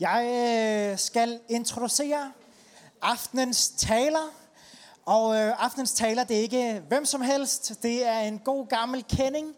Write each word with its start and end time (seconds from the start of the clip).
Jeg 0.00 0.26
øh, 0.92 0.98
skal 0.98 1.40
introducere 1.48 2.32
aftenens 3.02 3.68
taler. 3.68 4.34
Og 5.06 5.36
øh, 5.36 5.64
aftenens 5.64 5.92
taler, 5.92 6.24
det 6.24 6.36
er 6.36 6.40
ikke 6.40 6.82
hvem 6.88 7.04
som 7.04 7.20
helst. 7.20 7.82
Det 7.82 8.06
er 8.06 8.18
en 8.18 8.38
god 8.38 8.66
gammel 8.66 9.04
kending 9.04 9.54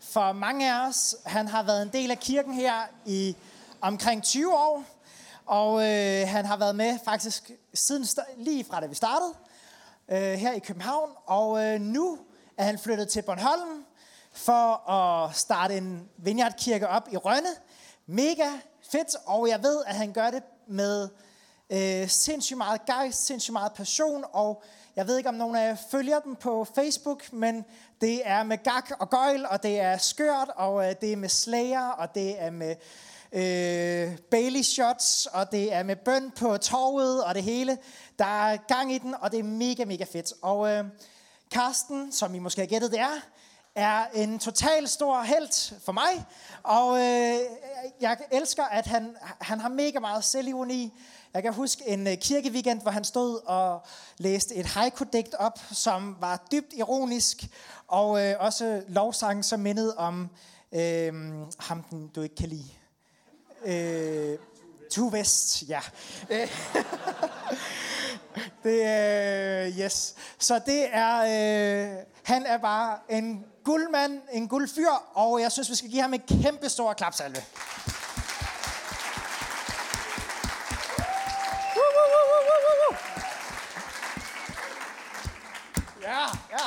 for 0.00 0.32
mange 0.32 0.72
af 0.72 0.88
os. 0.88 1.16
Han 1.26 1.48
har 1.48 1.62
været 1.62 1.82
en 1.82 1.88
del 1.92 2.10
af 2.10 2.18
kirken 2.18 2.54
her 2.54 2.74
i 3.06 3.36
omkring 3.80 4.22
20 4.22 4.54
år. 4.54 4.84
Og 5.46 5.82
øh, 5.88 6.28
han 6.28 6.44
har 6.44 6.56
været 6.56 6.76
med 6.76 6.98
faktisk 7.04 7.50
siden 7.74 8.06
lige 8.36 8.64
fra 8.64 8.80
da 8.80 8.86
vi 8.86 8.94
startede 8.94 9.34
øh, 10.08 10.32
her 10.32 10.52
i 10.52 10.58
København. 10.58 11.10
Og 11.26 11.64
øh, 11.64 11.80
nu 11.80 12.18
er 12.56 12.64
han 12.64 12.78
flyttet 12.78 13.08
til 13.08 13.22
Bornholm 13.22 13.84
for 14.32 14.90
at 14.90 15.36
starte 15.36 15.76
en 15.76 16.08
vineyardkirke 16.16 16.88
op 16.88 17.08
i 17.12 17.16
Rønne. 17.16 17.50
Mega 18.06 18.48
fedt, 18.90 19.16
og 19.26 19.48
jeg 19.48 19.62
ved, 19.62 19.82
at 19.86 19.94
han 19.94 20.12
gør 20.12 20.30
det 20.30 20.42
med 20.66 21.08
øh, 21.70 22.08
sindssygt 22.08 22.58
meget 22.58 22.86
gejst, 22.86 23.26
sindssygt 23.26 23.52
meget 23.52 23.72
passion, 23.72 24.24
og 24.32 24.62
jeg 24.96 25.06
ved 25.06 25.16
ikke, 25.16 25.28
om 25.28 25.34
nogen 25.34 25.56
af 25.56 25.68
jer 25.68 25.76
følger 25.90 26.20
dem 26.20 26.36
på 26.36 26.66
Facebook, 26.74 27.32
men 27.32 27.64
det 28.00 28.22
er 28.24 28.42
med 28.42 28.58
gak 28.64 28.90
og 29.00 29.10
gøjl, 29.10 29.46
og 29.46 29.62
det 29.62 29.80
er 29.80 29.98
skørt, 29.98 30.50
og 30.56 30.88
øh, 30.88 30.94
det 31.00 31.12
er 31.12 31.16
med 31.16 31.28
slayer, 31.28 31.88
og 31.88 32.14
det 32.14 32.42
er 32.42 32.50
med 32.50 32.76
øh, 33.32 34.18
Bailey 34.30 34.62
shots, 34.62 35.26
og 35.26 35.52
det 35.52 35.72
er 35.72 35.82
med 35.82 35.96
bøn 35.96 36.30
på 36.30 36.56
torvet, 36.56 37.24
og 37.24 37.34
det 37.34 37.42
hele. 37.42 37.78
Der 38.18 38.44
er 38.46 38.56
gang 38.56 38.92
i 38.92 38.98
den, 38.98 39.14
og 39.20 39.32
det 39.32 39.38
er 39.38 39.44
mega, 39.44 39.84
mega 39.84 40.04
fedt. 40.04 40.32
Og 40.42 40.70
øh, 40.70 40.84
Karsten, 41.50 42.12
som 42.12 42.34
I 42.34 42.38
måske 42.38 42.60
har 42.60 42.66
gættet 42.66 42.90
det 42.90 43.00
er, 43.00 43.20
er 43.74 44.04
en 44.14 44.38
total 44.38 44.88
stor 44.88 45.22
held 45.22 45.80
for 45.84 45.92
mig, 45.92 46.26
og 46.62 46.98
øh, 46.98 47.38
jeg 48.00 48.16
elsker, 48.30 48.64
at 48.64 48.86
han, 48.86 49.16
han 49.40 49.60
har 49.60 49.68
mega 49.68 49.98
meget 49.98 50.24
selvironi. 50.24 50.92
Jeg 51.34 51.42
kan 51.42 51.52
huske 51.52 51.88
en 51.88 52.06
øh, 52.06 52.16
kirkeweekend, 52.16 52.82
hvor 52.82 52.90
han 52.90 53.04
stod 53.04 53.40
og 53.46 53.82
læste 54.18 54.54
et 54.54 54.66
haiku-digt 54.66 55.34
op, 55.34 55.58
som 55.72 56.16
var 56.20 56.46
dybt 56.52 56.72
ironisk, 56.72 57.48
og 57.88 58.26
øh, 58.26 58.34
også 58.38 58.82
lovsang, 58.88 59.44
som 59.44 59.60
mindede 59.60 59.96
om 59.96 60.28
øh, 60.72 61.12
ham, 61.58 61.82
den 61.82 62.08
du 62.08 62.22
ikke 62.22 62.34
kan 62.34 62.48
lide. 62.48 62.70
Øh, 63.64 64.38
to 64.90 65.08
Vest, 65.12 65.62
ja. 65.68 65.80
Øh, 66.30 66.48
det, 68.62 69.66
øh, 69.66 69.78
yes. 69.78 70.14
Så 70.38 70.60
det 70.66 70.88
er, 70.94 71.18
øh, 71.18 72.04
han 72.22 72.46
er 72.46 72.58
bare 72.58 72.98
en 73.08 73.46
guldmand, 73.64 74.20
en 74.32 74.48
guldfyr, 74.48 74.90
og 75.14 75.40
jeg 75.40 75.52
synes, 75.52 75.70
vi 75.70 75.74
skal 75.74 75.90
give 75.90 76.02
ham 76.02 76.14
en 76.14 76.22
kæmpe 76.42 76.68
stor 76.68 76.92
klapsalve. 76.92 77.42
Ja, 86.02 86.26
ja. 86.50 86.66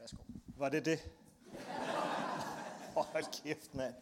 Værsgo. 0.00 0.16
Var 0.56 0.68
det 0.68 0.84
det? 0.84 1.00
Hold 2.94 3.42
kæft, 3.42 3.74
mand. 3.74 3.94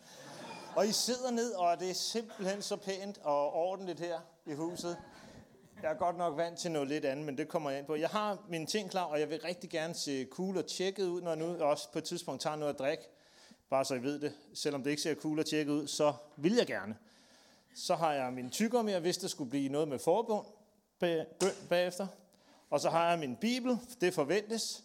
Og 0.77 0.87
I 0.87 0.93
sidder 0.93 1.31
ned, 1.31 1.53
og 1.53 1.81
det 1.81 1.91
er 1.91 1.95
simpelthen 1.95 2.63
så 2.63 2.77
pænt 2.77 3.19
og 3.19 3.53
ordentligt 3.53 4.01
her 4.01 4.21
i 4.47 4.53
huset. 4.55 4.97
Jeg 5.83 5.91
er 5.91 5.95
godt 5.95 6.17
nok 6.17 6.37
vant 6.37 6.59
til 6.59 6.71
noget 6.71 6.89
lidt 6.89 7.05
andet, 7.05 7.27
men 7.27 7.39
det 7.39 7.49
kommer 7.49 7.71
jeg 7.71 7.79
ind 7.79 7.87
på. 7.87 7.95
Jeg 7.95 8.09
har 8.09 8.39
mine 8.49 8.67
ting 8.67 8.91
klar, 8.91 9.05
og 9.05 9.21
jeg 9.21 9.31
vil 9.31 9.41
rigtig 9.41 9.71
gerne 9.71 9.95
se 9.95 10.25
cool 10.25 10.59
og 10.59 10.67
tjekket 10.67 11.07
ud, 11.07 11.23
når 11.23 11.31
jeg 11.31 11.39
nu 11.39 11.65
også 11.65 11.93
på 11.93 11.99
et 11.99 12.05
tidspunkt 12.05 12.43
tager 12.43 12.57
noget 12.57 12.73
at 12.73 12.79
drikke. 12.79 13.05
Bare 13.71 13.85
så 13.85 13.95
I 13.95 14.03
ved 14.03 14.21
det. 14.21 14.35
Selvom 14.55 14.83
det 14.83 14.91
ikke 14.91 15.03
ser 15.03 15.15
cool 15.15 15.39
og 15.39 15.47
tjekket 15.47 15.73
ud, 15.73 15.87
så 15.87 16.13
vil 16.37 16.55
jeg 16.55 16.67
gerne. 16.67 16.97
Så 17.75 17.95
har 17.95 18.13
jeg 18.13 18.33
min 18.33 18.51
tykker 18.51 18.83
med, 18.83 19.01
hvis 19.01 19.19
der 19.19 19.29
skulle 19.29 19.51
blive 19.51 19.69
noget 19.69 19.89
med 19.89 19.99
forbund 19.99 20.47
bagefter. 21.69 22.07
Og 22.71 22.81
så 22.81 22.91
har 22.91 23.11
jeg 23.11 23.19
min 23.19 23.37
bibel, 23.37 23.79
det 24.01 24.15
forventes. 24.15 24.85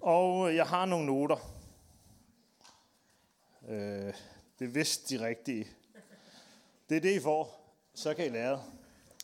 Og 0.00 0.56
jeg 0.56 0.66
har 0.66 0.86
nogle 0.86 1.06
noter. 1.06 1.36
Øh, 3.68 4.14
det 4.58 4.64
er 4.64 4.68
vist 4.68 5.10
de 5.10 5.26
rigtige. 5.26 5.68
Det 6.88 6.96
er 6.96 7.00
det, 7.00 7.14
I 7.14 7.20
får. 7.20 7.74
Så 7.94 8.14
kan 8.14 8.26
I 8.26 8.28
lære 8.28 8.62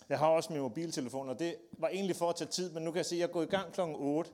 jeg 0.08 0.18
har 0.18 0.26
også 0.26 0.52
min 0.52 0.62
mobiltelefon, 0.62 1.28
og 1.28 1.38
det 1.38 1.56
var 1.72 1.88
egentlig 1.88 2.16
for 2.16 2.30
at 2.30 2.36
tage 2.36 2.50
tid, 2.50 2.70
men 2.70 2.82
nu 2.82 2.90
kan 2.90 2.96
jeg 2.96 3.06
se, 3.06 3.14
at 3.14 3.18
jeg 3.18 3.26
er 3.26 3.32
gået 3.32 3.46
i 3.46 3.50
gang 3.50 3.72
kl. 3.72 3.80
8, 3.80 4.30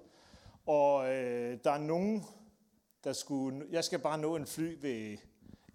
og 0.67 1.15
øh, 1.15 1.59
der 1.65 1.71
er 1.71 1.79
nogen, 1.79 2.25
der 3.05 3.13
skulle... 3.13 3.67
Jeg 3.71 3.85
skal 3.85 3.99
bare 3.99 4.19
nå 4.19 4.37
en 4.37 4.47
fly 4.47 4.79
ved 4.81 5.19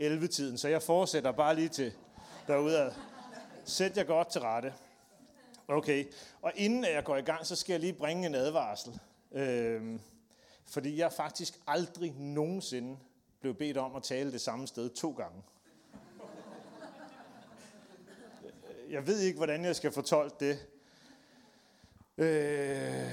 11-tiden, 0.01 0.57
så 0.57 0.67
jeg 0.67 0.81
fortsætter 0.81 1.31
bare 1.31 1.55
lige 1.55 1.69
til 1.69 1.93
derude. 2.47 2.93
Sæt 3.65 3.97
jer 3.97 4.03
godt 4.03 4.27
til 4.27 4.41
rette. 4.41 4.73
Okay, 5.67 6.05
og 6.41 6.51
inden 6.55 6.83
jeg 6.83 7.03
går 7.03 7.17
i 7.17 7.21
gang, 7.21 7.45
så 7.45 7.55
skal 7.55 7.73
jeg 7.73 7.79
lige 7.79 7.93
bringe 7.93 8.25
en 8.25 8.35
advarsel. 8.35 8.99
Øh, 9.31 9.99
fordi 10.65 10.97
jeg 10.97 11.11
faktisk 11.11 11.59
aldrig 11.67 12.13
nogensinde 12.17 12.97
blev 13.45 13.55
bedt 13.55 13.77
om 13.77 13.95
at 13.95 14.03
tale 14.03 14.31
det 14.31 14.41
samme 14.41 14.67
sted 14.67 14.89
to 14.89 15.11
gange. 15.11 15.43
jeg 18.89 19.07
ved 19.07 19.19
ikke, 19.19 19.37
hvordan 19.37 19.65
jeg 19.65 19.75
skal 19.75 19.91
fortolke 19.91 20.35
det. 20.39 20.67
Øh, 22.17 23.11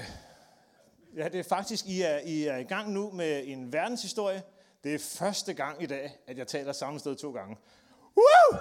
ja, 1.15 1.29
det 1.29 1.39
er 1.39 1.43
faktisk, 1.43 1.85
I 1.85 2.01
er, 2.01 2.17
I 2.17 2.43
er 2.43 2.57
i 2.57 2.63
gang 2.63 2.91
nu 2.91 3.11
med 3.11 3.43
en 3.45 3.73
verdenshistorie. 3.73 4.43
Det 4.83 4.95
er 4.95 4.99
første 4.99 5.53
gang 5.53 5.83
i 5.83 5.85
dag, 5.85 6.17
at 6.27 6.37
jeg 6.37 6.47
taler 6.47 6.73
samme 6.73 6.99
sted 6.99 7.15
to 7.15 7.31
gange. 7.31 7.57
Woo! 8.17 8.59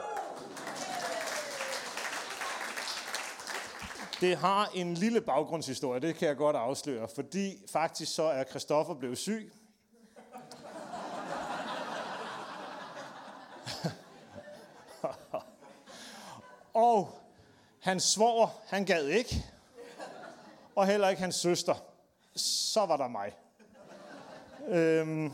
Det 4.20 4.36
har 4.36 4.70
en 4.74 4.94
lille 4.94 5.20
baggrundshistorie, 5.20 6.00
det 6.00 6.14
kan 6.14 6.28
jeg 6.28 6.36
godt 6.36 6.56
afsløre, 6.56 7.08
fordi 7.14 7.64
faktisk 7.68 8.14
så 8.14 8.22
er 8.22 8.44
Christoffer 8.44 8.94
blevet 8.94 9.18
syg. 9.18 9.52
Og 16.74 17.18
hans 17.80 18.02
svoger, 18.02 18.48
han 18.66 18.84
gad 18.84 19.06
ikke. 19.06 19.44
Og 20.74 20.86
heller 20.86 21.08
ikke 21.08 21.22
hans 21.22 21.34
søster. 21.34 21.74
Så 22.36 22.86
var 22.86 22.96
der 22.96 23.08
mig. 23.08 23.32
Øhm, 24.68 25.32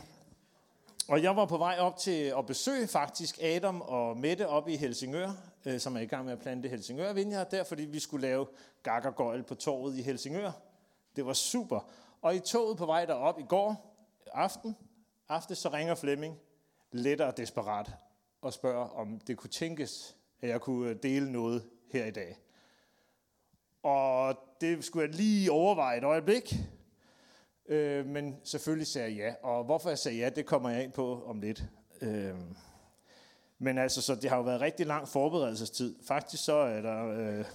og 1.07 1.23
jeg 1.23 1.35
var 1.35 1.45
på 1.45 1.57
vej 1.57 1.77
op 1.79 1.97
til 1.97 2.33
at 2.37 2.45
besøge 2.45 2.87
faktisk 2.87 3.39
Adam 3.41 3.81
og 3.81 4.17
Mette 4.17 4.47
op 4.47 4.67
i 4.67 4.75
Helsingør, 4.75 5.31
øh, 5.65 5.79
som 5.79 5.95
er 5.95 5.99
i 5.99 6.05
gang 6.05 6.25
med 6.25 6.33
at 6.33 6.39
plante 6.39 6.69
Helsingør 6.69 7.13
Vineyard 7.13 7.49
der, 7.49 7.63
fordi 7.63 7.85
vi 7.85 7.99
skulle 7.99 8.27
lave 8.27 8.47
gakkergøjl 8.83 9.43
på 9.43 9.55
torvet 9.55 9.97
i 9.97 10.01
Helsingør. 10.01 10.51
Det 11.15 11.25
var 11.25 11.33
super. 11.33 11.79
Og 12.21 12.35
i 12.35 12.39
toget 12.39 12.77
på 12.77 12.85
vej 12.85 13.05
derop 13.05 13.39
i 13.39 13.43
går 13.43 13.95
aften, 14.33 14.75
aften 15.29 15.55
så 15.55 15.69
ringer 15.69 15.95
Flemming 15.95 16.39
lettere 16.91 17.33
desperat 17.37 17.91
og 18.41 18.53
spørger, 18.53 18.89
om 18.89 19.19
det 19.19 19.37
kunne 19.37 19.49
tænkes, 19.49 20.15
at 20.41 20.49
jeg 20.49 20.61
kunne 20.61 20.89
øh, 20.89 20.95
dele 21.03 21.31
noget 21.31 21.63
her 21.91 22.05
i 22.05 22.11
dag. 22.11 22.37
Og 23.83 24.35
det 24.61 24.83
skulle 24.83 25.07
jeg 25.07 25.15
lige 25.15 25.51
overveje 25.51 25.97
et 25.97 26.03
øjeblik. 26.03 26.55
Øh, 27.67 28.05
men 28.05 28.37
selvfølgelig 28.43 28.87
sagde 28.87 29.07
jeg 29.09 29.17
ja. 29.17 29.47
Og 29.47 29.63
hvorfor 29.63 29.89
jeg 29.89 29.97
sagde 29.97 30.17
ja, 30.17 30.29
det 30.29 30.45
kommer 30.45 30.69
jeg 30.69 30.83
ind 30.83 30.91
på 30.91 31.23
om 31.25 31.41
lidt. 31.41 31.63
Øh, 32.01 32.35
men 33.59 33.77
altså, 33.77 34.01
så 34.01 34.15
det 34.15 34.29
har 34.29 34.37
jo 34.37 34.43
været 34.43 34.61
rigtig 34.61 34.85
lang 34.85 35.07
forberedelsestid. 35.07 35.95
Faktisk 36.07 36.43
så 36.43 36.55
er 36.55 36.81
der... 36.81 37.07
Øh, 37.07 37.45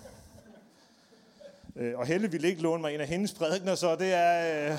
øh, 1.76 1.98
og 1.98 2.06
Helle 2.06 2.30
ville 2.30 2.48
ikke 2.48 2.62
låne 2.62 2.80
mig 2.80 2.94
en 2.94 3.00
af 3.00 3.08
hendes 3.08 3.34
prædikner, 3.34 3.74
så 3.74 3.96
det 3.96 4.12
er... 4.12 4.70
Øh, 4.72 4.78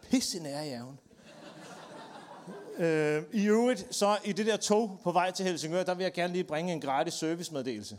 pisse 0.10 0.38
jævn. 0.38 0.98
Øh, 2.78 3.22
I 3.32 3.46
øvrigt, 3.46 3.94
så 3.94 4.18
i 4.24 4.32
det 4.32 4.46
der 4.46 4.56
tog 4.56 5.00
på 5.02 5.12
vej 5.12 5.30
til 5.30 5.44
Helsingør, 5.46 5.82
der 5.82 5.94
vil 5.94 6.02
jeg 6.02 6.12
gerne 6.12 6.32
lige 6.32 6.44
bringe 6.44 6.72
en 6.72 6.80
gratis 6.80 7.14
servicemeddelelse. 7.14 7.98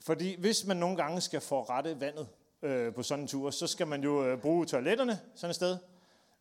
Fordi 0.00 0.40
hvis 0.40 0.66
man 0.66 0.76
nogle 0.76 0.96
gange 0.96 1.20
skal 1.20 1.40
få 1.40 1.62
rette 1.62 2.00
vandet 2.00 2.28
øh, 2.62 2.94
på 2.94 3.02
sådan 3.02 3.24
en 3.24 3.28
tur, 3.28 3.50
så 3.50 3.66
skal 3.66 3.86
man 3.86 4.02
jo 4.02 4.24
øh, 4.24 4.38
bruge 4.40 4.66
toiletterne 4.66 5.20
sådan 5.34 5.50
et 5.50 5.56
sted. 5.56 5.78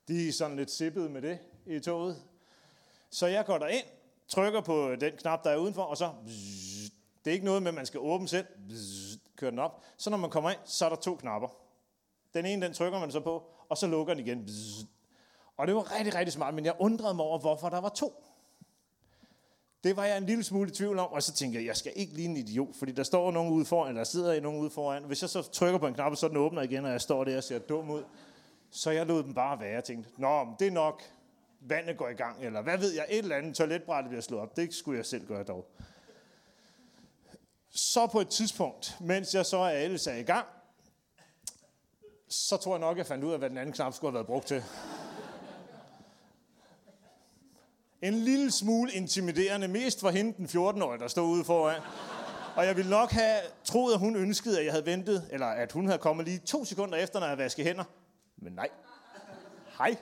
De 0.07 0.27
er 0.27 0.31
sådan 0.31 0.57
lidt 0.57 0.71
sippet 0.71 1.11
med 1.11 1.21
det 1.21 1.39
i 1.65 1.79
toget. 1.79 2.21
Så 3.09 3.27
jeg 3.27 3.45
går 3.45 3.57
derind, 3.57 3.85
trykker 4.27 4.61
på 4.61 4.89
øh, 4.89 5.01
den 5.01 5.13
knap, 5.17 5.43
der 5.43 5.49
er 5.49 5.57
udenfor, 5.57 5.83
og 5.83 5.97
så... 5.97 6.11
Det 7.25 7.31
er 7.31 7.33
ikke 7.33 7.45
noget 7.45 7.63
med, 7.63 7.69
at 7.69 7.75
man 7.75 7.85
skal 7.85 7.99
åbne 7.99 8.27
selv. 8.27 8.45
Kører 9.35 9.51
den 9.51 9.59
op. 9.59 9.83
Så 9.97 10.09
når 10.09 10.17
man 10.17 10.29
kommer 10.29 10.49
ind, 10.49 10.59
så 10.65 10.85
er 10.85 10.89
der 10.89 10.95
to 10.95 11.15
knapper. 11.15 11.47
Den 12.33 12.45
ene, 12.45 12.65
den 12.65 12.73
trykker 12.73 12.99
man 12.99 13.11
så 13.11 13.19
på, 13.19 13.43
og 13.69 13.77
så 13.77 13.87
lukker 13.87 14.13
den 14.13 14.25
igen. 14.25 14.49
Og 15.57 15.67
det 15.67 15.75
var 15.75 15.97
rigtig, 15.97 16.15
rigtig 16.15 16.33
smart, 16.33 16.53
men 16.53 16.65
jeg 16.65 16.75
undrede 16.79 17.13
mig 17.13 17.25
over, 17.25 17.39
hvorfor 17.39 17.69
der 17.69 17.81
var 17.81 17.89
to. 17.89 18.23
Det 19.83 19.95
var 19.95 20.05
jeg 20.05 20.17
en 20.17 20.25
lille 20.25 20.43
smule 20.43 20.69
i 20.69 20.73
tvivl 20.73 20.99
om, 20.99 21.11
og 21.11 21.23
så 21.23 21.33
tænkte 21.33 21.59
jeg, 21.59 21.67
jeg 21.67 21.77
skal 21.77 21.93
ikke 21.95 22.13
ligne 22.13 22.39
en 22.39 22.47
idiot, 22.47 22.75
fordi 22.75 22.91
der 22.91 23.03
står 23.03 23.31
nogen 23.31 23.53
ude 23.53 23.65
foran, 23.65 23.87
eller 23.87 23.99
der 23.99 24.05
sidder 24.05 24.41
nogen 24.41 24.59
ude 24.59 24.69
foran. 24.69 25.03
Hvis 25.03 25.21
jeg 25.21 25.29
så 25.29 25.41
trykker 25.41 25.79
på 25.79 25.87
en 25.87 25.93
knap, 25.93 26.15
så 26.15 26.27
den 26.27 26.37
åbner 26.37 26.61
igen, 26.61 26.85
og 26.85 26.91
jeg 26.91 27.01
står 27.01 27.23
der 27.23 27.37
og 27.37 27.43
ser 27.43 27.59
dum 27.59 27.89
ud, 27.89 28.03
Så 28.71 28.91
jeg 28.91 29.05
lod 29.05 29.23
dem 29.23 29.33
bare 29.33 29.59
være 29.59 29.73
Jeg 29.73 29.83
tænkte, 29.83 30.09
nå, 30.17 30.47
det 30.59 30.67
er 30.67 30.71
nok, 30.71 31.03
vandet 31.59 31.97
går 31.97 32.09
i 32.09 32.13
gang, 32.13 32.45
eller 32.45 32.61
hvad 32.61 32.77
ved 32.77 32.93
jeg, 32.93 33.05
et 33.09 33.17
eller 33.17 33.35
andet 33.35 33.55
toiletbræt 33.55 34.05
bliver 34.07 34.21
slået 34.21 34.41
op. 34.41 34.55
Det 34.55 34.73
skulle 34.73 34.97
jeg 34.97 35.05
selv 35.05 35.27
gøre 35.27 35.43
dog. 35.43 35.67
Så 37.69 38.07
på 38.07 38.19
et 38.19 38.29
tidspunkt, 38.29 38.97
mens 39.01 39.35
jeg 39.35 39.45
så 39.45 39.57
er 39.57 39.77
ellers 39.77 40.07
er 40.07 40.15
i 40.15 40.23
gang, 40.23 40.45
så 42.27 42.57
tror 42.57 42.73
jeg 42.73 42.79
nok, 42.79 42.97
jeg 42.97 43.05
fandt 43.05 43.23
ud 43.23 43.31
af, 43.31 43.39
hvad 43.39 43.49
den 43.49 43.57
anden 43.57 43.73
knap 43.73 43.93
skulle 43.93 44.11
have 44.11 44.15
været 44.15 44.27
brugt 44.27 44.47
til. 44.47 44.63
En 48.01 48.13
lille 48.13 48.51
smule 48.51 48.91
intimiderende, 48.91 49.67
mest 49.67 49.99
for 49.99 50.09
hende 50.09 50.33
den 50.37 50.45
14-årige, 50.45 50.99
der 50.99 51.07
stod 51.07 51.29
ude 51.29 51.45
foran. 51.45 51.81
Og 52.55 52.65
jeg 52.65 52.75
ville 52.75 52.91
nok 52.91 53.11
have 53.11 53.39
troet, 53.63 53.93
at 53.93 53.99
hun 53.99 54.15
ønskede, 54.15 54.59
at 54.59 54.65
jeg 54.65 54.73
havde 54.73 54.85
ventet, 54.85 55.29
eller 55.31 55.45
at 55.45 55.71
hun 55.71 55.85
havde 55.85 55.99
kommet 55.99 56.25
lige 56.25 56.39
to 56.39 56.65
sekunder 56.65 56.97
efter, 56.97 57.19
når 57.19 57.27
jeg 57.27 57.37
vaskede 57.37 57.67
hænder. 57.67 57.83
Men 58.37 58.53
nej. 58.53 58.69
Hej. 59.77 59.95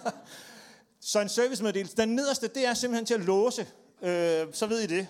så 1.00 1.20
en 1.20 1.28
servicemeddelelse. 1.28 1.96
Den 1.96 2.08
nederste, 2.08 2.48
det 2.48 2.66
er 2.66 2.74
simpelthen 2.74 3.06
til 3.06 3.14
at 3.14 3.20
låse. 3.20 3.66
Øh, 4.02 4.46
så 4.52 4.66
ved 4.66 4.80
I 4.80 4.86
det. 4.86 5.08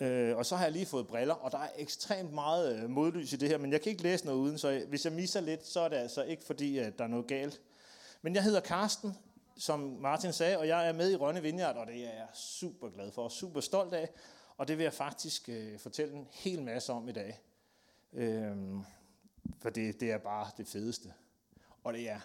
Øh, 0.00 0.36
og 0.36 0.46
så 0.46 0.56
har 0.56 0.64
jeg 0.64 0.72
lige 0.72 0.86
fået 0.86 1.06
briller, 1.06 1.34
og 1.34 1.52
der 1.52 1.58
er 1.58 1.68
ekstremt 1.78 2.32
meget 2.32 2.76
øh, 2.76 2.90
modlys 2.90 3.32
i 3.32 3.36
det 3.36 3.48
her, 3.48 3.58
men 3.58 3.72
jeg 3.72 3.80
kan 3.80 3.90
ikke 3.90 4.02
læse 4.02 4.26
noget 4.26 4.38
uden, 4.38 4.58
så 4.58 4.84
hvis 4.88 5.04
jeg 5.04 5.12
misser 5.12 5.40
lidt, 5.40 5.66
så 5.66 5.80
er 5.80 5.88
det 5.88 5.96
altså 5.96 6.22
ikke 6.22 6.44
fordi, 6.44 6.78
at 6.78 6.98
der 6.98 7.04
er 7.04 7.08
noget 7.08 7.26
galt. 7.26 7.60
Men 8.22 8.34
jeg 8.34 8.42
hedder 8.42 8.60
Karsten, 8.60 9.16
som 9.56 9.80
Martin 9.80 10.32
sagde, 10.32 10.58
og 10.58 10.68
jeg 10.68 10.88
er 10.88 10.92
med 10.92 11.10
i 11.10 11.16
Rønne 11.16 11.42
Vineyard, 11.42 11.76
og 11.76 11.86
det 11.86 12.06
er 12.06 12.14
jeg 12.14 12.28
super 12.34 12.88
glad 12.88 13.12
for 13.12 13.22
og 13.22 13.30
super 13.30 13.60
stolt 13.60 13.94
af. 13.94 14.10
Og 14.56 14.68
det 14.68 14.78
vil 14.78 14.84
jeg 14.84 14.92
faktisk 14.92 15.48
øh, 15.48 15.78
fortælle 15.78 16.14
en 16.14 16.28
hel 16.30 16.62
masse 16.62 16.92
om 16.92 17.08
i 17.08 17.12
dag. 17.12 17.40
Øhm, 18.12 18.84
for 19.58 19.70
det, 19.70 20.00
det 20.00 20.10
er 20.10 20.18
bare 20.18 20.50
det 20.56 20.68
fedeste. 20.68 21.12
Og 21.84 21.92
det 21.92 22.10
er, 22.10 22.20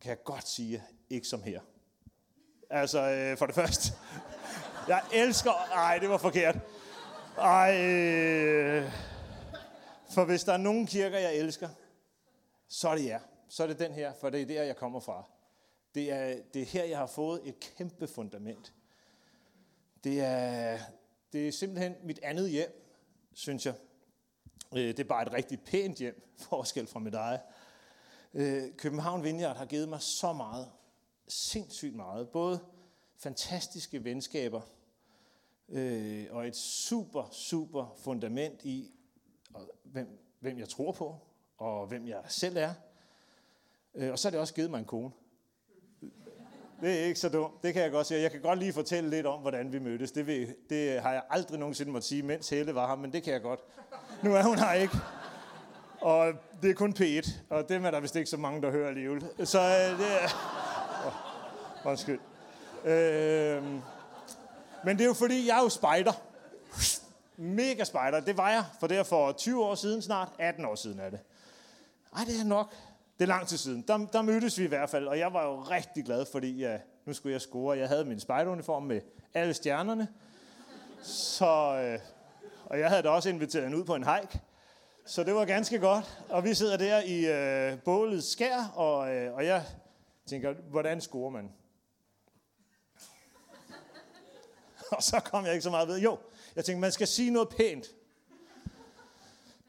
kan 0.00 0.08
jeg 0.08 0.24
godt 0.24 0.48
sige, 0.48 0.82
ikke 1.10 1.28
som 1.28 1.42
her. 1.42 1.60
Altså, 2.70 3.10
øh, 3.10 3.38
for 3.38 3.46
det 3.46 3.54
første. 3.54 3.92
Jeg 4.88 5.02
elsker... 5.12 5.50
Ej, 5.72 5.98
det 5.98 6.08
var 6.08 6.18
forkert. 6.18 6.56
Ej. 7.38 7.84
Øh, 7.84 8.92
for 10.10 10.24
hvis 10.24 10.44
der 10.44 10.52
er 10.52 10.56
nogen 10.56 10.86
kirker, 10.86 11.18
jeg 11.18 11.36
elsker, 11.36 11.68
så 12.68 12.88
er 12.88 12.94
det 12.94 13.04
jer. 13.04 13.20
Så 13.48 13.62
er 13.62 13.66
det 13.66 13.78
den 13.78 13.92
her, 13.92 14.12
for 14.20 14.30
det 14.30 14.42
er 14.42 14.46
der, 14.46 14.62
jeg 14.62 14.76
kommer 14.76 15.00
fra. 15.00 15.24
Det 15.96 16.12
er, 16.12 16.42
det 16.54 16.62
er 16.62 16.66
her, 16.66 16.84
jeg 16.84 16.98
har 16.98 17.06
fået 17.06 17.40
et 17.44 17.60
kæmpe 17.60 18.06
fundament. 18.06 18.74
Det 20.04 20.20
er, 20.20 20.78
det 21.32 21.48
er 21.48 21.52
simpelthen 21.52 21.94
mit 22.02 22.20
andet 22.22 22.50
hjem, 22.50 22.98
synes 23.34 23.66
jeg. 23.66 23.74
Øh, 24.72 24.88
det 24.88 25.00
er 25.00 25.04
bare 25.04 25.22
et 25.22 25.32
rigtig 25.32 25.60
pænt 25.60 25.98
hjem, 25.98 26.22
forskel 26.48 26.86
fra 26.86 27.00
mit 27.00 27.14
eget. 27.14 27.40
Øh, 28.34 28.76
København 28.76 29.24
Vineyard 29.24 29.56
har 29.56 29.66
givet 29.66 29.88
mig 29.88 30.00
så 30.00 30.32
meget, 30.32 30.70
sindssygt 31.28 31.94
meget. 31.94 32.28
Både 32.28 32.60
fantastiske 33.16 34.04
venskaber 34.04 34.60
øh, 35.68 36.26
og 36.30 36.46
et 36.46 36.56
super, 36.56 37.28
super 37.32 37.94
fundament 37.96 38.64
i, 38.64 38.90
hvem, 39.82 40.18
hvem 40.40 40.58
jeg 40.58 40.68
tror 40.68 40.92
på, 40.92 41.18
og 41.58 41.86
hvem 41.86 42.06
jeg 42.06 42.24
selv 42.28 42.56
er. 42.56 42.74
Og 44.10 44.18
så 44.18 44.28
har 44.28 44.30
det 44.30 44.40
også 44.40 44.54
givet 44.54 44.70
mig 44.70 44.78
en 44.78 44.84
kone. 44.84 45.12
Det 46.80 47.00
er 47.00 47.04
ikke 47.04 47.20
så 47.20 47.28
dumt. 47.28 47.62
Det 47.62 47.74
kan 47.74 47.82
jeg 47.82 47.90
godt 47.90 48.06
sige. 48.06 48.22
Jeg 48.22 48.30
kan 48.30 48.40
godt 48.40 48.58
lige 48.58 48.72
fortælle 48.72 49.10
lidt 49.10 49.26
om, 49.26 49.40
hvordan 49.40 49.72
vi 49.72 49.78
mødtes. 49.78 50.12
Det, 50.12 50.26
vil, 50.26 50.54
det 50.70 51.00
har 51.00 51.12
jeg 51.12 51.22
aldrig 51.30 51.58
nogensinde 51.58 51.92
måtte 51.92 52.08
sige, 52.08 52.22
mens 52.22 52.48
Helle 52.48 52.74
var 52.74 52.88
her, 52.88 52.96
men 52.96 53.12
det 53.12 53.22
kan 53.22 53.32
jeg 53.32 53.42
godt. 53.42 53.60
Nu 54.22 54.34
er 54.34 54.42
hun 54.42 54.58
her 54.58 54.72
ikke. 54.72 54.96
Og 56.00 56.32
det 56.62 56.70
er 56.70 56.74
kun 56.74 56.94
P1, 56.98 57.30
og 57.50 57.68
dem 57.68 57.84
er 57.84 57.90
der 57.90 58.00
vist 58.00 58.16
ikke 58.16 58.30
så 58.30 58.36
mange, 58.36 58.62
der 58.62 58.70
hører 58.70 58.88
alligevel. 58.88 59.46
Så 59.46 59.60
øh, 59.60 59.98
det 59.98 60.06
er... 60.22 60.28
Oh, 61.06 61.90
undskyld. 61.90 62.20
Øh, 62.84 63.62
men 64.84 64.96
det 64.96 65.00
er 65.00 65.06
jo 65.06 65.14
fordi, 65.14 65.46
jeg 65.46 65.58
er 65.58 65.62
jo 65.62 65.68
spider. 65.68 66.12
Mega 67.36 67.84
spider. 67.84 68.20
Det 68.20 68.36
var 68.36 68.50
jeg, 68.50 68.64
for 68.80 68.86
det 68.86 68.98
er 68.98 69.02
for 69.02 69.32
20 69.32 69.64
år 69.64 69.74
siden 69.74 70.02
snart. 70.02 70.28
18 70.38 70.64
år 70.64 70.74
siden 70.74 71.00
er 71.00 71.10
det. 71.10 71.20
Ej, 72.16 72.24
det 72.24 72.40
er 72.40 72.44
nok. 72.44 72.74
Det 73.18 73.24
er 73.24 73.26
lang 73.26 73.48
tid 73.48 73.56
siden. 73.56 73.84
Der, 73.88 74.06
der 74.12 74.22
mødtes 74.22 74.58
vi 74.58 74.64
i 74.64 74.68
hvert 74.68 74.90
fald, 74.90 75.08
og 75.08 75.18
jeg 75.18 75.32
var 75.32 75.46
jo 75.46 75.60
rigtig 75.60 76.04
glad, 76.04 76.26
fordi 76.32 76.56
ja, 76.58 76.78
nu 77.06 77.12
skulle 77.12 77.32
jeg 77.32 77.40
score. 77.40 77.78
Jeg 77.78 77.88
havde 77.88 78.04
min 78.04 78.20
spejderuniform 78.20 78.82
med 78.82 79.00
alle 79.34 79.54
stjernerne. 79.54 80.08
Så, 81.02 81.80
øh, 81.82 81.98
og 82.64 82.78
jeg 82.78 82.88
havde 82.88 83.02
da 83.02 83.08
også 83.08 83.28
inviteret 83.28 83.64
hende 83.64 83.78
ud 83.78 83.84
på 83.84 83.94
en 83.94 84.04
hike. 84.04 84.40
Så 85.06 85.24
det 85.24 85.34
var 85.34 85.44
ganske 85.44 85.78
godt. 85.78 86.22
Og 86.28 86.44
vi 86.44 86.54
sidder 86.54 86.76
der 86.76 87.00
i 87.00 87.26
øh, 87.26 87.78
bålet 87.82 88.24
skær, 88.24 88.72
og, 88.74 89.14
øh, 89.14 89.34
og 89.34 89.46
jeg 89.46 89.64
tænker, 90.26 90.52
hvordan 90.52 91.00
scorer 91.00 91.30
man? 91.30 91.52
og 94.96 95.02
så 95.02 95.20
kom 95.20 95.44
jeg 95.44 95.52
ikke 95.52 95.62
så 95.62 95.70
meget 95.70 95.88
ved. 95.88 95.98
Jo, 95.98 96.18
jeg 96.56 96.64
tænkte, 96.64 96.80
man 96.80 96.92
skal 96.92 97.06
sige 97.06 97.30
noget 97.30 97.48
pænt. 97.48 97.86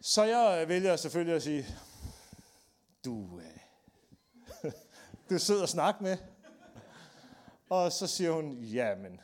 Så 0.01 0.23
jeg 0.23 0.61
øh, 0.61 0.69
vælger 0.69 0.95
selvfølgelig 0.95 1.35
at 1.35 1.43
sige, 1.43 1.65
du, 3.05 3.39
øh, 3.39 4.71
du 5.29 5.39
sidder 5.39 5.61
og 5.61 5.69
snakker 5.69 6.01
med. 6.01 6.17
Og 7.69 7.91
så 7.91 8.07
siger 8.07 8.31
hun, 8.31 8.57
ja, 8.57 8.95
men 8.95 9.21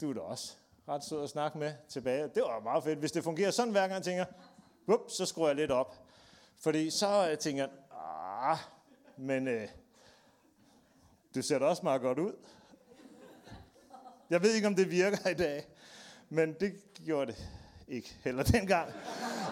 du 0.00 0.10
er 0.10 0.14
da 0.14 0.20
også 0.20 0.52
ret 0.88 1.04
sød 1.04 1.22
at 1.22 1.30
snakke 1.30 1.58
med 1.58 1.74
tilbage. 1.88 2.22
Det 2.22 2.42
var 2.42 2.60
meget 2.60 2.84
fedt. 2.84 2.98
Hvis 2.98 3.12
det 3.12 3.24
fungerer 3.24 3.50
sådan 3.50 3.72
hver 3.72 3.80
gang, 3.80 3.92
jeg 3.92 4.02
tænker, 4.02 4.24
Wup, 4.88 5.00
så 5.10 5.26
skruer 5.26 5.46
jeg 5.46 5.56
lidt 5.56 5.70
op. 5.70 5.94
Fordi 6.58 6.90
så 6.90 7.08
jeg 7.08 7.38
tænker 7.38 7.62
jeg, 7.62 7.72
ah, 8.40 8.58
men 9.16 9.48
øh, 9.48 9.68
du 11.34 11.42
ser 11.42 11.58
da 11.58 11.64
også 11.64 11.82
meget 11.82 12.00
godt 12.00 12.18
ud. 12.18 12.32
Jeg 14.30 14.42
ved 14.42 14.54
ikke, 14.54 14.66
om 14.66 14.74
det 14.74 14.90
virker 14.90 15.28
i 15.28 15.34
dag, 15.34 15.68
men 16.28 16.52
det 16.60 16.72
gjorde 17.04 17.32
det 17.32 17.48
ikke 17.88 18.16
heller 18.24 18.42
dengang. 18.42 18.92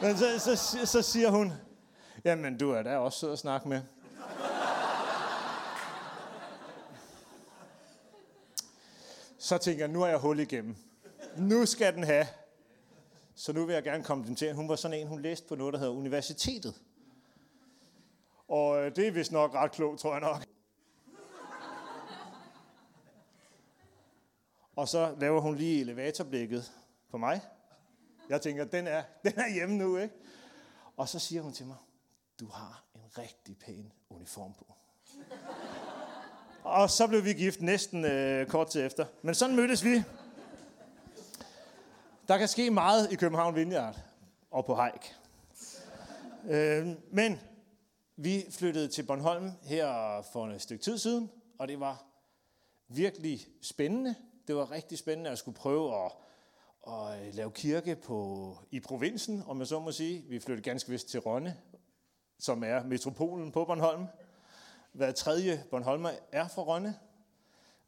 Men 0.03 0.17
så, 0.17 0.57
så, 0.57 0.87
så 0.87 1.03
siger 1.03 1.31
hun, 1.31 1.53
jamen 2.25 2.59
du 2.59 2.71
er 2.71 2.83
da 2.83 2.97
også 2.97 3.19
sød 3.19 3.33
at 3.33 3.39
snakke 3.39 3.69
med. 3.69 3.83
Så 9.39 9.59
tænker 9.59 9.85
jeg, 9.85 9.93
nu 9.93 10.03
er 10.03 10.07
jeg 10.07 10.19
hul 10.19 10.41
igennem. 10.41 10.77
Nu 11.37 11.67
skal 11.67 11.95
den 11.95 12.05
have. 12.05 12.27
Så 13.35 13.53
nu 13.53 13.67
vil 13.67 13.73
jeg 13.73 13.83
gerne 13.83 14.05
komme 14.05 14.35
til. 14.35 14.55
Hun 14.55 14.69
var 14.69 14.77
sådan 14.77 15.01
en, 15.01 15.07
hun 15.07 15.21
læste 15.21 15.49
på 15.49 15.55
noget, 15.55 15.73
der 15.73 15.79
hedder 15.79 15.93
Universitetet. 15.93 16.75
Og 18.49 18.85
øh, 18.85 18.97
det 18.97 19.09
er 19.09 19.13
vist 19.13 19.33
nok 19.33 19.55
ret 19.55 19.73
klogt, 19.73 20.01
tror 20.01 20.13
jeg 20.13 20.21
nok. 20.21 20.45
Og 24.77 24.89
så 24.89 25.15
laver 25.21 25.41
hun 25.41 25.57
lige 25.57 25.81
elevatorblikket 25.81 26.73
på 27.11 27.19
mig. 27.19 27.41
Jeg 28.29 28.41
tænker, 28.41 28.65
den 28.65 28.87
er, 28.87 29.03
den 29.25 29.33
er 29.37 29.55
hjemme 29.55 29.77
nu, 29.77 29.97
ikke? 29.97 30.15
Og 30.97 31.09
så 31.09 31.19
siger 31.19 31.43
hun 31.43 31.53
til 31.53 31.67
mig, 31.67 31.77
du 32.41 32.47
har 32.47 32.85
en 32.95 33.19
rigtig 33.19 33.57
pæn 33.59 33.93
uniform 34.11 34.55
på. 34.55 34.75
Og 36.63 36.91
så 36.91 37.07
blev 37.07 37.25
vi 37.25 37.33
gift 37.33 37.61
næsten 37.61 38.05
øh, 38.05 38.47
kort 38.47 38.69
tid 38.69 38.87
efter. 38.87 39.07
Men 39.23 39.35
sådan 39.35 39.57
mødtes 39.57 39.85
vi. 39.85 40.03
Der 42.29 42.39
kan 42.39 42.49
ske 42.49 42.71
meget 42.71 43.13
i 43.13 43.15
København 43.15 43.55
Vineyard 43.55 43.97
og 44.51 44.65
på 44.65 44.83
hike. 44.83 45.15
Øh, 46.49 46.89
men 47.11 47.41
vi 48.17 48.47
flyttede 48.51 48.89
til 48.89 49.03
Bornholm 49.03 49.53
her 49.63 50.23
for 50.33 50.47
et 50.47 50.63
stykke 50.63 50.85
tid 50.85 50.99
siden, 50.99 51.31
og 51.59 51.69
det 51.69 51.81
var 51.81 52.05
virkelig 52.89 53.47
spændende. 53.63 54.15
Det 54.47 54.57
var 54.57 54.71
rigtig 54.71 54.99
spændende 54.99 55.31
at 55.31 55.39
skulle 55.39 55.57
prøve 55.57 56.05
at, 56.05 56.13
at 56.93 57.35
lave 57.35 57.51
kirke 57.51 57.97
på, 57.97 58.59
i 58.71 58.81
provinsen, 58.81 59.43
om 59.47 59.59
jeg 59.59 59.67
så 59.67 59.81
må 59.81 59.93
sige. 59.93 60.25
Vi 60.29 60.41
flyttede 60.41 60.71
ganske 60.71 60.91
vist 60.91 61.09
til 61.09 61.21
Rønne, 61.21 61.57
som 62.41 62.65
er 62.65 62.85
metropolen 62.85 63.53
på 63.53 63.65
Bornholm. 63.65 64.07
Hver 64.93 65.13
tredje 65.13 65.65
Bornholmer 65.71 66.11
er 66.33 66.49
fra 66.49 66.63
Rønne, 66.63 66.99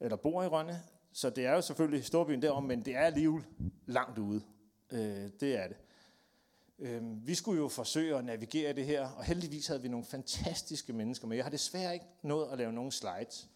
eller 0.00 0.16
bor 0.16 0.42
i 0.42 0.46
Rønne. 0.46 0.82
Så 1.12 1.30
det 1.30 1.46
er 1.46 1.52
jo 1.52 1.60
selvfølgelig 1.60 2.04
storbyen 2.04 2.42
derom, 2.42 2.64
men 2.64 2.84
det 2.84 2.96
er 2.96 3.00
alligevel 3.00 3.44
langt 3.86 4.18
ude. 4.18 4.42
Øh, 4.92 5.30
det 5.40 5.56
er 5.56 5.68
det. 5.68 5.76
Øh, 6.78 7.26
vi 7.26 7.34
skulle 7.34 7.60
jo 7.60 7.68
forsøge 7.68 8.16
at 8.16 8.24
navigere 8.24 8.72
det 8.72 8.86
her, 8.86 9.08
og 9.08 9.24
heldigvis 9.24 9.66
havde 9.66 9.82
vi 9.82 9.88
nogle 9.88 10.06
fantastiske 10.06 10.92
mennesker 10.92 11.26
med. 11.26 11.36
Jeg 11.36 11.44
har 11.44 11.50
desværre 11.50 11.94
ikke 11.94 12.06
nået 12.22 12.48
at 12.52 12.58
lave 12.58 12.72
nogen 12.72 12.90
slides, 12.90 13.48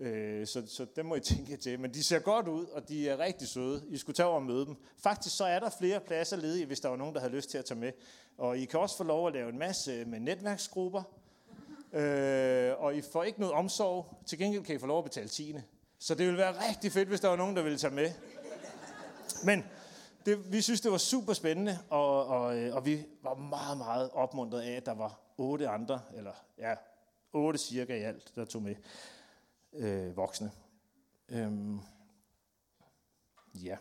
øh, 0.00 0.46
så, 0.46 0.62
så 0.66 0.86
dem 0.96 1.06
må 1.06 1.14
I 1.14 1.20
tænke 1.20 1.56
til. 1.56 1.80
Men 1.80 1.94
de 1.94 2.04
ser 2.04 2.18
godt 2.18 2.48
ud, 2.48 2.66
og 2.66 2.88
de 2.88 3.08
er 3.08 3.18
rigtig 3.18 3.48
søde. 3.48 3.82
I 3.88 3.96
skulle 3.96 4.14
tage 4.14 4.26
over 4.26 4.36
og 4.36 4.42
møde 4.42 4.66
dem. 4.66 4.76
Faktisk 4.98 5.36
så 5.36 5.44
er 5.44 5.58
der 5.58 5.70
flere 5.78 6.00
pladser 6.00 6.36
ledige, 6.36 6.66
hvis 6.66 6.80
der 6.80 6.88
var 6.88 6.96
nogen, 6.96 7.14
der 7.14 7.20
havde 7.20 7.34
lyst 7.34 7.50
til 7.50 7.58
at 7.58 7.64
tage 7.64 7.80
med. 7.80 7.92
Og 8.38 8.58
I 8.58 8.64
kan 8.64 8.80
også 8.80 8.96
få 8.96 9.04
lov 9.04 9.26
at 9.26 9.32
lave 9.32 9.48
en 9.48 9.58
masse 9.58 10.04
med 10.04 10.20
netværksgrupper. 10.20 11.02
Øh, 11.92 12.72
og 12.78 12.96
I 12.96 13.00
får 13.00 13.24
ikke 13.24 13.40
noget 13.40 13.54
omsorg. 13.54 14.22
Til 14.26 14.38
gengæld 14.38 14.64
kan 14.64 14.76
I 14.76 14.78
få 14.78 14.86
lov 14.86 14.98
at 14.98 15.04
betale 15.04 15.28
tiende. 15.28 15.62
Så 15.98 16.14
det 16.14 16.26
ville 16.26 16.38
være 16.38 16.68
rigtig 16.68 16.92
fedt, 16.92 17.08
hvis 17.08 17.20
der 17.20 17.28
var 17.28 17.36
nogen, 17.36 17.56
der 17.56 17.62
ville 17.62 17.78
tage 17.78 17.94
med. 17.94 18.10
Men 19.44 19.64
det, 20.26 20.52
vi 20.52 20.60
synes, 20.60 20.80
det 20.80 20.90
var 20.90 20.98
super 20.98 21.32
spændende, 21.32 21.78
og, 21.90 22.26
og, 22.26 22.58
øh, 22.58 22.74
og 22.74 22.86
vi 22.86 23.04
var 23.22 23.34
meget, 23.34 23.78
meget 23.78 24.10
opmuntret 24.12 24.60
af, 24.60 24.72
at 24.72 24.86
der 24.86 24.94
var 24.94 25.20
otte 25.38 25.68
andre, 25.68 26.00
eller 26.16 26.32
ja, 26.58 26.74
otte 27.32 27.58
cirka 27.58 27.96
i 27.96 28.02
alt, 28.02 28.32
der 28.34 28.44
tog 28.44 28.62
med 28.62 28.74
øh, 29.76 30.16
voksne. 30.16 30.50
Øhm, 31.28 31.80
ja. 33.54 33.76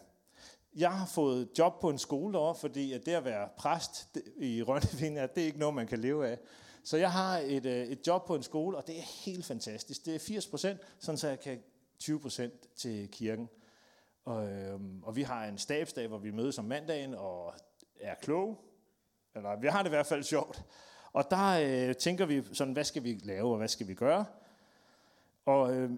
Jeg 0.75 0.91
har 0.91 1.05
fået 1.05 1.49
job 1.57 1.81
på 1.81 1.89
en 1.89 1.97
skole 1.97 2.33
derovre, 2.33 2.55
fordi 2.55 2.93
at 2.93 3.05
det 3.05 3.11
at 3.11 3.25
være 3.25 3.49
præst 3.57 4.17
i 4.37 4.63
Rønnevind, 4.63 5.15
det 5.15 5.41
er 5.41 5.45
ikke 5.45 5.59
noget, 5.59 5.75
man 5.75 5.87
kan 5.87 5.99
leve 5.99 6.27
af. 6.27 6.39
Så 6.83 6.97
jeg 6.97 7.11
har 7.11 7.37
et, 7.37 7.65
øh, 7.65 7.87
et 7.87 8.07
job 8.07 8.27
på 8.27 8.35
en 8.35 8.43
skole, 8.43 8.77
og 8.77 8.87
det 8.87 8.97
er 8.97 9.25
helt 9.25 9.45
fantastisk. 9.45 10.05
Det 10.05 10.15
er 10.15 10.19
80 10.19 10.47
procent, 10.47 10.79
sådan 10.99 11.17
så 11.17 11.27
jeg 11.27 11.39
kan 11.39 11.59
20 11.99 12.19
procent 12.19 12.53
til 12.75 13.11
kirken. 13.11 13.49
Og, 14.25 14.47
øhm, 14.47 15.03
og 15.03 15.15
vi 15.15 15.21
har 15.21 15.45
en 15.45 15.57
stabsdag, 15.57 16.07
hvor 16.07 16.17
vi 16.17 16.31
mødes 16.31 16.59
om 16.59 16.65
mandagen 16.65 17.13
og 17.13 17.53
er 17.99 18.15
kloge. 18.15 18.55
Eller 19.35 19.59
vi 19.59 19.67
har 19.67 19.83
det 19.83 19.89
i 19.89 19.95
hvert 19.95 20.05
fald 20.05 20.23
sjovt. 20.23 20.63
Og 21.13 21.31
der 21.31 21.87
øh, 21.89 21.95
tænker 21.95 22.25
vi 22.25 22.43
sådan, 22.53 22.73
hvad 22.73 22.83
skal 22.83 23.03
vi 23.03 23.19
lave, 23.23 23.51
og 23.51 23.57
hvad 23.57 23.67
skal 23.67 23.87
vi 23.87 23.93
gøre? 23.93 24.25
Og 25.45 25.75
øh, 25.75 25.91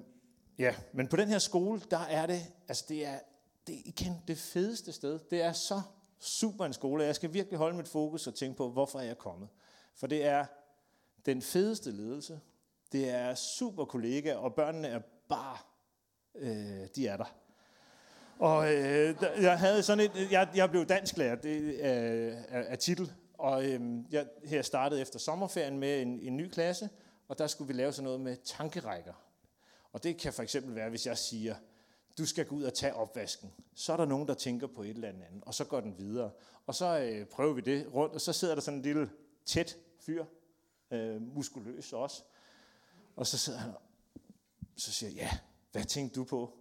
ja, 0.60 0.76
men 0.94 1.08
på 1.08 1.16
den 1.16 1.28
her 1.28 1.40
skole, 1.40 1.82
der 1.92 2.00
er 2.00 2.26
det, 2.26 2.42
altså 2.68 2.86
det 2.90 3.06
er, 3.06 3.20
det 3.68 3.76
er 3.76 3.82
igen 3.86 4.24
det 4.28 4.38
fedeste 4.38 4.92
sted. 4.92 5.20
Det 5.32 5.42
er 5.42 5.52
så 5.52 5.82
super 6.20 6.66
en 6.66 6.74
skole, 6.74 7.04
jeg 7.04 7.16
skal 7.16 7.34
virkelig 7.34 7.58
holde 7.58 7.78
mit 7.78 7.88
fokus 7.88 8.28
og 8.28 8.36
tænke 8.36 8.58
på, 8.58 8.70
hvorfor 8.70 9.00
er 9.00 9.04
jeg 9.04 9.18
kommet. 9.18 9.50
For 9.96 10.08
det 10.08 10.26
er 10.26 10.46
den 11.26 11.42
fedeste 11.42 11.92
ledelse. 11.92 12.40
Det 12.92 13.10
er 13.10 13.36
super 13.36 13.86
kollega, 13.86 14.36
og 14.36 14.54
børnene 14.56 14.88
er 14.88 15.00
bare, 15.30 15.58
øh, 16.36 16.88
de 16.96 17.08
er 17.08 17.18
der. 17.18 17.36
Og 18.40 18.74
øh, 18.74 19.16
jeg 19.42 19.60
havde 19.60 19.84
sådan 19.84 20.06
et, 20.06 20.32
jeg, 20.32 20.50
jeg 20.56 20.70
blev 20.70 20.86
dansklærer 20.86 21.36
det, 21.36 21.62
øh, 21.62 22.34
af, 22.50 22.66
af 22.68 22.78
titel, 22.78 23.14
og 23.34 23.66
øh, 23.66 23.82
jeg 24.12 24.28
her 24.46 24.62
startede 24.62 25.02
efter 25.02 25.20
sommerferien 25.20 25.80
med 25.80 26.02
en, 26.02 26.20
en 26.20 26.38
ny 26.38 26.50
klasse, 26.50 26.90
og 27.28 27.38
der 27.38 27.48
skulle 27.48 27.68
vi 27.68 27.74
lave 27.74 27.92
sådan 27.92 28.04
noget 28.04 28.22
med 28.22 28.38
tankerækker. 28.44 29.14
Og 29.98 30.04
det 30.04 30.18
kan 30.18 30.34
for 30.34 30.44
eksempel 30.44 30.76
være, 30.76 30.90
hvis 30.90 31.06
jeg 31.06 31.18
siger, 31.18 31.56
du 32.18 32.26
skal 32.26 32.46
gå 32.46 32.56
ud 32.56 32.64
og 32.64 32.74
tage 32.74 32.94
opvasken. 32.94 33.54
Så 33.76 33.94
er 33.94 33.98
der 33.98 34.06
nogen, 34.06 34.28
der 34.28 34.34
tænker 34.34 34.68
på 34.68 34.84
et 34.84 34.90
eller 34.90 35.08
andet, 35.08 35.28
og 35.42 35.54
så 35.54 35.66
går 35.66 35.80
den 35.82 35.98
videre. 35.98 36.32
Og 36.68 36.76
så 36.76 37.00
øh, 37.00 37.26
prøver 37.26 37.54
vi 37.54 37.62
det 37.62 37.94
rundt, 37.94 38.16
og 38.16 38.22
så 38.22 38.34
sidder 38.34 38.56
der 38.56 38.62
sådan 38.62 38.78
en 38.78 38.84
lille 38.84 39.10
tæt 39.46 39.78
fyr, 40.00 40.26
øh, 40.92 41.22
muskuløs 41.22 41.94
også. 41.94 42.24
Og 43.16 43.28
så 43.28 43.38
sidder 43.38 43.60
han, 43.60 43.72
så 44.76 44.92
siger 44.92 45.10
jeg, 45.10 45.18
ja, 45.18 45.38
hvad 45.72 45.84
tænkte 45.84 46.20
du 46.20 46.24
på? 46.24 46.54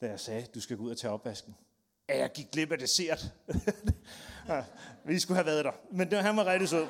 da 0.00 0.06
jeg 0.06 0.20
sagde, 0.20 0.46
du 0.54 0.60
skal 0.60 0.76
gå 0.76 0.82
ud 0.82 0.90
og 0.90 0.98
tage 0.98 1.12
opvasken. 1.12 1.56
Ja, 2.08 2.18
jeg 2.18 2.32
gik 2.32 2.50
glip 2.50 2.72
af 2.72 2.78
dessert. 2.78 3.32
ja, 4.48 4.64
vi 5.04 5.18
skulle 5.18 5.36
have 5.36 5.46
været 5.46 5.64
der. 5.64 5.72
Men 5.92 6.10
det, 6.10 6.18
han 6.18 6.36
var 6.36 6.44
rigtig 6.44 6.68
sød. 6.68 6.86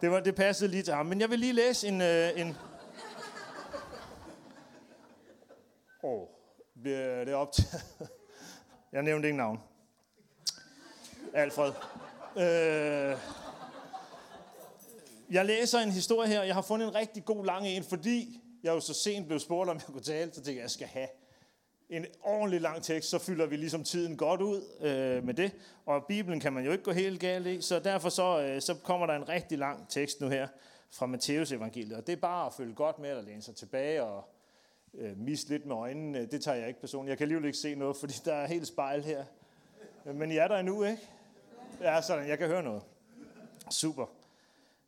Det, 0.00 0.10
var, 0.10 0.20
det 0.20 0.34
passede 0.34 0.70
lige 0.70 0.82
til 0.82 0.94
ham. 0.94 1.06
Men 1.06 1.20
jeg 1.20 1.30
vil 1.30 1.38
lige 1.38 1.52
læse 1.52 1.88
en... 1.88 2.00
Øh, 2.00 2.40
en 2.40 2.56
Åh, 6.02 6.10
oh, 6.10 6.28
bliver 6.82 7.24
det 7.24 7.34
optaget? 7.34 7.82
jeg 8.92 9.02
nævnte 9.02 9.28
ingen 9.28 9.38
navn. 9.38 9.60
Alfred. 11.34 11.72
Øh, 12.36 13.18
jeg 15.30 15.44
læser 15.44 15.78
en 15.78 15.92
historie 15.92 16.28
her, 16.28 16.42
jeg 16.42 16.54
har 16.54 16.62
fundet 16.62 16.88
en 16.88 16.94
rigtig 16.94 17.24
god 17.24 17.44
lang 17.44 17.66
en, 17.66 17.84
fordi 17.84 18.40
jeg 18.62 18.70
jo 18.70 18.80
så 18.80 18.94
sent 18.94 19.26
blev 19.26 19.38
spurgt, 19.38 19.70
om 19.70 19.76
jeg 19.76 19.84
kunne 19.86 20.02
tale, 20.02 20.30
så 20.30 20.34
tænkte 20.34 20.52
jeg, 20.52 20.62
jeg 20.62 20.70
skal 20.70 20.86
have 20.86 21.08
en 21.88 22.06
ordentlig 22.22 22.60
lang 22.60 22.82
tekst, 22.82 23.10
så 23.10 23.18
fylder 23.18 23.46
vi 23.46 23.56
ligesom 23.56 23.84
tiden 23.84 24.16
godt 24.16 24.40
ud 24.40 24.62
øh, 24.80 25.24
med 25.24 25.34
det. 25.34 25.52
Og 25.86 26.04
Bibelen 26.08 26.40
kan 26.40 26.52
man 26.52 26.64
jo 26.64 26.72
ikke 26.72 26.84
gå 26.84 26.92
helt 26.92 27.20
galt 27.20 27.46
i, 27.46 27.60
så 27.60 27.78
derfor 27.78 28.08
så, 28.08 28.40
øh, 28.40 28.62
så 28.62 28.74
kommer 28.74 29.06
der 29.06 29.14
en 29.14 29.28
rigtig 29.28 29.58
lang 29.58 29.88
tekst 29.88 30.20
nu 30.20 30.28
her 30.28 30.48
fra 30.90 31.06
Matteus 31.06 31.52
evangeliet. 31.52 31.96
Og 31.96 32.06
det 32.06 32.12
er 32.12 32.20
bare 32.20 32.46
at 32.46 32.52
følge 32.52 32.74
godt 32.74 32.98
med, 32.98 33.10
eller 33.10 33.22
læne 33.22 33.42
sig 33.42 33.56
tilbage 33.56 34.02
og 34.02 34.34
øh, 34.94 35.18
miste 35.18 35.50
lidt 35.50 35.66
med 35.66 35.76
øjnene. 35.76 36.26
Det 36.26 36.42
tager 36.42 36.56
jeg 36.56 36.68
ikke 36.68 36.80
personligt. 36.80 37.10
Jeg 37.10 37.18
kan 37.18 37.24
alligevel 37.24 37.46
ikke 37.46 37.58
se 37.58 37.74
noget, 37.74 37.96
fordi 37.96 38.14
der 38.24 38.34
er 38.34 38.46
helt 38.46 38.66
spejl 38.66 39.04
her. 39.04 39.24
Øh, 40.06 40.14
men 40.14 40.30
I 40.30 40.36
er 40.36 40.48
der 40.48 40.56
endnu, 40.56 40.84
ikke? 40.84 41.02
Ja, 41.80 42.02
sådan. 42.02 42.28
Jeg 42.28 42.38
kan 42.38 42.48
høre 42.48 42.62
noget. 42.62 42.82
Super. 43.70 44.06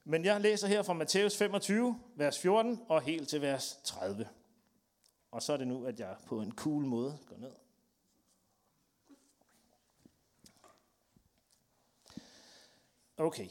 Men 0.04 0.24
jeg 0.24 0.40
læser 0.40 0.68
her 0.68 0.82
fra 0.82 0.92
Matthæus 0.92 1.36
25, 1.36 2.00
vers 2.14 2.38
14 2.38 2.80
og 2.88 3.02
helt 3.02 3.28
til 3.28 3.40
vers 3.42 3.80
30. 3.84 4.28
Og 5.30 5.42
så 5.42 5.52
er 5.52 5.56
det 5.56 5.68
nu, 5.68 5.84
at 5.84 6.00
jeg 6.00 6.16
på 6.26 6.40
en 6.40 6.52
cool 6.52 6.84
måde 6.84 7.18
går 7.26 7.36
ned. 7.36 7.52
Okay. 13.16 13.48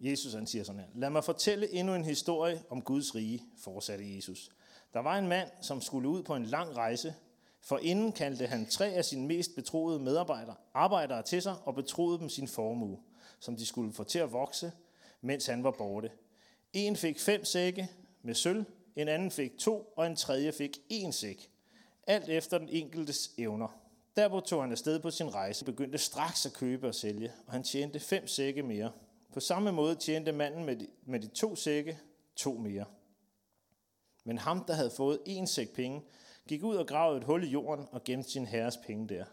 Jesus 0.00 0.32
han 0.32 0.46
siger 0.46 0.64
sådan 0.64 0.80
her. 0.80 0.88
Lad 0.94 1.10
mig 1.10 1.24
fortælle 1.24 1.72
endnu 1.72 1.94
en 1.94 2.04
historie 2.04 2.62
om 2.70 2.82
Guds 2.82 3.14
rige, 3.14 3.42
fortsatte 3.58 4.16
Jesus. 4.16 4.50
Der 4.94 5.00
var 5.00 5.18
en 5.18 5.28
mand, 5.28 5.48
som 5.60 5.80
skulle 5.80 6.08
ud 6.08 6.22
på 6.22 6.34
en 6.34 6.46
lang 6.46 6.76
rejse. 6.76 7.14
For 7.60 7.78
inden 7.78 8.12
kaldte 8.12 8.46
han 8.46 8.66
tre 8.66 8.86
af 8.86 9.04
sine 9.04 9.26
mest 9.26 9.54
betroede 9.54 10.00
medarbejdere, 10.00 10.54
arbejdere 10.74 11.22
til 11.22 11.42
sig 11.42 11.56
og 11.64 11.74
betroede 11.74 12.18
dem 12.18 12.28
sin 12.28 12.48
formue, 12.48 12.98
som 13.40 13.56
de 13.56 13.66
skulle 13.66 13.92
få 13.92 14.04
til 14.04 14.18
at 14.18 14.32
vokse, 14.32 14.72
mens 15.20 15.46
han 15.46 15.64
var 15.64 15.70
borte. 15.70 16.10
En 16.72 16.96
fik 16.96 17.20
fem 17.20 17.44
sække 17.44 17.88
med 18.22 18.34
sølv, 18.34 18.64
en 18.96 19.08
anden 19.08 19.30
fik 19.30 19.58
to, 19.58 19.92
og 19.96 20.06
en 20.06 20.16
tredje 20.16 20.52
fik 20.52 20.78
en 20.88 21.12
sæk. 21.12 21.50
Alt 22.06 22.28
efter 22.28 22.58
den 22.58 22.68
enkeltes 22.68 23.30
evner. 23.38 23.80
Derpå 24.16 24.40
tog 24.40 24.62
han 24.62 24.72
afsted 24.72 25.00
på 25.00 25.10
sin 25.10 25.34
rejse, 25.34 25.64
begyndte 25.64 25.98
straks 25.98 26.46
at 26.46 26.52
købe 26.52 26.88
og 26.88 26.94
sælge, 26.94 27.32
og 27.46 27.52
han 27.52 27.62
tjente 27.62 28.00
fem 28.00 28.26
sække 28.26 28.62
mere. 28.62 28.92
På 29.32 29.40
samme 29.40 29.72
måde 29.72 29.94
tjente 29.94 30.32
manden 30.32 30.64
med 30.64 30.76
de, 30.76 30.86
med 31.06 31.20
de 31.20 31.26
to 31.26 31.56
sække 31.56 31.98
to 32.36 32.52
mere. 32.52 32.84
Men 34.24 34.38
ham, 34.38 34.64
der 34.64 34.74
havde 34.74 34.90
fået 34.90 35.18
en 35.26 35.46
sæk 35.46 35.72
penge, 35.72 36.02
gik 36.48 36.62
ud 36.62 36.76
og 36.76 36.86
gravede 36.86 37.18
et 37.18 37.24
hul 37.24 37.44
i 37.44 37.48
jorden 37.48 37.86
og 37.92 38.04
gemte 38.04 38.30
sin 38.30 38.46
herres 38.46 38.76
penge 38.76 39.08
der. 39.08 39.24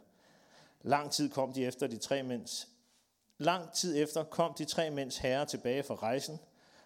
Lang 0.82 1.12
tid 1.12 1.30
kom 1.30 1.54
de 1.54 1.66
efter 1.66 1.88
de 1.88 1.98
tre 1.98 2.24
mænds 2.24 2.68
Lang 3.42 3.74
tid 3.74 3.98
efter 4.04 4.24
kom 4.24 4.54
de 4.54 4.66
tre 4.66 4.90
mænds 4.90 5.18
herrer 5.18 5.46
tilbage 5.46 5.84
fra 5.84 5.96
rejsen, 5.96 6.40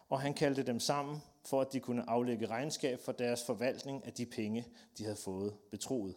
og 0.10 0.22
han 0.22 0.34
kaldte 0.34 0.64
dem 0.64 0.80
sammen 0.80 1.22
for 1.46 1.62
at 1.62 1.74
de 1.74 1.80
kunne 1.80 2.10
aflægge 2.10 2.46
regnskab 2.46 3.00
for 3.00 3.12
deres 3.12 3.44
forvaltning 3.44 4.06
af 4.06 4.14
de 4.14 4.26
penge, 4.26 4.68
de 4.98 5.04
havde 5.04 5.18
fået 5.18 5.54
betroet. 5.72 6.16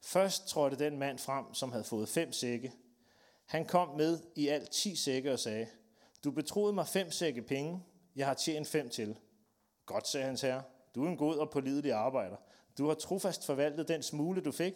Først 0.00 0.48
trådte 0.48 0.76
den 0.76 0.98
mand 0.98 1.18
frem, 1.18 1.54
som 1.54 1.72
havde 1.72 1.84
fået 1.84 2.08
fem 2.08 2.32
sække. 2.32 2.72
Han 3.46 3.64
kom 3.64 3.96
med 3.96 4.18
i 4.34 4.48
alt 4.48 4.70
ti 4.70 4.96
sække 4.96 5.32
og 5.32 5.38
sagde, 5.38 5.66
Du 6.24 6.30
betroede 6.30 6.72
mig 6.72 6.86
fem 6.86 7.10
sække 7.10 7.42
penge, 7.42 7.82
jeg 8.16 8.26
har 8.26 8.34
tjent 8.34 8.68
fem 8.68 8.88
til. 8.88 9.18
Godt, 9.86 10.08
sagde 10.08 10.26
hans 10.26 10.40
herre, 10.40 10.62
du 10.96 11.04
er 11.04 11.08
en 11.08 11.16
god 11.16 11.36
og 11.36 11.50
pålidelig 11.50 11.92
arbejder. 11.92 12.36
Du 12.78 12.86
har 12.86 12.94
trofast 12.94 13.46
forvaltet 13.46 13.88
den 13.88 14.02
smule, 14.02 14.40
du 14.40 14.52
fik. 14.52 14.74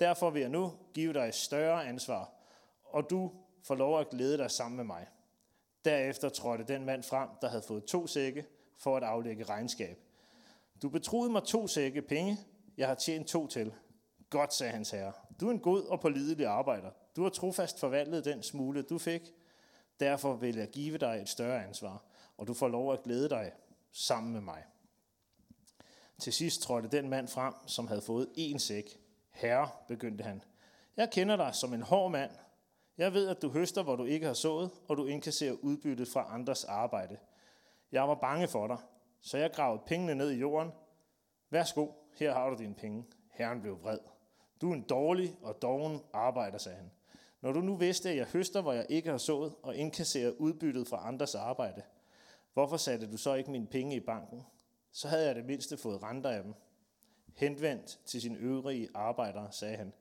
Derfor 0.00 0.30
vil 0.30 0.40
jeg 0.40 0.50
nu 0.50 0.72
give 0.94 1.12
dig 1.12 1.28
et 1.28 1.34
større 1.34 1.86
ansvar, 1.86 2.32
og 2.84 3.10
du 3.10 3.32
får 3.62 3.74
lov 3.74 4.00
at 4.00 4.10
glæde 4.10 4.38
dig 4.38 4.50
sammen 4.50 4.76
med 4.76 4.84
mig. 4.84 5.06
Derefter 5.84 6.28
trådte 6.28 6.64
den 6.64 6.84
mand 6.84 7.02
frem, 7.02 7.28
der 7.40 7.48
havde 7.48 7.62
fået 7.62 7.84
to 7.84 8.06
sække, 8.06 8.46
for 8.78 8.96
at 8.96 9.02
aflægge 9.02 9.44
regnskab. 9.44 9.98
Du 10.82 10.88
betroede 10.88 11.32
mig 11.32 11.42
to 11.42 11.66
sække 11.66 12.02
penge, 12.02 12.38
jeg 12.76 12.88
har 12.88 12.94
tjent 12.94 13.28
to 13.28 13.46
til. 13.46 13.72
Godt, 14.30 14.54
sagde 14.54 14.72
hans 14.72 14.90
herre. 14.90 15.12
Du 15.40 15.46
er 15.46 15.50
en 15.50 15.60
god 15.60 15.82
og 15.82 16.00
pålidelig 16.00 16.46
arbejder. 16.46 16.90
Du 17.16 17.22
har 17.22 17.30
trofast 17.30 17.80
forvaltet 17.80 18.24
den 18.24 18.42
smule, 18.42 18.82
du 18.82 18.98
fik. 18.98 19.22
Derfor 20.00 20.34
vil 20.34 20.56
jeg 20.56 20.68
give 20.68 20.98
dig 20.98 21.18
et 21.22 21.28
større 21.28 21.64
ansvar, 21.64 22.04
og 22.36 22.46
du 22.46 22.54
får 22.54 22.68
lov 22.68 22.92
at 22.92 23.02
glæde 23.02 23.28
dig 23.28 23.52
sammen 23.92 24.32
med 24.32 24.40
mig. 24.40 24.64
Til 26.20 26.32
sidst 26.32 26.62
trådte 26.62 26.88
den 26.88 27.08
mand 27.08 27.28
frem, 27.28 27.54
som 27.66 27.88
havde 27.88 28.02
fået 28.02 28.28
en 28.34 28.58
sæk. 28.58 28.98
Herre, 29.30 29.68
begyndte 29.88 30.24
han, 30.24 30.42
jeg 30.96 31.10
kender 31.10 31.36
dig 31.36 31.54
som 31.54 31.74
en 31.74 31.82
hård 31.82 32.10
mand. 32.10 32.30
Jeg 32.98 33.14
ved, 33.14 33.28
at 33.28 33.42
du 33.42 33.48
høster, 33.48 33.82
hvor 33.82 33.96
du 33.96 34.04
ikke 34.04 34.26
har 34.26 34.34
sået, 34.34 34.70
og 34.88 34.96
du 34.96 35.06
indkasserer 35.06 35.52
udbyttet 35.62 36.08
fra 36.08 36.34
andres 36.34 36.64
arbejde. 36.64 37.16
Jeg 37.92 38.08
var 38.08 38.14
bange 38.14 38.48
for 38.48 38.66
dig, 38.66 38.76
så 39.20 39.38
jeg 39.38 39.52
gravede 39.52 39.82
pengene 39.86 40.14
ned 40.14 40.30
i 40.30 40.38
jorden. 40.38 40.72
Værsgo, 41.50 41.86
her 42.16 42.34
har 42.34 42.50
du 42.50 42.56
dine 42.58 42.74
penge. 42.74 43.04
Herren 43.30 43.60
blev 43.60 43.82
vred. 43.82 43.98
Du 44.60 44.70
er 44.70 44.74
en 44.74 44.82
dårlig 44.82 45.36
og 45.42 45.62
doven 45.62 46.02
arbejder, 46.12 46.58
sagde 46.58 46.78
han. 46.78 46.90
Når 47.40 47.52
du 47.52 47.60
nu 47.60 47.76
vidste, 47.76 48.10
at 48.10 48.16
jeg 48.16 48.26
høster, 48.26 48.60
hvor 48.60 48.72
jeg 48.72 48.86
ikke 48.88 49.10
har 49.10 49.18
sået, 49.18 49.54
og 49.62 49.76
indkasserer 49.76 50.30
udbyttet 50.30 50.88
fra 50.88 51.08
andres 51.08 51.34
arbejde, 51.34 51.82
hvorfor 52.52 52.76
satte 52.76 53.12
du 53.12 53.16
så 53.16 53.34
ikke 53.34 53.50
mine 53.50 53.66
penge 53.66 53.96
i 53.96 54.00
banken? 54.00 54.46
Så 54.92 55.08
havde 55.08 55.26
jeg 55.26 55.34
det 55.34 55.44
mindste 55.44 55.76
fået 55.76 56.02
renter 56.02 56.30
af 56.30 56.42
dem. 56.42 56.54
Henvendt 57.36 58.00
til 58.06 58.20
sine 58.20 58.38
øvrige 58.38 58.88
arbejdere, 58.94 59.52
sagde 59.52 59.76
han. 59.76 59.92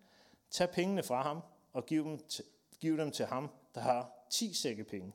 Tag 0.50 0.70
pengene 0.70 1.04
fra 1.04 1.22
ham 1.22 1.42
og 1.74 1.86
giv 1.86 2.04
dem 2.04 2.18
til, 2.18 2.46
giv 2.80 2.98
dem 2.98 3.12
til 3.12 3.26
ham, 3.26 3.50
der 3.76 3.82
har 3.82 4.12
10 4.30 4.54
sække 4.54 4.84
penge. 4.84 5.14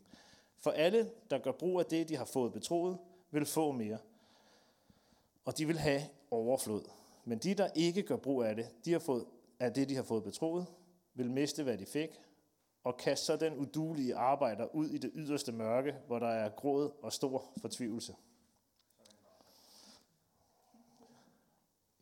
For 0.59 0.71
alle, 0.71 1.11
der 1.31 1.39
gør 1.39 1.53
brug 1.53 1.81
af 1.81 1.87
det, 1.87 2.09
de 2.09 2.17
har 2.17 2.25
fået 2.25 2.53
betroet, 2.53 2.99
vil 3.31 3.47
få 3.47 3.73
mere. 3.73 3.99
Og 5.45 5.59
de 5.59 5.67
vil 5.67 5.79
have 5.79 6.03
overflod. 6.31 6.83
Men 7.25 7.39
de, 7.39 7.55
der 7.55 7.69
ikke 7.75 8.03
gør 8.03 8.17
brug 8.17 8.43
af 8.43 8.57
det, 8.57 8.69
de 8.85 8.93
har 8.93 8.99
fået, 8.99 9.27
af 9.61 9.73
det, 9.73 9.89
de 9.89 9.97
har 9.97 10.03
fået 10.03 10.25
betroet, 10.25 10.67
vil 11.15 11.31
miste, 11.31 11.63
hvad 11.63 11.79
de 11.79 11.87
fik, 11.87 12.09
og 12.85 12.97
kaste 12.97 13.27
så 13.27 13.37
den 13.37 13.55
udulige 13.59 14.15
arbejder 14.15 14.75
ud 14.75 14.89
i 14.89 14.99
det 14.99 15.11
yderste 15.15 15.53
mørke, 15.53 15.95
hvor 16.07 16.19
der 16.19 16.29
er 16.29 16.49
gråd 16.49 16.93
og 17.03 17.13
stor 17.13 17.45
fortvivlelse. 17.61 18.15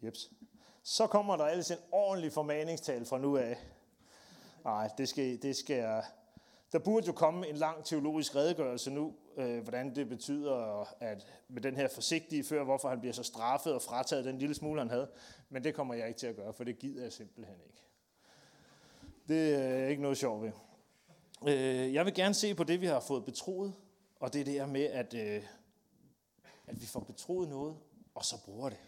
Jeps. 0.05 0.31
Så 0.83 1.07
kommer 1.07 1.37
der 1.37 1.45
ellers 1.45 1.71
en 1.71 1.79
ordentlig 1.93 2.33
formaningstal 2.33 3.05
fra 3.05 3.19
nu 3.19 3.37
af. 3.37 3.59
Nej, 4.65 4.91
det 4.99 5.09
skal, 5.09 5.43
det 5.43 5.57
skal 5.57 6.03
der 6.73 6.79
burde 6.79 7.07
jo 7.07 7.13
komme 7.13 7.49
en 7.49 7.57
lang 7.57 7.85
teologisk 7.85 8.37
redegørelse 8.37 8.91
nu, 8.91 9.15
øh, 9.37 9.63
hvordan 9.63 9.95
det 9.95 10.09
betyder, 10.09 10.85
at 11.01 11.27
med 11.49 11.63
den 11.63 11.77
her 11.77 11.89
forsigtige 11.89 12.45
før, 12.45 12.65
hvorfor 12.65 12.89
han 12.89 13.01
bliver 13.01 13.13
så 13.13 13.23
straffet 13.23 13.75
og 13.75 13.83
frataget 13.83 14.25
den 14.25 14.39
lille 14.39 14.55
smule, 14.55 14.81
han 14.81 14.91
havde. 14.91 15.11
Men 15.49 15.65
det 15.65 15.75
kommer 15.75 15.95
jeg 15.95 16.09
ikke 16.09 16.21
til 16.21 16.27
at 16.27 16.37
gøre, 16.37 16.53
for 16.53 16.65
det 16.65 16.79
gider 16.79 17.03
jeg 17.03 17.13
simpelthen 17.13 17.57
ikke. 17.67 17.83
Det 19.29 19.55
øh, 19.55 19.83
er 19.83 19.87
ikke 19.87 20.03
noget 20.03 20.19
sjovt 20.19 20.43
ved. 20.43 20.53
Øh, 21.49 21.95
jeg 21.95 22.05
vil 22.05 22.15
gerne 22.15 22.35
se 22.35 22.55
på 22.55 22.65
det, 22.65 22.81
vi 22.81 22.87
har 22.87 23.01
fået 23.01 23.25
betroet, 23.25 23.75
og 24.21 24.33
det 24.33 24.41
er 24.41 24.45
det 24.45 24.55
her 24.55 24.67
med, 24.67 24.85
at, 24.85 25.15
øh, 25.15 25.43
at 26.67 26.81
vi 26.81 26.87
får 26.87 27.01
betroet 27.01 27.49
noget, 27.49 27.77
og 28.15 28.25
så 28.25 28.45
bruger 28.45 28.69
det. 28.69 28.79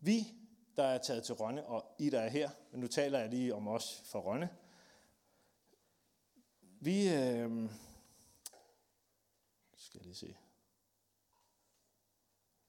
Vi, 0.00 0.34
der 0.76 0.84
er 0.84 0.98
taget 0.98 1.24
til 1.24 1.34
Rønne, 1.34 1.66
og 1.66 1.94
I, 1.98 2.10
der 2.10 2.20
er 2.20 2.28
her, 2.28 2.50
men 2.70 2.80
nu 2.80 2.86
taler 2.86 3.18
jeg 3.18 3.28
lige 3.28 3.54
om 3.54 3.68
os 3.68 4.02
fra 4.04 4.20
Rønne, 4.20 4.48
vi, 6.80 7.08
øh, 7.08 7.70
skal 9.76 9.98
jeg 9.98 10.04
lige 10.04 10.14
se. 10.14 10.36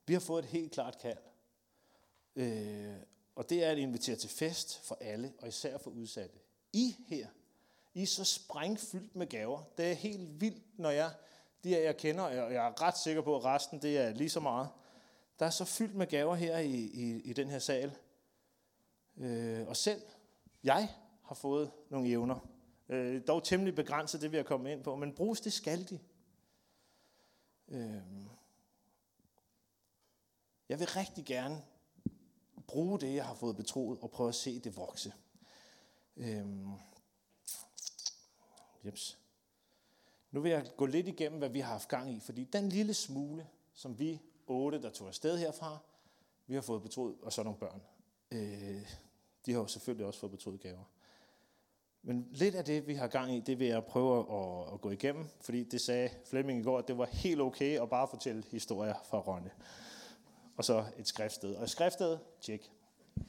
Vi 0.05 0.13
har 0.13 0.19
fået 0.19 0.43
et 0.43 0.49
helt 0.49 0.71
klart 0.71 0.97
kald. 0.97 1.17
Øh, 2.35 2.95
og 3.35 3.49
det 3.49 3.63
er 3.63 3.71
at 3.71 3.77
invitere 3.77 4.15
til 4.15 4.29
fest 4.29 4.79
for 4.79 4.97
alle, 5.01 5.33
og 5.39 5.47
især 5.47 5.77
for 5.77 5.91
udsatte. 5.91 6.39
I 6.73 6.95
her, 7.07 7.27
I 7.93 8.01
er 8.01 8.07
så 8.07 8.25
sprængfyldt 8.25 9.15
med 9.15 9.27
gaver. 9.27 9.63
Det 9.77 9.91
er 9.91 9.93
helt 9.93 10.41
vildt, 10.41 10.79
når 10.79 10.89
jeg, 10.89 11.13
de 11.63 11.69
her 11.69 11.79
jeg 11.79 11.97
kender, 11.97 12.23
og 12.23 12.53
jeg 12.53 12.67
er 12.67 12.81
ret 12.81 12.97
sikker 12.97 13.21
på, 13.21 13.35
at 13.35 13.45
resten 13.45 13.81
det 13.81 13.97
er 13.97 14.13
lige 14.13 14.29
så 14.29 14.39
meget. 14.39 14.69
Der 15.41 15.47
er 15.47 15.51
så 15.51 15.65
fyldt 15.65 15.95
med 15.95 16.07
gaver 16.07 16.35
her 16.35 16.57
i, 16.57 16.75
i, 16.75 17.21
i 17.21 17.33
den 17.33 17.49
her 17.49 17.59
sal. 17.59 17.97
Øh, 19.17 19.67
og 19.67 19.77
selv 19.77 20.01
jeg 20.63 20.95
har 21.23 21.35
fået 21.35 21.71
nogle 21.89 22.09
evner. 22.09 22.47
Øh, 22.89 23.21
dog 23.27 23.43
temmelig 23.43 23.75
begrænset, 23.75 24.21
det 24.21 24.31
vi 24.31 24.37
har 24.37 24.43
kommet 24.43 24.71
ind 24.71 24.83
på, 24.83 24.95
men 24.95 25.15
bruges 25.15 25.41
det 25.41 25.53
skal 25.53 25.89
de. 25.89 25.99
Øh, 27.67 28.01
jeg 30.69 30.79
vil 30.79 30.87
rigtig 30.87 31.25
gerne 31.25 31.63
bruge 32.67 32.99
det, 32.99 33.15
jeg 33.15 33.25
har 33.25 33.35
fået 33.35 33.55
betroet, 33.55 33.99
og 33.99 34.11
prøve 34.11 34.29
at 34.29 34.35
se 34.35 34.59
det 34.59 34.77
vokse. 34.77 35.13
Øh, 36.17 36.45
jeps. 38.85 39.19
Nu 40.31 40.41
vil 40.41 40.51
jeg 40.51 40.71
gå 40.77 40.85
lidt 40.85 41.07
igennem, 41.07 41.39
hvad 41.39 41.49
vi 41.49 41.59
har 41.59 41.71
haft 41.71 41.89
gang 41.89 42.13
i, 42.13 42.19
fordi 42.19 42.43
den 42.43 42.69
lille 42.69 42.93
smule, 42.93 43.47
som 43.73 43.99
vi 43.99 44.21
otte, 44.51 44.81
der 44.81 44.89
tog 44.89 45.07
afsted 45.07 45.37
herfra, 45.37 45.77
vi 46.47 46.53
har 46.53 46.61
fået 46.61 46.81
betroet, 46.81 47.15
og 47.21 47.33
så 47.33 47.43
nogle 47.43 47.59
børn. 47.59 47.81
Øh, 48.31 48.85
de 49.45 49.51
har 49.51 49.59
jo 49.59 49.67
selvfølgelig 49.67 50.05
også 50.05 50.19
fået 50.19 50.31
betroet 50.31 50.61
gaver. 50.61 50.83
Men 52.03 52.27
lidt 52.31 52.55
af 52.55 52.65
det, 52.65 52.87
vi 52.87 52.93
har 52.93 53.07
gang 53.07 53.35
i, 53.35 53.39
det 53.39 53.59
vil 53.59 53.67
jeg 53.67 53.85
prøve 53.85 54.19
at, 54.19 54.25
at 54.73 54.81
gå 54.81 54.89
igennem, 54.89 55.25
fordi 55.41 55.63
det 55.63 55.81
sagde 55.81 56.09
Flemming 56.25 56.59
i 56.59 56.63
går, 56.63 56.77
at 56.77 56.87
det 56.87 56.97
var 56.97 57.05
helt 57.05 57.41
okay 57.41 57.81
at 57.81 57.89
bare 57.89 58.07
fortælle 58.07 58.43
historier 58.51 58.95
fra 59.09 59.19
Rønne. 59.19 59.51
Og 60.57 60.65
så 60.65 60.85
et 60.97 61.07
skriftsted. 61.07 61.55
Og 61.55 61.63
et 61.63 61.69
skriftsted, 61.69 62.17
tjek. 62.41 62.71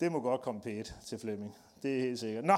det 0.00 0.12
må 0.12 0.20
godt 0.20 0.42
komme 0.42 0.60
pæt 0.60 0.94
til 1.06 1.18
Flemming. 1.18 1.56
Det 1.82 1.96
er 1.96 2.00
helt 2.00 2.18
sikkert. 2.18 2.44
Nå, 2.44 2.56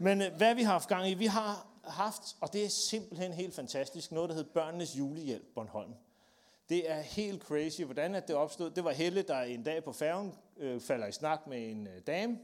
men 0.00 0.22
øh, 0.22 0.36
hvad 0.36 0.54
vi 0.54 0.62
har 0.62 0.72
haft 0.72 0.88
gang 0.88 1.08
i, 1.08 1.14
vi 1.14 1.26
har 1.26 1.66
haft, 1.84 2.36
og 2.40 2.52
det 2.52 2.64
er 2.64 2.68
simpelthen 2.68 3.32
helt 3.32 3.54
fantastisk, 3.54 4.12
noget, 4.12 4.28
der 4.28 4.34
hedder 4.34 4.50
Børnenes 4.50 4.98
Julehjælp 4.98 5.54
Bornholm. 5.54 5.94
Det 6.68 6.90
er 6.90 7.00
helt 7.00 7.42
crazy, 7.42 7.82
hvordan 7.82 8.14
at 8.14 8.28
det 8.28 8.36
opstod. 8.36 8.70
Det 8.70 8.84
var 8.84 8.90
Helle, 8.90 9.22
der 9.22 9.40
en 9.40 9.62
dag 9.62 9.84
på 9.84 9.92
færgen 9.92 10.34
øh, 10.56 10.80
falder 10.80 11.06
i 11.06 11.12
snak 11.12 11.46
med 11.46 11.70
en 11.70 11.86
øh, 11.86 12.00
dame, 12.06 12.38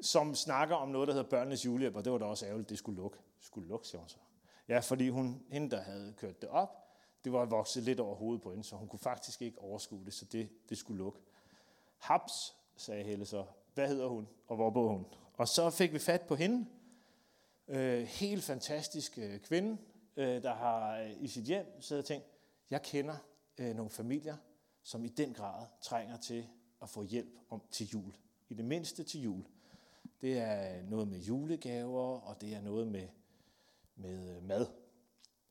som 0.00 0.34
snakker 0.34 0.76
om 0.76 0.88
noget, 0.88 1.08
der 1.08 1.14
hedder 1.14 1.28
børnenes 1.28 1.64
julehjælp, 1.64 1.96
og 1.96 2.04
det 2.04 2.12
var 2.12 2.18
da 2.18 2.24
også 2.24 2.46
ærgerligt, 2.46 2.70
det 2.70 2.78
skulle 2.78 2.96
lukke. 2.96 3.18
Skulle 3.40 3.68
lukke, 3.68 3.88
siger 3.88 4.00
hun 4.00 4.08
så. 4.08 4.16
Ja, 4.68 4.78
fordi 4.78 5.08
hun, 5.08 5.42
hende, 5.48 5.70
der 5.70 5.82
havde 5.82 6.14
kørt 6.16 6.42
det 6.42 6.48
op, 6.48 6.84
det 7.24 7.32
var 7.32 7.44
vokset 7.44 7.82
lidt 7.82 8.00
over 8.00 8.14
hovedet 8.14 8.42
på 8.42 8.50
hende, 8.50 8.64
så 8.64 8.76
hun 8.76 8.88
kunne 8.88 8.98
faktisk 8.98 9.42
ikke 9.42 9.58
overskue 9.58 10.04
det, 10.04 10.14
så 10.14 10.24
det, 10.24 10.48
det 10.68 10.78
skulle 10.78 10.98
lukke. 10.98 11.20
Haps, 11.98 12.56
sagde 12.76 13.04
Helle 13.04 13.26
så. 13.26 13.44
Hvad 13.74 13.88
hedder 13.88 14.06
hun, 14.06 14.28
og 14.46 14.56
hvor 14.56 14.70
bor 14.70 14.88
hun? 14.88 15.06
Og 15.36 15.48
så 15.48 15.70
fik 15.70 15.92
vi 15.92 15.98
fat 15.98 16.20
på 16.22 16.34
hende. 16.34 16.66
Øh, 17.68 18.02
helt 18.02 18.44
fantastisk 18.44 19.18
øh, 19.18 19.40
kvinde, 19.40 19.78
øh, 20.16 20.42
der 20.42 20.54
har 20.54 20.98
øh, 20.98 21.10
i 21.20 21.28
sit 21.28 21.44
hjem 21.44 21.66
siddet 21.80 22.02
og 22.02 22.06
tænkt, 22.06 22.26
jeg 22.70 22.82
kender 22.82 23.16
øh, 23.58 23.76
nogle 23.76 23.90
familier, 23.90 24.36
som 24.82 25.04
i 25.04 25.08
den 25.08 25.34
grad 25.34 25.66
trænger 25.80 26.16
til 26.16 26.46
at 26.82 26.88
få 26.88 27.02
hjælp 27.02 27.38
om 27.50 27.62
til 27.70 27.86
jul. 27.86 28.14
I 28.48 28.54
det 28.54 28.64
mindste 28.64 29.04
til 29.04 29.22
jul. 29.22 29.44
Det 30.20 30.38
er 30.38 30.78
øh, 30.78 30.90
noget 30.90 31.08
med 31.08 31.18
julegaver, 31.18 32.20
og 32.20 32.40
det 32.40 32.54
er 32.54 32.60
noget 32.60 32.88
med, 32.88 33.08
med 33.96 34.36
øh, 34.36 34.42
mad. 34.42 34.66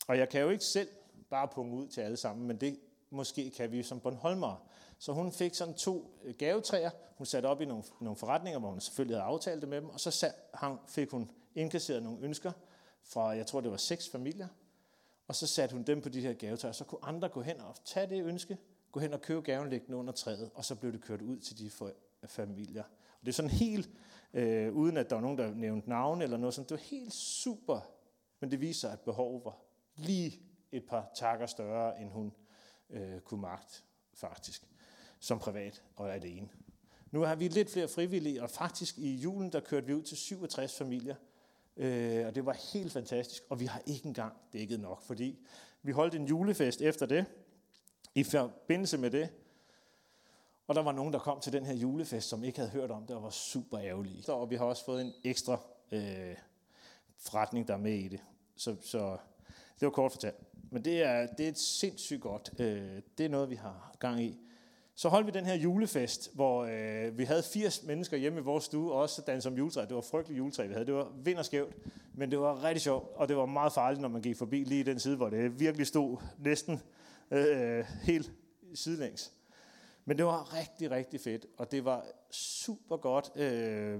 Og 0.07 0.17
jeg 0.17 0.29
kan 0.29 0.41
jo 0.41 0.49
ikke 0.49 0.65
selv 0.65 0.89
bare 1.29 1.47
punge 1.47 1.75
ud 1.75 1.87
til 1.87 2.01
alle 2.01 2.17
sammen, 2.17 2.47
men 2.47 2.57
det 2.57 2.79
måske 3.09 3.49
kan 3.49 3.71
vi 3.71 3.83
som 3.83 3.99
Bornholmere. 3.99 4.57
Så 5.03 5.13
hun 5.13 5.31
fik 5.31 5.53
sådan 5.53 5.73
to 5.73 6.19
øh, 6.23 6.35
gavetræer, 6.35 6.89
hun 7.17 7.25
satte 7.25 7.47
op 7.47 7.61
i 7.61 7.65
nogle, 7.65 7.83
nogle 8.01 8.15
forretninger, 8.15 8.59
hvor 8.59 8.69
hun 8.69 8.79
selvfølgelig 8.79 9.17
havde 9.17 9.25
aftalt 9.25 9.61
det 9.61 9.69
med 9.69 9.81
dem, 9.81 9.89
og 9.89 9.99
så 9.99 10.11
sat, 10.11 10.33
hang, 10.53 10.79
fik 10.87 11.09
hun 11.09 11.31
indkasseret 11.55 12.03
nogle 12.03 12.19
ønsker 12.21 12.51
fra, 13.03 13.27
jeg 13.27 13.47
tror 13.47 13.61
det 13.61 13.71
var 13.71 13.77
seks 13.77 14.09
familier, 14.09 14.47
og 15.27 15.35
så 15.35 15.47
satte 15.47 15.73
hun 15.73 15.83
dem 15.83 16.01
på 16.01 16.09
de 16.09 16.21
her 16.21 16.33
gavetræer. 16.33 16.71
så 16.71 16.83
kunne 16.83 17.05
andre 17.05 17.29
gå 17.29 17.41
hen 17.41 17.61
og 17.61 17.75
tage 17.85 18.09
det 18.09 18.23
ønske, 18.23 18.57
gå 18.91 18.99
hen 18.99 19.13
og 19.13 19.21
købe 19.21 19.41
gaven, 19.41 19.69
lægge 19.69 19.85
den 19.85 19.93
under 19.93 20.13
træet, 20.13 20.51
og 20.55 20.65
så 20.65 20.75
blev 20.75 20.91
det 20.91 21.01
kørt 21.01 21.21
ud 21.21 21.39
til 21.39 21.57
de 21.57 21.71
øh, 21.85 22.29
familier. 22.29 22.83
Og 23.19 23.25
det 23.25 23.27
er 23.27 23.33
sådan 23.33 23.51
helt, 23.51 23.89
øh, 24.33 24.73
uden 24.73 24.97
at 24.97 25.09
der 25.09 25.15
var 25.15 25.21
nogen, 25.21 25.37
der 25.37 25.53
nævnte 25.53 25.89
navn 25.89 26.21
eller 26.21 26.37
noget 26.37 26.53
sådan, 26.53 26.69
det 26.69 26.77
var 26.77 26.83
helt 26.83 27.13
super, 27.13 27.79
men 28.39 28.51
det 28.51 28.61
viser, 28.61 28.89
at 28.89 28.99
behovet 28.99 29.45
var 29.45 29.57
lige 29.95 30.39
et 30.71 30.85
par 30.85 31.11
takker 31.15 31.45
større, 31.45 32.01
end 32.01 32.11
hun 32.11 32.33
øh, 32.89 33.19
kunne 33.19 33.41
magt, 33.41 33.83
faktisk, 34.13 34.72
som 35.23 35.39
privat 35.39 35.83
og 35.95 36.13
alene. 36.13 36.49
Nu 37.11 37.21
har 37.21 37.35
vi 37.35 37.47
lidt 37.47 37.71
flere 37.71 37.87
frivillige, 37.87 38.43
og 38.43 38.49
faktisk 38.49 38.97
i 38.97 39.15
julen, 39.15 39.51
der 39.51 39.59
kørte 39.59 39.87
vi 39.87 39.93
ud 39.93 40.01
til 40.01 40.17
67 40.17 40.77
familier, 40.77 41.15
Øh, 41.77 42.27
og 42.27 42.35
det 42.35 42.45
var 42.45 42.57
helt 42.73 42.91
fantastisk, 42.91 43.43
og 43.49 43.59
vi 43.59 43.65
har 43.65 43.81
ikke 43.85 44.05
engang 44.05 44.33
dækket 44.53 44.79
nok, 44.79 45.01
fordi 45.01 45.39
vi 45.81 45.91
holdt 45.91 46.15
en 46.15 46.25
julefest 46.25 46.81
efter 46.81 47.05
det, 47.05 47.25
i 48.15 48.23
forbindelse 48.23 48.97
med 48.97 49.11
det, 49.11 49.29
og 50.67 50.75
der 50.75 50.81
var 50.81 50.91
nogen, 50.91 51.13
der 51.13 51.19
kom 51.19 51.39
til 51.39 51.53
den 51.53 51.65
her 51.65 51.73
julefest, 51.73 52.29
som 52.29 52.43
ikke 52.43 52.59
havde 52.59 52.71
hørt 52.71 52.91
om 52.91 53.05
det, 53.05 53.15
og 53.15 53.23
var 53.23 53.29
super 53.29 53.79
ærgerlige. 53.79 54.33
Og 54.33 54.49
vi 54.49 54.55
har 54.55 54.65
også 54.65 54.85
fået 54.85 55.01
en 55.01 55.13
ekstra 55.23 55.59
øh, 55.91 56.35
forretning, 57.17 57.67
der 57.67 57.73
er 57.73 57.77
med 57.77 57.93
i 57.93 58.07
det. 58.07 58.19
Så, 58.55 58.75
så 58.81 59.17
det 59.79 59.85
var 59.85 59.89
kort 59.89 60.11
fortalt. 60.11 60.35
Men 60.71 60.85
det 60.85 61.03
er, 61.03 61.27
det 61.27 61.45
er 61.45 61.49
et 61.49 61.59
sindssygt 61.59 62.21
godt. 62.21 62.53
Øh, 62.59 63.01
det 63.17 63.25
er 63.25 63.29
noget, 63.29 63.49
vi 63.49 63.55
har 63.55 63.95
gang 63.99 64.23
i. 64.23 64.39
Så 64.95 65.09
holdt 65.09 65.27
vi 65.27 65.31
den 65.31 65.45
her 65.45 65.55
julefest, 65.55 66.35
hvor 66.35 66.63
øh, 66.63 67.17
vi 67.17 67.23
havde 67.23 67.43
80 67.43 67.83
mennesker 67.83 68.17
hjemme 68.17 68.39
i 68.39 68.43
vores 68.43 68.63
stue, 68.63 68.91
og 68.91 68.99
også 68.99 69.21
danset 69.21 69.51
om 69.51 69.57
juletræ. 69.57 69.81
Det 69.81 69.95
var 69.95 70.01
frygteligt 70.01 70.37
juletræ, 70.37 70.67
vi 70.67 70.73
havde. 70.73 70.85
Det 70.85 70.93
var 70.93 71.11
vind 71.23 71.37
og 71.37 71.45
skævt, 71.45 71.75
men 72.13 72.31
det 72.31 72.39
var 72.39 72.63
rigtig 72.63 72.81
sjovt, 72.81 73.07
og 73.15 73.27
det 73.27 73.37
var 73.37 73.45
meget 73.45 73.73
farligt, 73.73 74.01
når 74.01 74.09
man 74.09 74.21
gik 74.21 74.37
forbi 74.37 74.63
lige 74.63 74.83
den 74.83 74.99
side, 74.99 75.15
hvor 75.15 75.29
det 75.29 75.59
virkelig 75.59 75.87
stod 75.87 76.17
næsten 76.37 76.81
øh, 77.31 77.85
helt 78.03 78.31
sidelæns. 78.73 79.31
Men 80.05 80.17
det 80.17 80.25
var 80.25 80.53
rigtig, 80.53 80.91
rigtig 80.91 81.21
fedt, 81.21 81.45
og 81.57 81.71
det 81.71 81.85
var 81.85 82.05
super 82.31 82.97
godt 82.97 83.31
øh, 83.35 83.99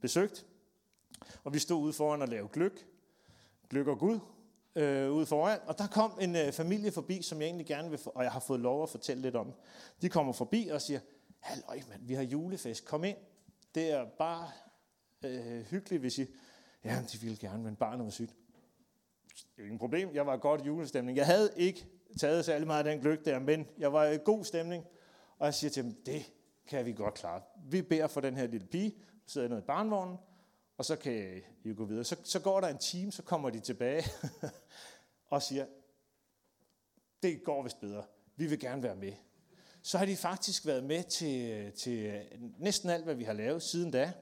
besøgt. 0.00 0.46
Og 1.44 1.54
vi 1.54 1.58
stod 1.58 1.82
ude 1.82 1.92
foran 1.92 2.22
og 2.22 2.28
lavede 2.28 2.48
gløk. 2.52 2.86
Gløk 3.70 3.86
og 3.86 3.98
Gud, 3.98 4.18
øh, 4.76 5.12
ude 5.12 5.26
foran, 5.26 5.58
og 5.66 5.78
der 5.78 5.86
kom 5.86 6.18
en 6.20 6.36
øh, 6.36 6.52
familie 6.52 6.92
forbi, 6.92 7.22
som 7.22 7.40
jeg 7.40 7.46
egentlig 7.46 7.66
gerne 7.66 7.90
vil, 7.90 8.00
og 8.04 8.24
jeg 8.24 8.32
har 8.32 8.40
fået 8.40 8.60
lov 8.60 8.82
at 8.82 8.88
fortælle 8.90 9.22
lidt 9.22 9.36
om. 9.36 9.52
De 10.02 10.08
kommer 10.08 10.32
forbi 10.32 10.68
og 10.68 10.82
siger, 10.82 11.00
halløj 11.40 11.80
mand, 11.88 12.06
vi 12.06 12.14
har 12.14 12.22
julefest, 12.22 12.84
kom 12.84 13.04
ind. 13.04 13.16
Det 13.74 13.90
er 13.90 14.06
bare 14.18 14.50
øh, 15.24 15.62
hyggeligt, 15.62 16.00
hvis 16.00 16.18
I, 16.18 16.26
ja, 16.84 17.02
de 17.12 17.18
ville 17.20 17.36
gerne, 17.36 17.62
men 17.62 17.76
barnet 17.76 18.04
var 18.04 18.10
sygt. 18.10 18.34
Ingen 19.58 19.78
problem, 19.78 20.14
jeg 20.14 20.26
var 20.26 20.36
godt 20.36 20.60
i 20.60 20.64
julestemning. 20.64 21.18
Jeg 21.18 21.26
havde 21.26 21.50
ikke 21.56 21.86
taget 22.20 22.44
særlig 22.44 22.66
meget 22.66 22.86
af 22.86 22.92
den 22.92 23.00
gløk 23.00 23.24
der, 23.24 23.38
men 23.38 23.66
jeg 23.78 23.92
var 23.92 24.04
i 24.04 24.18
god 24.24 24.44
stemning, 24.44 24.84
og 25.38 25.46
jeg 25.46 25.54
siger 25.54 25.70
til 25.70 25.84
dem, 25.84 25.94
det 26.06 26.32
kan 26.66 26.86
vi 26.86 26.92
godt 26.92 27.14
klare. 27.14 27.42
Vi 27.70 27.82
beder 27.82 28.06
for 28.06 28.20
den 28.20 28.36
her 28.36 28.46
lille 28.46 28.66
pige, 28.66 28.94
sidder 29.26 29.48
nede 29.48 29.60
i 29.60 29.64
barnvognen, 29.66 30.16
og 30.76 30.84
så 30.84 30.96
kan 30.96 31.42
I 31.64 31.72
gå 31.72 31.84
videre. 31.84 32.04
Så, 32.04 32.16
så 32.24 32.40
går 32.40 32.60
der 32.60 32.68
en 32.68 32.78
time, 32.78 33.12
så 33.12 33.22
kommer 33.22 33.50
de 33.50 33.60
tilbage 33.60 34.04
og 35.30 35.42
siger, 35.42 35.66
det 37.22 37.44
går 37.44 37.62
vist 37.62 37.80
bedre. 37.80 38.04
vi 38.36 38.46
vil 38.46 38.60
gerne 38.60 38.82
være 38.82 38.96
med. 38.96 39.12
Så 39.82 39.98
har 39.98 40.06
de 40.06 40.16
faktisk 40.16 40.66
været 40.66 40.84
med 40.84 41.02
til, 41.02 41.72
til 41.72 42.22
næsten 42.58 42.90
alt, 42.90 43.04
hvad 43.04 43.14
vi 43.14 43.24
har 43.24 43.32
lavet 43.32 43.62
siden 43.62 43.90
da. 43.90 44.12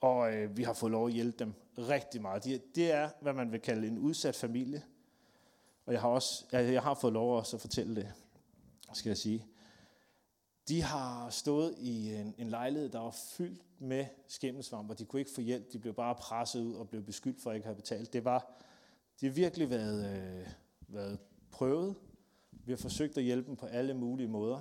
Og 0.00 0.34
øh, 0.34 0.56
vi 0.56 0.62
har 0.62 0.72
fået 0.72 0.92
lov 0.92 1.06
at 1.06 1.12
hjælpe 1.12 1.38
dem 1.38 1.54
rigtig 1.78 2.22
meget. 2.22 2.44
De, 2.44 2.60
det 2.74 2.92
er, 2.92 3.10
hvad 3.20 3.32
man 3.32 3.52
vil 3.52 3.60
kalde 3.60 3.86
en 3.86 3.98
udsat 3.98 4.36
familie. 4.36 4.82
Og 5.86 5.92
jeg 5.92 6.00
har 6.00 6.08
også 6.08 6.44
jeg, 6.52 6.72
jeg 6.72 6.82
har 6.82 6.94
fået 6.94 7.12
lov 7.12 7.36
også 7.36 7.56
at 7.56 7.60
fortælle 7.60 7.96
det, 7.96 8.12
skal 8.92 9.10
jeg 9.10 9.18
sige. 9.18 9.46
De 10.68 10.82
har 10.82 11.30
stået 11.30 11.74
i 11.78 12.14
en, 12.14 12.34
en 12.38 12.48
lejlighed, 12.48 12.88
der 12.88 12.98
var 12.98 13.10
fyldt 13.10 13.62
med 13.78 14.06
skimmelsvamp, 14.28 14.90
og 14.90 14.98
de 14.98 15.04
kunne 15.04 15.20
ikke 15.20 15.32
få 15.34 15.40
hjælp. 15.40 15.72
De 15.72 15.78
blev 15.78 15.94
bare 15.94 16.14
presset 16.14 16.60
ud 16.60 16.74
og 16.74 16.88
blev 16.88 17.02
beskyldt 17.02 17.42
for 17.42 17.50
at 17.50 17.56
ikke 17.56 17.66
have 17.66 17.76
betalt. 17.76 18.12
Det 18.12 18.24
var, 18.24 18.62
de 19.20 19.26
har 19.26 19.32
virkelig 19.32 19.70
været, 19.70 20.16
øh, 20.16 20.46
været 20.88 21.18
prøvet. 21.50 21.94
Vi 22.50 22.72
har 22.72 22.76
forsøgt 22.76 23.16
at 23.16 23.24
hjælpe 23.24 23.48
dem 23.48 23.56
på 23.56 23.66
alle 23.66 23.94
mulige 23.94 24.28
måder. 24.28 24.60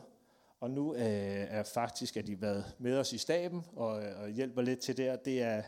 Og 0.60 0.72
nu 0.72 0.96
øh, 0.96 1.02
er 1.02 1.64
faktisk, 1.64 2.18
at 2.18 2.28
de 2.28 2.42
været 2.42 2.76
med 2.80 2.98
os 2.98 3.14
i 3.14 3.18
staben 3.18 3.66
og, 3.76 4.04
øh, 4.04 4.22
og 4.22 4.30
hjælper 4.30 4.62
lidt 4.62 4.80
til 4.80 4.98
der. 4.98 5.16
Det 5.16 5.42
er, 5.42 5.64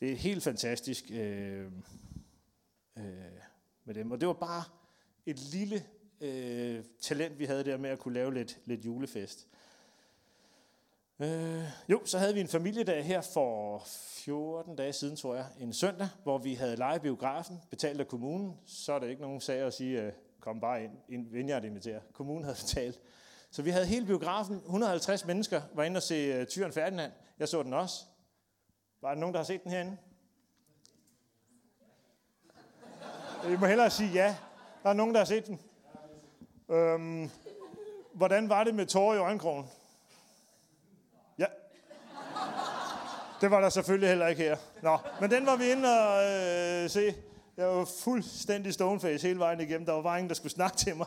det 0.00 0.12
er 0.12 0.16
helt 0.16 0.42
fantastisk 0.42 1.10
øh, 1.10 1.66
øh, 2.96 3.04
med 3.84 3.94
dem. 3.94 4.10
Og 4.10 4.20
det 4.20 4.28
var 4.28 4.34
bare 4.34 4.64
et 5.26 5.38
lille 5.52 5.82
øh, 6.20 6.84
talent, 7.00 7.38
vi 7.38 7.44
havde 7.44 7.64
der 7.64 7.76
med 7.76 7.90
at 7.90 7.98
kunne 7.98 8.14
lave 8.14 8.34
lidt, 8.34 8.58
lidt 8.64 8.84
julefest. 8.84 9.46
Øh, 11.20 11.64
jo, 11.88 12.00
så 12.04 12.18
havde 12.18 12.34
vi 12.34 12.40
en 12.40 12.48
familiedag 12.48 13.04
her 13.04 13.20
for 13.20 13.82
14 13.86 14.76
dage 14.76 14.92
siden, 14.92 15.16
tror 15.16 15.34
jeg, 15.34 15.46
en 15.58 15.72
søndag, 15.72 16.08
hvor 16.22 16.38
vi 16.38 16.54
havde 16.54 16.76
lejet 16.76 17.02
biografen, 17.02 17.60
betalt 17.70 18.00
af 18.00 18.08
kommunen. 18.08 18.56
Så 18.66 18.92
er 18.92 18.98
der 18.98 19.06
ikke 19.06 19.22
nogen 19.22 19.40
sag 19.40 19.60
at 19.60 19.74
sige, 19.74 20.02
øh, 20.02 20.12
kom 20.40 20.60
bare 20.60 20.84
ind, 20.84 20.92
inden 21.08 21.48
jeg 21.48 21.64
inviterer. 21.64 22.00
Kommunen 22.12 22.44
havde 22.44 22.56
betalt. 22.56 23.00
Så 23.50 23.62
vi 23.62 23.70
havde 23.70 23.86
hele 23.86 24.06
biografen, 24.06 24.56
150 24.56 25.26
mennesker 25.26 25.62
var 25.74 25.84
inde 25.84 25.98
og 25.98 26.02
se 26.02 26.40
uh, 26.40 26.46
Tyren 26.46 26.72
Ferdinand. 26.72 27.12
Jeg 27.38 27.48
så 27.48 27.62
den 27.62 27.72
også. 27.72 28.04
Var 29.00 29.14
der 29.14 29.20
nogen, 29.20 29.34
der 29.34 29.38
har 29.38 29.44
set 29.44 29.64
den 29.64 29.70
herinde? 29.70 29.96
I 33.44 33.56
må 33.60 33.66
hellere 33.66 33.90
sige 33.90 34.10
ja. 34.10 34.36
Der 34.82 34.88
er 34.88 34.94
nogen, 34.94 35.14
der 35.14 35.20
har 35.20 35.24
set 35.24 35.46
den. 35.46 35.60
Øhm, 36.70 37.30
hvordan 38.12 38.48
var 38.48 38.64
det 38.64 38.74
med 38.74 38.86
tårer 38.86 39.14
i 39.14 39.18
øjenkrogen? 39.18 39.66
Ja. 41.38 41.46
Det 43.40 43.50
var 43.50 43.60
der 43.60 43.68
selvfølgelig 43.68 44.08
heller 44.08 44.26
ikke 44.26 44.42
her. 44.42 44.56
Nå, 44.82 44.98
men 45.20 45.30
den 45.30 45.46
var 45.46 45.56
vi 45.56 45.70
inde 45.70 45.88
og 45.88 46.24
øh, 46.24 46.90
se. 46.90 47.14
Jeg 47.56 47.66
var 47.66 47.84
fuldstændig 47.84 48.74
stoneface 48.74 49.26
hele 49.26 49.38
vejen 49.38 49.60
igennem. 49.60 49.86
Der 49.86 49.92
var 49.92 50.02
bare 50.02 50.18
ingen, 50.18 50.28
der 50.28 50.34
skulle 50.34 50.52
snakke 50.52 50.76
til 50.76 50.96
mig. 50.96 51.06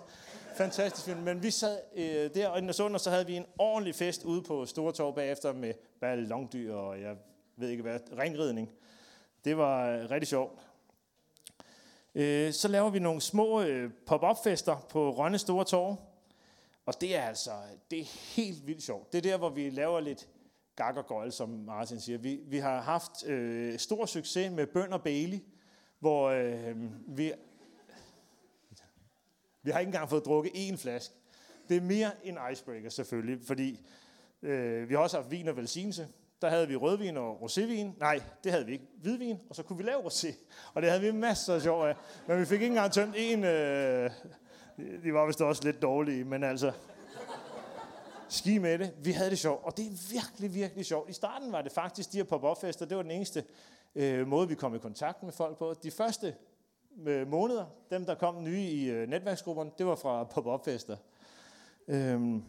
Fantastisk 0.56 1.06
film. 1.06 1.19
Men 1.19 1.43
vi 1.43 1.52
sad 1.52 1.80
øh, 1.95 2.30
der, 2.34 2.47
og 2.47 2.76
så, 2.76 2.88
og 2.88 2.99
så 2.99 3.10
havde 3.10 3.26
vi 3.26 3.36
en 3.36 3.45
ordentlig 3.58 3.95
fest 3.95 4.23
ude 4.23 4.41
på 4.41 4.65
Stortorv 4.65 5.15
bagefter 5.15 5.54
med 5.54 5.73
ballondyr 5.99 6.73
og 6.73 7.02
jeg 7.02 7.15
ved 7.58 7.69
ikke 7.69 7.84
hvad, 7.84 7.99
ringridning. 8.19 8.69
Det 9.45 9.58
var 9.58 9.89
øh, 9.89 10.10
rigtig 10.10 10.28
sjovt. 10.28 10.60
Øh, 12.15 12.54
så 12.54 12.67
laver 12.67 12.89
vi 12.89 12.99
nogle 12.99 13.21
små 13.21 13.62
øh, 13.62 13.91
pop-up-fester 14.06 14.88
på 14.89 15.12
Rønne 15.12 15.38
Store 15.38 15.65
Torv. 15.65 15.97
Og 16.86 17.02
det 17.02 17.15
er 17.15 17.21
altså 17.21 17.52
det 17.91 17.99
er 17.99 18.36
helt 18.36 18.67
vildt 18.67 18.84
sjovt. 18.84 19.12
Det 19.12 19.17
er 19.17 19.21
der, 19.21 19.38
hvor 19.38 19.49
vi 19.49 19.69
laver 19.69 19.99
lidt 19.99 20.28
gag 20.76 20.97
og 20.97 21.08
gøjl, 21.08 21.32
som 21.32 21.49
Martin 21.49 21.99
siger. 21.99 22.17
Vi, 22.17 22.39
vi 22.45 22.58
har 22.58 22.82
haft 22.82 23.26
øh, 23.26 23.80
stor 23.80 24.06
succes 24.06 24.52
med 24.52 24.67
Bøn 24.67 24.93
og 24.93 25.04
Bailey, 25.04 25.39
hvor 25.99 26.30
øh, 26.30 26.76
vi... 27.08 27.34
Vi 29.65 29.71
har 29.71 29.80
ikke 29.80 29.88
engang 29.88 30.10
fået 30.10 30.26
drukket 30.26 30.52
én 30.52 30.78
flaske. 30.78 31.15
Det 31.69 31.78
er 31.78 31.82
mere 31.82 32.12
en 32.23 32.38
icebreaker 32.52 32.89
selvfølgelig, 32.89 33.47
fordi 33.47 33.80
øh, 34.41 34.89
vi 34.89 34.93
har 34.93 35.02
også 35.02 35.17
haft 35.17 35.32
vin 35.32 35.47
og 35.47 35.58
velsignelse. 35.58 36.08
Der 36.43 36.49
havde 36.49 36.67
vi 36.67 36.75
rødvin 36.75 37.17
og 37.17 37.38
rosévin. 37.41 37.99
Nej, 37.99 38.21
det 38.43 38.51
havde 38.51 38.65
vi 38.65 38.71
ikke. 38.71 38.86
Hvidvin, 39.01 39.39
og 39.49 39.56
så 39.56 39.63
kunne 39.63 39.77
vi 39.77 39.84
lave 39.84 39.99
rosé. 39.99 40.34
Og 40.73 40.82
det 40.82 40.89
havde 40.89 41.01
vi 41.01 41.12
masser 41.12 41.56
af 41.56 41.62
sjov 41.62 41.86
af. 41.88 41.95
Men 42.27 42.39
vi 42.39 42.45
fik 42.45 42.62
ikke 42.62 42.65
engang 42.65 42.91
tømt 42.91 43.15
en... 43.17 43.43
Øh, 43.43 44.12
de 45.03 45.13
var 45.13 45.25
vist 45.25 45.41
også 45.41 45.63
lidt 45.63 45.82
dårlige, 45.82 46.23
men 46.23 46.43
altså... 46.43 46.71
Ski 48.29 48.58
med 48.58 48.79
det. 48.79 48.93
Vi 49.03 49.12
havde 49.12 49.29
det 49.29 49.39
sjovt, 49.39 49.65
og 49.65 49.77
det 49.77 49.86
er 49.86 50.12
virkelig, 50.12 50.53
virkelig 50.53 50.86
sjovt. 50.86 51.10
I 51.10 51.13
starten 51.13 51.51
var 51.51 51.62
det 51.62 51.71
faktisk 51.71 52.12
de 52.12 52.17
her 52.17 52.23
pop-up-fester. 52.23 52.86
Det 52.86 52.97
var 52.97 53.03
den 53.03 53.12
eneste 53.12 53.43
øh, 53.95 54.27
måde, 54.27 54.47
vi 54.47 54.56
kom 54.56 54.75
i 54.75 54.79
kontakt 54.79 55.23
med 55.23 55.32
folk 55.32 55.58
på. 55.58 55.73
De 55.84 55.91
første 55.91 56.36
øh, 57.06 57.27
måneder, 57.27 57.65
dem 57.91 58.06
der 58.06 58.15
kom 58.15 58.43
nye 58.43 58.63
i 58.63 58.89
øh, 58.89 59.10
netværksgrupperne, 59.10 59.71
det 59.77 59.86
var 59.86 59.95
fra 59.95 60.23
pop-up-fester. 60.23 60.97
Øhm, 61.88 62.43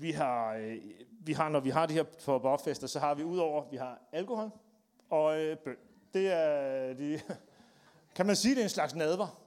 vi 0.00 0.12
har, 0.12 0.54
øh, 0.54 0.76
vi 1.20 1.32
har, 1.32 1.48
når 1.48 1.60
vi 1.60 1.70
har 1.70 1.86
de 1.86 1.94
her 1.94 2.02
på 2.02 2.38
borgfester, 2.38 2.86
så 2.86 2.98
har 2.98 3.14
vi 3.14 3.24
udover, 3.24 3.70
vi 3.70 3.76
har 3.76 3.98
alkohol 4.12 4.50
og 5.10 5.40
øh, 5.40 5.56
bøn. 5.58 5.76
Det 6.14 6.32
er 6.32 6.94
de, 6.94 7.20
kan 8.16 8.26
man 8.26 8.36
sige, 8.36 8.54
det 8.54 8.60
er 8.60 8.64
en 8.64 8.70
slags 8.70 8.94
nadver? 8.94 9.40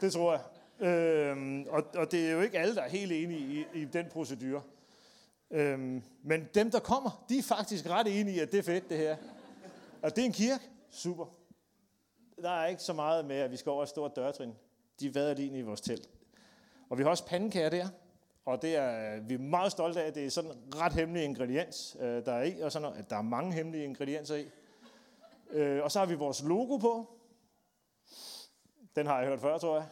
Det 0.00 0.12
tror 0.12 0.32
jeg. 0.32 0.42
Øhm, 0.88 1.66
og, 1.70 1.84
og 1.94 2.10
det 2.12 2.26
er 2.26 2.32
jo 2.32 2.40
ikke 2.40 2.58
alle, 2.58 2.74
der 2.74 2.82
er 2.82 2.88
helt 2.88 3.12
enige 3.12 3.40
i, 3.40 3.80
i 3.80 3.84
den 3.84 4.06
procedure. 4.12 4.62
Øhm, 5.50 6.02
men 6.22 6.48
dem, 6.54 6.70
der 6.70 6.80
kommer, 6.80 7.24
de 7.28 7.38
er 7.38 7.42
faktisk 7.42 7.86
ret 7.86 8.20
enige 8.20 8.36
i, 8.36 8.38
at 8.38 8.52
det 8.52 8.58
er 8.58 8.62
fedt, 8.62 8.88
det 8.88 8.98
her. 8.98 9.16
Og 10.02 10.16
det 10.16 10.22
er 10.22 10.26
en 10.26 10.32
kirke. 10.32 10.64
Super. 10.90 11.26
Der 12.42 12.50
er 12.50 12.66
ikke 12.66 12.82
så 12.82 12.92
meget 12.92 13.24
med, 13.24 13.36
at 13.36 13.50
vi 13.50 13.56
skal 13.56 13.70
over 13.70 13.82
et 13.82 13.88
stort 13.88 14.16
dørtrin. 14.16 14.54
De 15.00 15.14
vader 15.14 15.34
lige 15.34 15.46
ind 15.46 15.56
i 15.56 15.62
vores 15.62 15.80
telt. 15.80 16.08
Og 16.88 16.98
vi 16.98 17.02
har 17.02 17.10
også 17.10 17.26
pandekager 17.26 17.70
der. 17.70 17.88
Og 18.44 18.62
det 18.62 18.76
er 18.76 19.16
øh, 19.16 19.28
vi 19.28 19.34
er 19.34 19.38
meget 19.38 19.72
stolte 19.72 20.02
af. 20.02 20.12
Det 20.12 20.26
er 20.26 20.30
sådan 20.30 20.50
en 20.50 20.80
ret 20.80 20.92
hemmelig 20.92 21.24
ingrediens, 21.24 21.96
øh, 22.00 22.24
der 22.24 22.32
er 22.32 22.42
i. 22.42 22.60
Og 22.60 22.72
sådan 22.72 22.82
noget, 22.82 22.98
at 22.98 23.10
der 23.10 23.16
er 23.16 23.22
mange 23.22 23.52
hemmelige 23.52 23.84
ingredienser 23.84 24.36
i. 24.36 24.46
Øh, 25.50 25.84
og 25.84 25.90
så 25.90 25.98
har 25.98 26.06
vi 26.06 26.14
vores 26.14 26.42
logo 26.42 26.76
på. 26.76 27.10
Den 28.96 29.06
har 29.06 29.18
jeg 29.18 29.28
hørt 29.28 29.40
før, 29.40 29.58
tror 29.58 29.76
jeg. 29.76 29.86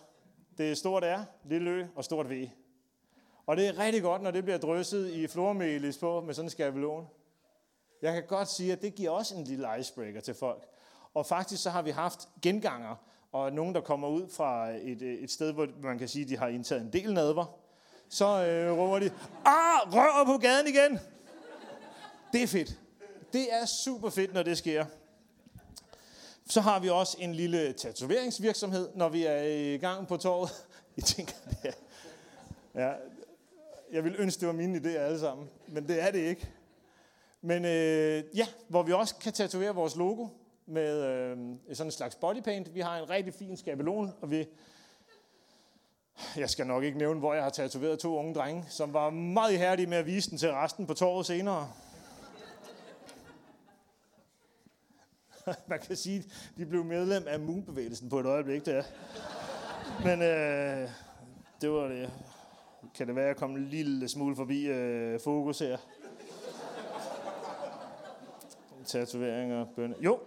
Det 0.58 0.70
er 0.70 0.74
stort 0.74 1.02
R, 1.02 1.24
lille 1.44 1.70
Ø 1.70 1.84
og 1.94 2.04
stort 2.04 2.30
V. 2.30 2.48
Og 3.46 3.56
det 3.56 3.68
er 3.68 3.78
rigtig 3.78 4.02
godt, 4.02 4.22
når 4.22 4.30
det 4.30 4.44
bliver 4.44 4.58
drysset 4.58 5.10
i 5.10 5.26
flormelis 5.26 5.98
på 5.98 6.20
med 6.20 6.34
sådan 6.34 6.46
en 6.46 6.50
skabelon. 6.50 7.06
Jeg 8.02 8.12
kan 8.12 8.26
godt 8.26 8.48
sige, 8.48 8.72
at 8.72 8.82
det 8.82 8.94
giver 8.94 9.10
også 9.10 9.36
en 9.36 9.44
lille 9.44 9.68
icebreaker 9.80 10.20
til 10.20 10.34
folk. 10.34 10.66
Og 11.14 11.26
faktisk 11.26 11.62
så 11.62 11.70
har 11.70 11.82
vi 11.82 11.90
haft 11.90 12.28
genganger, 12.42 12.96
og 13.32 13.52
nogen, 13.52 13.74
der 13.74 13.80
kommer 13.80 14.08
ud 14.08 14.28
fra 14.28 14.70
et, 14.70 15.02
øh, 15.02 15.14
et 15.14 15.30
sted, 15.30 15.52
hvor 15.52 15.68
man 15.82 15.98
kan 15.98 16.08
sige, 16.08 16.22
at 16.22 16.28
de 16.28 16.36
har 16.36 16.48
indtaget 16.48 16.82
en 16.82 16.92
del 16.92 17.14
nadver, 17.14 17.58
så 18.12 18.46
øh, 18.46 18.78
råber 18.78 18.98
de, 18.98 19.10
ah, 19.44 19.94
røver 19.94 20.24
på 20.26 20.38
gaden 20.38 20.66
igen. 20.66 20.98
Det 22.32 22.42
er 22.42 22.46
fedt. 22.46 22.78
Det 23.32 23.54
er 23.54 23.64
super 23.66 24.10
fedt, 24.10 24.34
når 24.34 24.42
det 24.42 24.58
sker. 24.58 24.84
Så 26.48 26.60
har 26.60 26.80
vi 26.80 26.88
også 26.88 27.16
en 27.20 27.34
lille 27.34 27.72
tatoveringsvirksomhed, 27.72 28.88
når 28.94 29.08
vi 29.08 29.24
er 29.24 29.42
i 29.42 29.76
gang 29.76 30.08
på 30.08 30.16
torvet. 30.16 30.50
Jeg 30.96 31.04
tænker, 31.04 31.32
det 31.48 31.56
er, 31.64 31.72
ja, 32.84 32.92
jeg 33.92 34.04
vil 34.04 34.14
ønske, 34.18 34.40
det 34.40 34.48
var 34.48 34.54
mine 34.54 34.78
idéer 34.78 34.98
alle 34.98 35.20
sammen, 35.20 35.50
men 35.68 35.88
det 35.88 36.02
er 36.02 36.10
det 36.10 36.18
ikke. 36.18 36.48
Men 37.42 37.64
øh, 37.64 38.24
ja, 38.34 38.46
hvor 38.68 38.82
vi 38.82 38.92
også 38.92 39.14
kan 39.16 39.32
tatovere 39.32 39.74
vores 39.74 39.96
logo 39.96 40.28
med 40.66 41.02
øh, 41.02 41.36
sådan 41.72 41.88
en 41.88 41.90
slags 41.92 42.14
bodypaint. 42.14 42.74
Vi 42.74 42.80
har 42.80 42.98
en 42.98 43.10
rigtig 43.10 43.34
fin 43.34 43.56
skabelon, 43.56 44.12
og 44.20 44.30
vi... 44.30 44.46
Jeg 46.36 46.50
skal 46.50 46.66
nok 46.66 46.84
ikke 46.84 46.98
nævne, 46.98 47.20
hvor 47.20 47.34
jeg 47.34 47.42
har 47.42 47.50
tatoveret 47.50 47.98
to 47.98 48.16
unge 48.16 48.34
drenge, 48.34 48.64
som 48.68 48.92
var 48.92 49.10
meget 49.10 49.52
ihærdige 49.52 49.86
med 49.86 49.96
at 49.96 50.06
vise 50.06 50.30
den 50.30 50.38
til 50.38 50.52
resten 50.52 50.86
på 50.86 50.94
torvet 50.94 51.26
senere. 51.26 51.68
Man 55.66 55.80
kan 55.80 55.96
sige, 55.96 56.24
de 56.56 56.66
blev 56.66 56.84
medlem 56.84 57.24
af 57.26 57.40
Moonbevægelsen 57.40 58.08
på 58.08 58.20
et 58.20 58.26
øjeblik 58.26 58.66
der. 58.66 58.82
Men 60.04 60.22
øh, 60.22 60.88
det 61.60 61.70
var 61.70 61.88
det. 61.88 62.10
Kan 62.94 63.06
det 63.06 63.16
være, 63.16 63.24
at 63.24 63.28
jeg 63.28 63.36
kom 63.36 63.56
en 63.56 63.64
lille 63.64 64.08
smule 64.08 64.36
forbi 64.36 64.66
øh, 64.66 65.20
fokus 65.20 65.58
her? 65.58 65.78
Tatoveringer, 68.86 69.66
bøn. 69.76 69.94
Jo, 70.00 70.20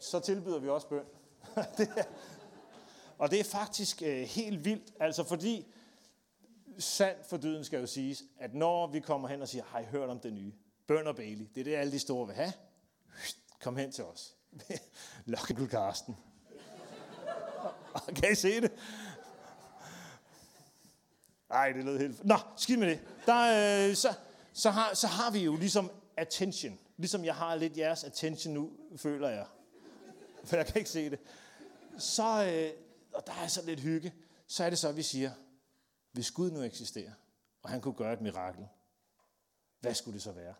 så 0.00 0.20
tilbyder 0.20 0.58
vi 0.58 0.68
også 0.68 0.88
bøn. 0.88 1.04
det 1.78 1.88
er, 1.96 2.02
og 3.20 3.30
det 3.30 3.40
er 3.40 3.44
faktisk 3.44 4.02
øh, 4.02 4.22
helt 4.22 4.64
vildt, 4.64 4.92
altså 5.00 5.24
fordi 5.24 5.66
sandt 6.78 7.26
for 7.26 7.36
dyden 7.36 7.64
skal 7.64 7.80
jo 7.80 7.86
siges, 7.86 8.22
at 8.38 8.54
når 8.54 8.86
vi 8.86 9.00
kommer 9.00 9.28
hen 9.28 9.42
og 9.42 9.48
siger, 9.48 9.64
har 9.64 9.80
I 9.80 9.84
hørt 9.84 10.08
om 10.08 10.20
det 10.20 10.32
nye? 10.32 10.52
Bøn 10.86 11.06
og 11.06 11.16
Bailey, 11.16 11.46
det 11.54 11.60
er 11.60 11.64
det, 11.64 11.74
alle 11.74 11.92
de 11.92 11.98
store 11.98 12.26
vil 12.26 12.36
have. 12.36 12.52
Kom 13.60 13.76
hen 13.76 13.92
til 13.92 14.04
os. 14.04 14.36
Lokkedul 15.26 15.68
Karsten. 15.68 16.16
kan 18.16 18.32
I 18.32 18.34
se 18.34 18.60
det? 18.60 18.72
Nej, 21.48 21.72
det 21.72 21.84
lød 21.84 21.98
helt... 21.98 22.24
Nå, 22.24 22.36
skid 22.56 22.76
med 22.76 22.88
det. 22.90 23.00
Der, 23.26 23.88
øh, 23.88 23.94
så, 23.96 24.14
så, 24.52 24.70
har, 24.70 24.94
så 24.94 25.06
har 25.06 25.30
vi 25.30 25.38
jo 25.38 25.56
ligesom 25.56 25.90
attention. 26.16 26.78
Ligesom 26.96 27.24
jeg 27.24 27.34
har 27.34 27.54
lidt 27.54 27.76
jeres 27.76 28.04
attention 28.04 28.54
nu, 28.54 28.70
føler 28.96 29.28
jeg. 29.28 29.46
For 30.44 30.56
jeg 30.56 30.66
kan 30.66 30.76
ikke 30.76 30.90
se 30.90 31.10
det. 31.10 31.18
Så, 31.98 32.44
øh, 32.44 32.89
og 33.14 33.26
der 33.26 33.32
er 33.32 33.46
så 33.46 33.66
lidt 33.66 33.80
hygge. 33.80 34.14
så 34.46 34.64
er 34.64 34.70
det 34.70 34.78
så, 34.78 34.88
at 34.88 34.96
vi 34.96 35.02
siger, 35.02 35.30
hvis 36.12 36.30
Gud 36.30 36.50
nu 36.50 36.62
eksisterer, 36.62 37.12
og 37.62 37.70
han 37.70 37.80
kunne 37.80 37.94
gøre 37.94 38.12
et 38.12 38.20
mirakel, 38.20 38.68
hvad 39.80 39.94
skulle 39.94 40.14
det 40.14 40.22
så 40.22 40.32
være? 40.32 40.54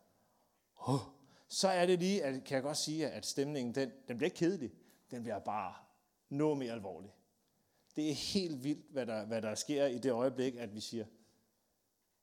Oh, 0.77 1.01
så 1.49 1.69
er 1.69 1.87
det 1.87 1.99
lige, 1.99 2.25
at, 2.25 2.45
kan 2.45 2.55
jeg 2.55 2.63
godt 2.63 2.77
sige, 2.77 3.11
at 3.11 3.27
stemningen, 3.27 3.75
den, 3.75 3.93
den 4.09 4.17
bliver 4.17 4.27
ikke 4.27 4.37
kedelig. 4.37 4.73
Den 5.11 5.23
bliver 5.23 5.39
bare 5.39 5.75
noget 6.29 6.59
mere 6.59 6.73
alvorlig. 6.73 7.15
Det 7.97 8.11
er 8.11 8.15
helt 8.15 8.65
vildt, 8.65 8.91
hvad 8.91 9.07
der, 9.07 9.25
hvad 9.25 9.43
der 9.43 9.55
sker 9.55 9.87
i 9.87 9.99
det 9.99 10.13
øjeblik, 10.13 10.55
at 10.57 10.75
vi 10.75 10.81
siger, 10.81 11.05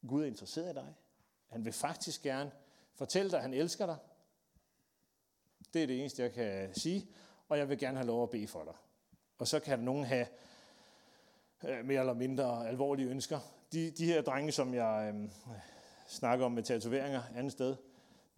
Gud 0.08 0.22
er 0.22 0.28
interesseret 0.28 0.72
i 0.72 0.74
dig. 0.74 0.96
Han 1.48 1.66
vil 1.66 1.74
faktisk 1.74 2.22
gerne 2.22 2.52
fortælle 2.94 3.32
dig, 3.32 3.38
at 3.38 3.44
han 3.44 3.54
elsker 3.54 3.86
dig. 3.86 3.98
Det 5.74 5.84
er 5.84 5.88
det 5.88 6.00
eneste, 6.00 6.22
jeg 6.22 6.34
kan 6.34 6.76
sige. 6.76 7.08
Og 7.50 7.58
jeg 7.58 7.70
vil 7.70 7.80
gerne 7.80 7.98
have 7.98 8.08
lov 8.08 8.24
at 8.24 8.30
bede 8.30 8.48
for 8.48 8.64
dig. 8.64 8.74
Og 9.38 9.48
så 9.48 9.60
kan 9.60 9.80
nogen 9.80 10.06
have 10.06 10.28
øh, 11.68 11.86
mere 11.86 12.00
eller 12.00 12.14
mindre 12.14 12.68
alvorlige 12.68 13.10
ønsker. 13.10 13.40
De, 13.72 13.92
de 13.92 14.06
her 14.06 14.22
drenge, 14.22 14.52
som 14.52 14.74
jeg 14.74 15.14
øh, 15.16 15.30
snakker 16.08 16.46
om 16.46 16.52
med 16.52 16.64
tatoveringer 16.64 17.22
andet 17.36 17.52
sted, 17.52 17.76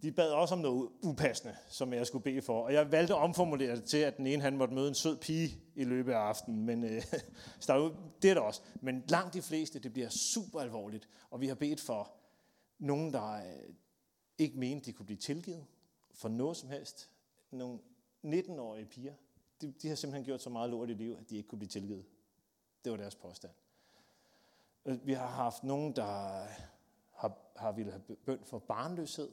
de 0.02 0.12
bad 0.12 0.30
også 0.30 0.54
om 0.54 0.60
noget 0.60 0.88
upassende, 1.02 1.56
som 1.68 1.92
jeg 1.92 2.06
skulle 2.06 2.24
bede 2.24 2.42
for. 2.42 2.62
Og 2.62 2.72
jeg 2.72 2.92
valgte 2.92 3.14
at 3.14 3.20
omformulere 3.20 3.76
det 3.76 3.84
til, 3.84 3.96
at 3.98 4.16
den 4.16 4.26
ene 4.26 4.42
han 4.42 4.56
måtte 4.56 4.74
møde 4.74 4.88
en 4.88 4.94
sød 4.94 5.16
pige 5.16 5.60
i 5.74 5.84
løbet 5.84 6.12
af 6.12 6.18
aftenen. 6.18 6.66
Men 6.66 6.84
øh, 6.84 7.02
så 7.60 7.94
det 8.22 8.30
er 8.30 8.34
det 8.34 8.42
også. 8.42 8.62
Men 8.80 9.04
langt 9.08 9.34
de 9.34 9.42
fleste, 9.42 9.78
det 9.78 9.92
bliver 9.92 10.08
super 10.08 10.60
alvorligt. 10.60 11.08
Og 11.30 11.40
vi 11.40 11.46
har 11.48 11.54
bedt 11.54 11.80
for 11.80 12.12
nogen, 12.78 13.12
der 13.12 13.32
øh, 13.32 13.74
ikke 14.38 14.58
mente, 14.58 14.86
de 14.86 14.92
kunne 14.92 15.06
blive 15.06 15.18
tilgivet 15.18 15.64
for 16.14 16.28
noget 16.28 16.56
som 16.56 16.68
helst. 16.68 17.10
Nogle 17.50 17.78
19-årige 18.24 18.86
piger. 18.86 19.14
De, 19.60 19.72
de 19.82 19.88
har 19.88 19.94
simpelthen 19.94 20.24
gjort 20.24 20.42
så 20.42 20.50
meget 20.50 20.70
lort 20.70 20.90
i 20.90 20.94
livet, 20.94 21.16
at 21.16 21.30
de 21.30 21.36
ikke 21.36 21.48
kunne 21.48 21.58
blive 21.58 21.68
tilgivet. 21.68 22.04
Det 22.84 22.92
var 22.92 22.98
deres 22.98 23.14
påstand. 23.14 23.52
Øh, 24.84 25.06
vi 25.06 25.12
har 25.12 25.26
haft 25.26 25.64
nogen, 25.64 25.96
der 25.96 26.46
har, 27.12 27.38
har 27.56 27.72
ville 27.72 27.92
have 27.92 28.16
bønd 28.16 28.44
for 28.44 28.58
barnløshed 28.58 29.28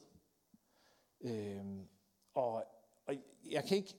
Øhm, 1.21 1.87
og, 2.33 2.63
og 3.05 3.15
jeg 3.45 3.63
kan 3.63 3.77
ikke, 3.77 3.95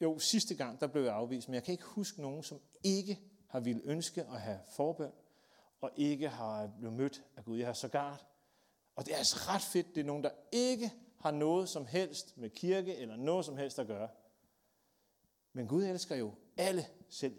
jo 0.00 0.18
sidste 0.18 0.54
gang, 0.54 0.80
der 0.80 0.86
blev 0.86 1.02
jeg 1.02 1.14
afvist, 1.14 1.48
men 1.48 1.54
jeg 1.54 1.64
kan 1.64 1.72
ikke 1.72 1.84
huske 1.84 2.22
nogen, 2.22 2.42
som 2.42 2.60
ikke 2.82 3.20
har 3.48 3.60
ville 3.60 3.82
ønske 3.84 4.22
at 4.22 4.40
have 4.40 4.58
forbøn, 4.70 5.12
og 5.80 5.90
ikke 5.96 6.28
har 6.28 6.70
blevet 6.78 6.96
mødt 6.96 7.22
af 7.36 7.44
Gud. 7.44 7.58
Jeg 7.58 7.66
har 7.66 7.72
sågar, 7.74 8.26
og 8.96 9.06
det 9.06 9.14
er 9.14 9.18
altså 9.18 9.36
ret 9.48 9.62
fedt, 9.62 9.94
det 9.94 10.00
er 10.00 10.04
nogen, 10.04 10.24
der 10.24 10.30
ikke 10.52 10.92
har 11.20 11.30
noget 11.30 11.68
som 11.68 11.86
helst 11.86 12.38
med 12.38 12.50
kirke 12.50 12.96
eller 12.96 13.16
noget 13.16 13.44
som 13.44 13.56
helst 13.56 13.78
at 13.78 13.86
gøre. 13.86 14.08
Men 15.52 15.66
Gud 15.66 15.84
elsker 15.84 16.16
jo 16.16 16.34
alle 16.56 16.86
selv. 17.08 17.36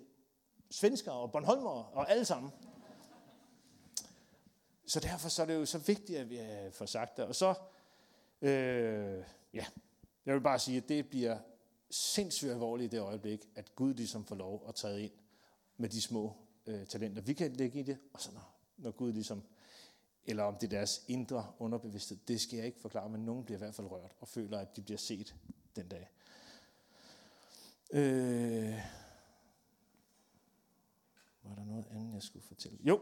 Svenskere 0.69 1.15
og 1.15 1.31
Bornholmere 1.31 1.85
og 1.85 2.11
alle 2.11 2.25
sammen. 2.25 2.51
Så 4.85 4.99
derfor 4.99 5.29
så 5.29 5.41
er 5.41 5.45
det 5.45 5.55
jo 5.55 5.65
så 5.65 5.77
vigtigt, 5.77 6.19
at 6.19 6.29
vi 6.29 6.39
øh, 6.39 6.71
får 6.71 6.85
sagt 6.85 7.17
det. 7.17 7.25
Og 7.25 7.35
så 7.35 7.55
Øh, 8.43 9.23
ja, 9.53 9.65
jeg 10.25 10.33
vil 10.33 10.41
bare 10.41 10.59
sige, 10.59 10.77
at 10.77 10.89
det 10.89 11.09
bliver 11.09 11.37
sindssygt 11.89 12.51
alvorligt 12.51 12.93
i 12.93 12.95
det 12.95 13.01
øjeblik, 13.01 13.49
at 13.55 13.75
Gud 13.75 13.93
ligesom 13.93 14.25
får 14.25 14.35
lov 14.35 14.65
at 14.67 14.75
træde 14.75 15.03
ind 15.03 15.11
med 15.77 15.89
de 15.89 16.01
små 16.01 16.35
øh, 16.65 16.85
talenter, 16.85 17.21
vi 17.21 17.33
kan 17.33 17.53
lægge 17.53 17.79
i 17.79 17.83
det, 17.83 17.97
og 18.13 18.21
så 18.21 18.31
når, 18.31 18.55
når 18.77 18.91
Gud 18.91 19.13
ligesom, 19.13 19.43
eller 20.25 20.43
om 20.43 20.55
det 20.55 20.67
er 20.67 20.77
deres 20.77 21.05
indre 21.07 21.51
underbevidsthed, 21.59 22.17
det 22.27 22.41
skal 22.41 22.57
jeg 22.57 22.65
ikke 22.65 22.79
forklare, 22.79 23.09
men 23.09 23.25
nogen 23.25 23.45
bliver 23.45 23.57
i 23.57 23.63
hvert 23.63 23.75
fald 23.75 23.91
rørt 23.91 24.11
og 24.19 24.27
føler, 24.27 24.59
at 24.59 24.75
de 24.75 24.81
bliver 24.81 24.97
set 24.97 25.35
den 25.75 25.87
dag. 25.87 26.09
Øh, 27.93 28.73
var 31.43 31.55
der 31.55 31.65
noget 31.65 31.85
andet, 31.91 32.13
jeg 32.13 32.21
skulle 32.21 32.45
fortælle? 32.47 32.77
Jo, 32.81 32.99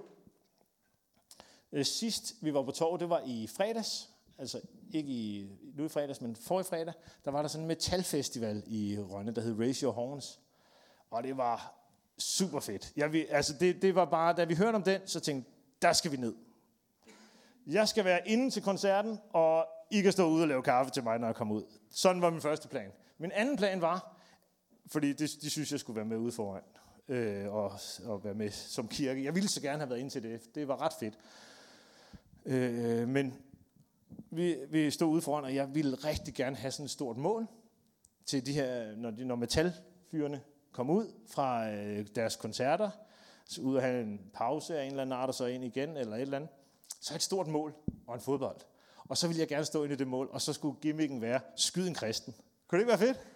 øh, 1.72 1.86
sidst 1.86 2.36
vi 2.42 2.54
var 2.54 2.64
på 2.64 2.72
torv, 2.72 3.00
det 3.00 3.10
var 3.10 3.22
i 3.26 3.48
fredags, 3.48 4.10
altså 4.38 4.62
ikke 4.94 5.10
i, 5.10 5.50
nu 5.76 5.86
i 5.86 5.90
fredags, 5.90 6.22
men 6.22 6.36
for 6.36 6.60
i 6.60 6.64
fredag, 6.64 6.94
der 7.26 7.32
var 7.32 7.42
der 7.42 7.50
sådan 7.50 7.64
en 7.64 7.68
metalfestival 7.68 8.64
i 8.68 8.98
Rønne, 9.00 9.36
der 9.36 9.42
hed 9.42 9.60
Raise 9.60 9.84
Your 9.84 9.94
Horns. 9.94 10.40
Og 11.12 11.24
det 11.24 11.38
var 11.38 11.76
super 12.18 12.60
fedt. 12.60 12.94
Jeg, 12.96 13.14
vi, 13.14 13.26
altså 13.26 13.54
det, 13.60 13.82
det 13.82 13.96
var 13.96 14.06
bare, 14.06 14.34
da 14.34 14.44
vi 14.44 14.56
hørte 14.56 14.76
om 14.76 14.84
den, 14.84 15.02
så 15.06 15.20
tænkte 15.20 15.52
der 15.82 15.94
skal 15.94 16.12
vi 16.12 16.18
ned. 16.18 16.36
Jeg 17.68 17.88
skal 17.88 18.06
være 18.06 18.30
inde 18.30 18.52
til 18.52 18.64
koncerten, 18.64 19.20
og 19.34 19.68
I 19.92 20.02
kan 20.02 20.12
stå 20.12 20.28
ude 20.28 20.44
og 20.44 20.48
lave 20.48 20.64
kaffe 20.64 20.92
til 20.92 21.04
mig, 21.04 21.20
når 21.20 21.28
jeg 21.28 21.36
kommer 21.36 21.56
ud. 21.56 21.64
Sådan 21.92 22.22
var 22.22 22.30
min 22.30 22.42
første 22.42 22.68
plan. 22.68 22.92
Min 23.18 23.32
anden 23.32 23.58
plan 23.58 23.82
var, 23.82 24.11
fordi 24.88 25.14
det, 25.14 25.32
de 25.42 25.50
synes, 25.50 25.72
jeg 25.72 25.80
skulle 25.80 25.96
være 25.96 26.06
med 26.06 26.18
ude 26.18 26.32
foran, 26.32 26.64
øh, 27.08 27.54
og, 27.54 27.72
og 28.06 28.24
være 28.24 28.34
med 28.34 28.52
som 28.52 28.88
kirke. 28.88 29.24
Jeg 29.24 29.36
ville 29.36 29.50
så 29.50 29.62
gerne 29.62 29.80
have 29.80 29.90
været 29.90 30.00
ind 30.00 30.10
til 30.10 30.24
det. 30.24 30.56
Det 30.56 30.68
var 30.68 30.82
ret 30.82 30.94
fedt. 31.00 31.18
Øh, 32.46 33.08
men 33.08 33.34
vi, 34.32 34.56
vi 34.70 34.92
stod 34.92 35.10
ude 35.14 35.22
foran, 35.22 35.44
og 35.44 35.56
jeg 35.56 35.76
ville 35.76 35.96
rigtig 35.96 36.34
gerne 36.34 36.56
have 36.56 36.72
sådan 36.72 36.86
et 36.86 36.92
stort 36.92 37.18
mål 37.18 37.48
til 38.26 38.46
de 38.46 38.54
her, 38.54 38.96
når, 38.96 39.12
de, 39.12 39.26
når 39.26 39.36
metalfyrene 39.36 40.42
kom 40.72 40.90
ud 40.90 41.14
fra 41.28 41.72
øh, 41.72 42.06
deres 42.16 42.36
koncerter, 42.36 42.90
så 43.46 43.62
ud 43.62 43.76
og 43.76 43.82
have 43.82 44.02
en 44.02 44.22
pause 44.34 44.80
af 44.80 44.84
en 44.84 44.90
eller 44.90 45.02
anden 45.02 45.14
art, 45.14 45.30
og 45.30 45.36
så 45.36 45.46
ind 45.46 45.64
igen, 45.64 45.98
eller 45.98 46.16
et 46.16 46.22
eller 46.22 46.38
andet. 46.38 46.50
Så 47.02 47.16
et 47.16 47.22
stort 47.22 47.48
mål 47.48 47.74
og 48.08 48.16
en 48.16 48.22
fodbold. 48.22 48.58
Og 48.98 49.18
så 49.18 49.28
ville 49.28 49.40
jeg 49.40 49.48
gerne 49.48 49.66
stå 49.66 49.84
ind 49.84 49.94
i 49.94 49.96
det 49.96 50.08
mål, 50.08 50.30
og 50.32 50.42
så 50.42 50.54
skulle 50.54 50.78
gimmicken 50.82 51.22
være, 51.22 51.40
skyd 51.56 51.88
en 51.88 51.94
kristen. 51.94 52.36
Kunne 52.68 52.78
det 52.78 52.82
ikke 52.82 53.00
være 53.00 53.14
fedt? 53.14 53.28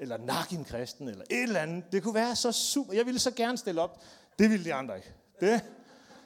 Eller 0.00 0.16
nak 0.16 0.52
en 0.52 0.64
kristen, 0.64 1.08
eller 1.08 1.24
et 1.30 1.42
eller 1.42 1.60
andet. 1.60 1.92
Det 1.92 2.02
kunne 2.02 2.14
være 2.14 2.36
så 2.36 2.52
super. 2.52 2.92
Jeg 2.92 3.06
ville 3.06 3.20
så 3.20 3.30
gerne 3.30 3.58
stille 3.58 3.80
op. 3.80 4.02
Det 4.38 4.50
ville 4.50 4.64
de 4.64 4.74
andre 4.74 4.96
ikke. 4.96 5.12
Det, 5.40 5.64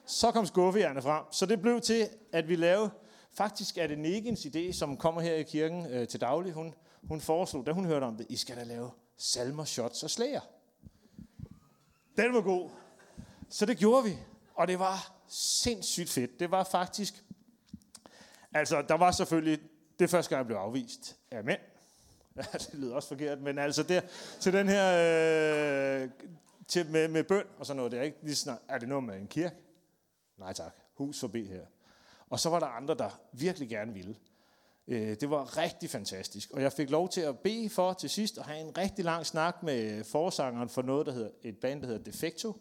så 0.07 0.31
kom 0.31 0.47
skuffejerne 0.47 1.03
frem. 1.03 1.25
Så 1.31 1.47
det 1.47 1.61
blev 1.63 1.81
til, 1.81 2.09
at 2.33 2.49
vi 2.49 2.57
lavede, 2.57 2.91
faktisk 3.33 3.79
er 3.79 3.87
det 3.87 3.99
Negens 3.99 4.41
idé, 4.41 4.73
som 4.73 4.97
kommer 4.97 5.21
her 5.21 5.35
i 5.35 5.43
kirken 5.43 5.87
øh, 5.87 6.09
til 6.09 6.21
daglig. 6.21 6.53
Hun, 6.53 6.75
hun 7.03 7.21
foreslog, 7.21 7.67
da 7.67 7.73
hun 7.73 7.85
hørte 7.85 8.05
om 8.05 8.17
det, 8.17 8.27
I 8.29 8.37
skal 8.37 8.57
da 8.57 8.65
lave 8.65 8.91
salmer, 9.17 9.65
shots 9.65 10.03
og 10.03 10.11
slæger. 10.11 10.41
Den 12.17 12.35
var 12.35 12.41
god. 12.41 12.71
Så 13.49 13.67
det 13.67 13.79
gjorde 13.79 14.05
vi, 14.05 14.19
og 14.55 14.69
det 14.69 14.79
var 14.79 15.13
sindssygt 15.29 16.11
fedt. 16.11 16.41
Det 16.41 16.51
var 16.51 16.65
faktisk, 16.65 17.25
altså 18.53 18.83
der 18.83 18.95
var 18.95 19.11
selvfølgelig, 19.11 19.59
det 19.99 20.11
første 20.11 20.31
gang 20.31 20.39
jeg 20.39 20.47
blev 20.47 20.57
afvist 20.57 21.17
af 21.31 21.45
mænd. 21.45 21.61
Ja, 22.37 22.59
det 22.59 22.75
lyder 22.75 22.95
også 22.95 23.09
forkert, 23.09 23.41
men 23.41 23.59
altså 23.59 23.83
der, 23.83 24.01
til 24.41 24.53
den 24.53 24.69
her, 24.69 26.03
øh, 26.03 26.11
til, 26.69 26.91
med, 26.91 27.09
med 27.09 27.25
bøn 27.25 27.45
og 27.59 27.67
sådan 27.67 27.77
noget, 27.77 27.93
det 27.93 27.99
er 27.99 28.03
ikke 28.03 28.19
lige 28.23 28.37
snart, 28.37 28.59
er 28.69 28.79
det 28.79 28.89
noget 28.89 29.05
med 29.05 29.17
en 29.17 29.27
kirke? 29.27 29.57
Nej 30.39 30.53
tak, 30.53 30.73
hus 30.95 31.21
forbi 31.21 31.47
her. 31.47 31.65
Og 32.31 32.41
så 32.41 32.51
var 32.51 32.61
der 32.61 32.67
andre, 32.67 32.95
der 32.95 33.21
virkelig 33.33 33.69
gerne 33.69 33.93
ville. 33.93 34.17
Øh, 34.89 35.17
det 35.21 35.31
var 35.31 35.59
rigtig 35.59 35.91
fantastisk. 35.91 36.51
Og 36.51 36.63
jeg 36.63 36.73
fik 36.73 36.91
lov 36.91 37.09
til 37.09 37.21
at 37.21 37.39
bede 37.39 37.71
for 37.71 37.93
til 37.93 38.11
sidst 38.11 38.39
at 38.39 38.45
have 38.45 38.61
en 38.61 38.79
rigtig 38.79 39.05
lang 39.05 39.27
snak 39.27 39.63
med 39.63 40.05
forsangeren 40.05 40.69
for 40.69 40.83
noget, 40.83 41.07
der 41.07 41.13
hedder, 41.13 41.31
et 41.43 41.59
band, 41.59 41.81
der 41.81 41.87
hedder 41.87 42.03
Defecto. 42.03 42.57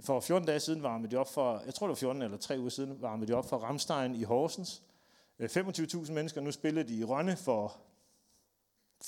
For 0.00 0.20
14 0.20 0.46
dage 0.46 0.60
siden 0.60 0.82
varmede 0.82 1.10
de 1.10 1.16
op 1.16 1.32
for, 1.32 1.62
jeg 1.66 1.74
tror 1.74 1.86
det 1.86 1.90
var 1.90 1.94
14 1.94 2.22
eller 2.22 2.36
3 2.36 2.60
uger 2.60 2.70
siden, 2.70 3.02
varmede 3.02 3.32
de 3.32 3.36
op 3.36 3.48
for 3.48 3.58
Ramstein 3.58 4.14
i 4.14 4.22
Horsens. 4.22 4.82
Øh, 5.38 5.48
25.000 5.56 6.12
mennesker, 6.12 6.40
nu 6.40 6.50
spillede 6.50 6.88
de 6.88 6.94
i 6.94 7.04
Rønne 7.04 7.36
for 7.36 7.76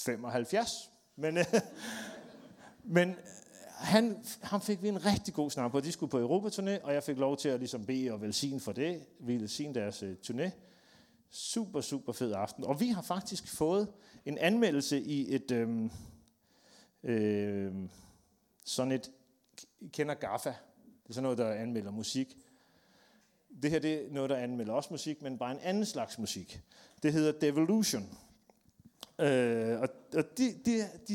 75. 0.05 0.91
Men, 1.17 1.39
øh, 1.39 1.45
men 2.97 3.11
øh, 3.11 3.17
han, 3.77 4.25
han 4.43 4.61
fik 4.61 4.83
vi 4.83 4.89
en 4.89 5.07
rigtig 5.07 5.35
god 5.35 5.51
snak 5.51 5.71
på. 5.71 5.81
De 5.81 5.93
skulle 5.93 6.11
på 6.11 6.19
Europaturné, 6.19 6.83
og 6.83 6.95
jeg 6.95 7.03
fik 7.03 7.19
lov 7.19 7.37
til 7.37 7.49
at 7.49 7.59
ligesom 7.59 7.87
bede 7.87 8.11
og 8.11 8.23
velsigne 8.23 8.61
for 8.61 8.73
det. 8.73 9.07
Vi 9.21 9.37
velsigne 9.37 9.75
deres 9.75 10.03
øh, 10.03 10.17
turné. 10.27 10.51
Super, 11.31 11.81
super 11.81 12.13
fed 12.13 12.33
aften. 12.33 12.65
Og 12.65 12.81
vi 12.81 12.89
har 12.89 13.03
faktisk 13.03 13.49
fået 13.49 13.89
en 14.25 14.39
anmeldelse 14.39 15.01
i 15.01 15.35
et, 15.35 15.51
Øh, 15.51 15.91
øh, 17.03 17.75
sådan 18.65 18.93
et, 18.93 19.11
I 19.81 19.89
kender 19.89 20.15
GAFA. 20.15 20.55
Det 21.03 21.11
er 21.11 21.15
sådan 21.15 21.23
noget, 21.23 21.39
der 21.39 21.53
anmelder 21.53 21.91
musik. 21.91 22.37
Det 23.63 23.71
her 23.71 23.79
det 23.79 24.07
er 24.07 24.13
noget, 24.13 24.31
der 24.31 24.37
anmelder 24.37 24.73
også 24.73 24.89
musik, 24.93 25.23
men 25.23 25.39
bare 25.39 25.53
en 25.53 25.61
anden 25.61 25.87
slags 25.87 26.19
musik. 26.19 26.61
Det 27.03 27.13
hedder 27.13 27.33
Devolution. 27.33 28.19
Øh, 29.19 29.81
og 29.81 29.89
og 30.17 30.39
de, 30.39 30.55
de, 30.65 30.89
de, 31.09 31.15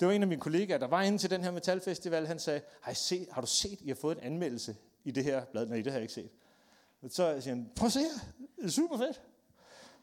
det 0.00 0.08
var 0.08 0.12
en 0.12 0.22
af 0.22 0.28
mine 0.28 0.40
kollegaer, 0.40 0.78
der 0.78 0.86
var 0.86 1.02
inde 1.02 1.18
til 1.18 1.30
den 1.30 1.44
her 1.44 1.50
metalfestival. 1.50 2.26
Han 2.26 2.38
sagde, 2.38 2.60
har, 2.80 2.92
I 2.92 2.94
set, 2.94 3.28
har 3.30 3.40
du 3.40 3.46
set, 3.46 3.80
I 3.80 3.88
har 3.88 3.94
fået 3.94 4.16
en 4.16 4.24
anmeldelse 4.24 4.76
i 5.04 5.10
det 5.10 5.24
her 5.24 5.44
blad? 5.44 5.66
Nej, 5.66 5.76
det 5.76 5.86
har 5.86 5.92
jeg 5.92 6.02
ikke 6.02 6.14
set. 6.14 6.30
Så 7.08 7.40
siger 7.40 7.54
han, 7.54 7.70
prøv 7.76 7.86
at 7.86 7.92
se 7.92 8.00
her. 8.00 8.08
Det 8.56 8.64
er 8.64 8.68
super 8.68 8.98
fedt. 8.98 9.22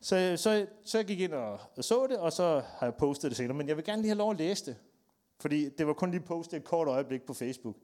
Så, 0.01 0.33
så, 0.37 0.67
så 0.83 0.97
jeg 0.97 1.05
gik 1.05 1.19
ind 1.19 1.33
og, 1.33 1.59
og 1.75 1.83
så 1.83 2.07
det, 2.07 2.17
og 2.17 2.33
så 2.33 2.63
har 2.77 2.85
jeg 2.85 2.95
postet 2.95 3.31
det 3.31 3.37
senere. 3.37 3.57
Men 3.57 3.67
jeg 3.67 3.77
vil 3.77 3.85
gerne 3.85 4.01
lige 4.01 4.09
have 4.09 4.17
lov 4.17 4.31
at 4.31 4.37
læse 4.37 4.65
det. 4.65 4.75
Fordi 5.39 5.69
det 5.69 5.87
var 5.87 5.93
kun 5.93 6.11
lige 6.11 6.21
postet 6.21 6.57
et 6.57 6.63
kort 6.63 6.87
øjeblik 6.87 7.21
på 7.21 7.33
Facebook. 7.33 7.75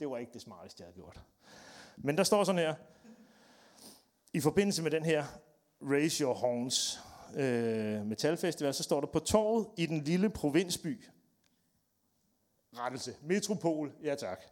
Det 0.00 0.10
var 0.10 0.18
ikke 0.18 0.32
det 0.32 0.42
smarteste, 0.42 0.82
jeg 0.82 0.86
havde 0.86 0.94
gjort. 0.94 1.20
Men 1.96 2.16
der 2.16 2.24
står 2.24 2.44
sådan 2.44 2.58
her. 2.58 2.74
I 4.32 4.40
forbindelse 4.40 4.82
med 4.82 4.90
den 4.90 5.04
her 5.04 5.24
Raise 5.82 6.24
Your 6.24 6.34
Horns 6.34 7.00
øh, 7.36 8.06
metalfestival, 8.06 8.74
så 8.74 8.82
står 8.82 9.00
der 9.00 9.06
på 9.06 9.18
torvet 9.18 9.66
i 9.76 9.86
den 9.86 10.00
lille 10.00 10.30
provinsby. 10.30 11.04
rettelse. 12.78 13.14
Metropol, 13.22 13.92
ja 14.04 14.14
tak. 14.14 14.42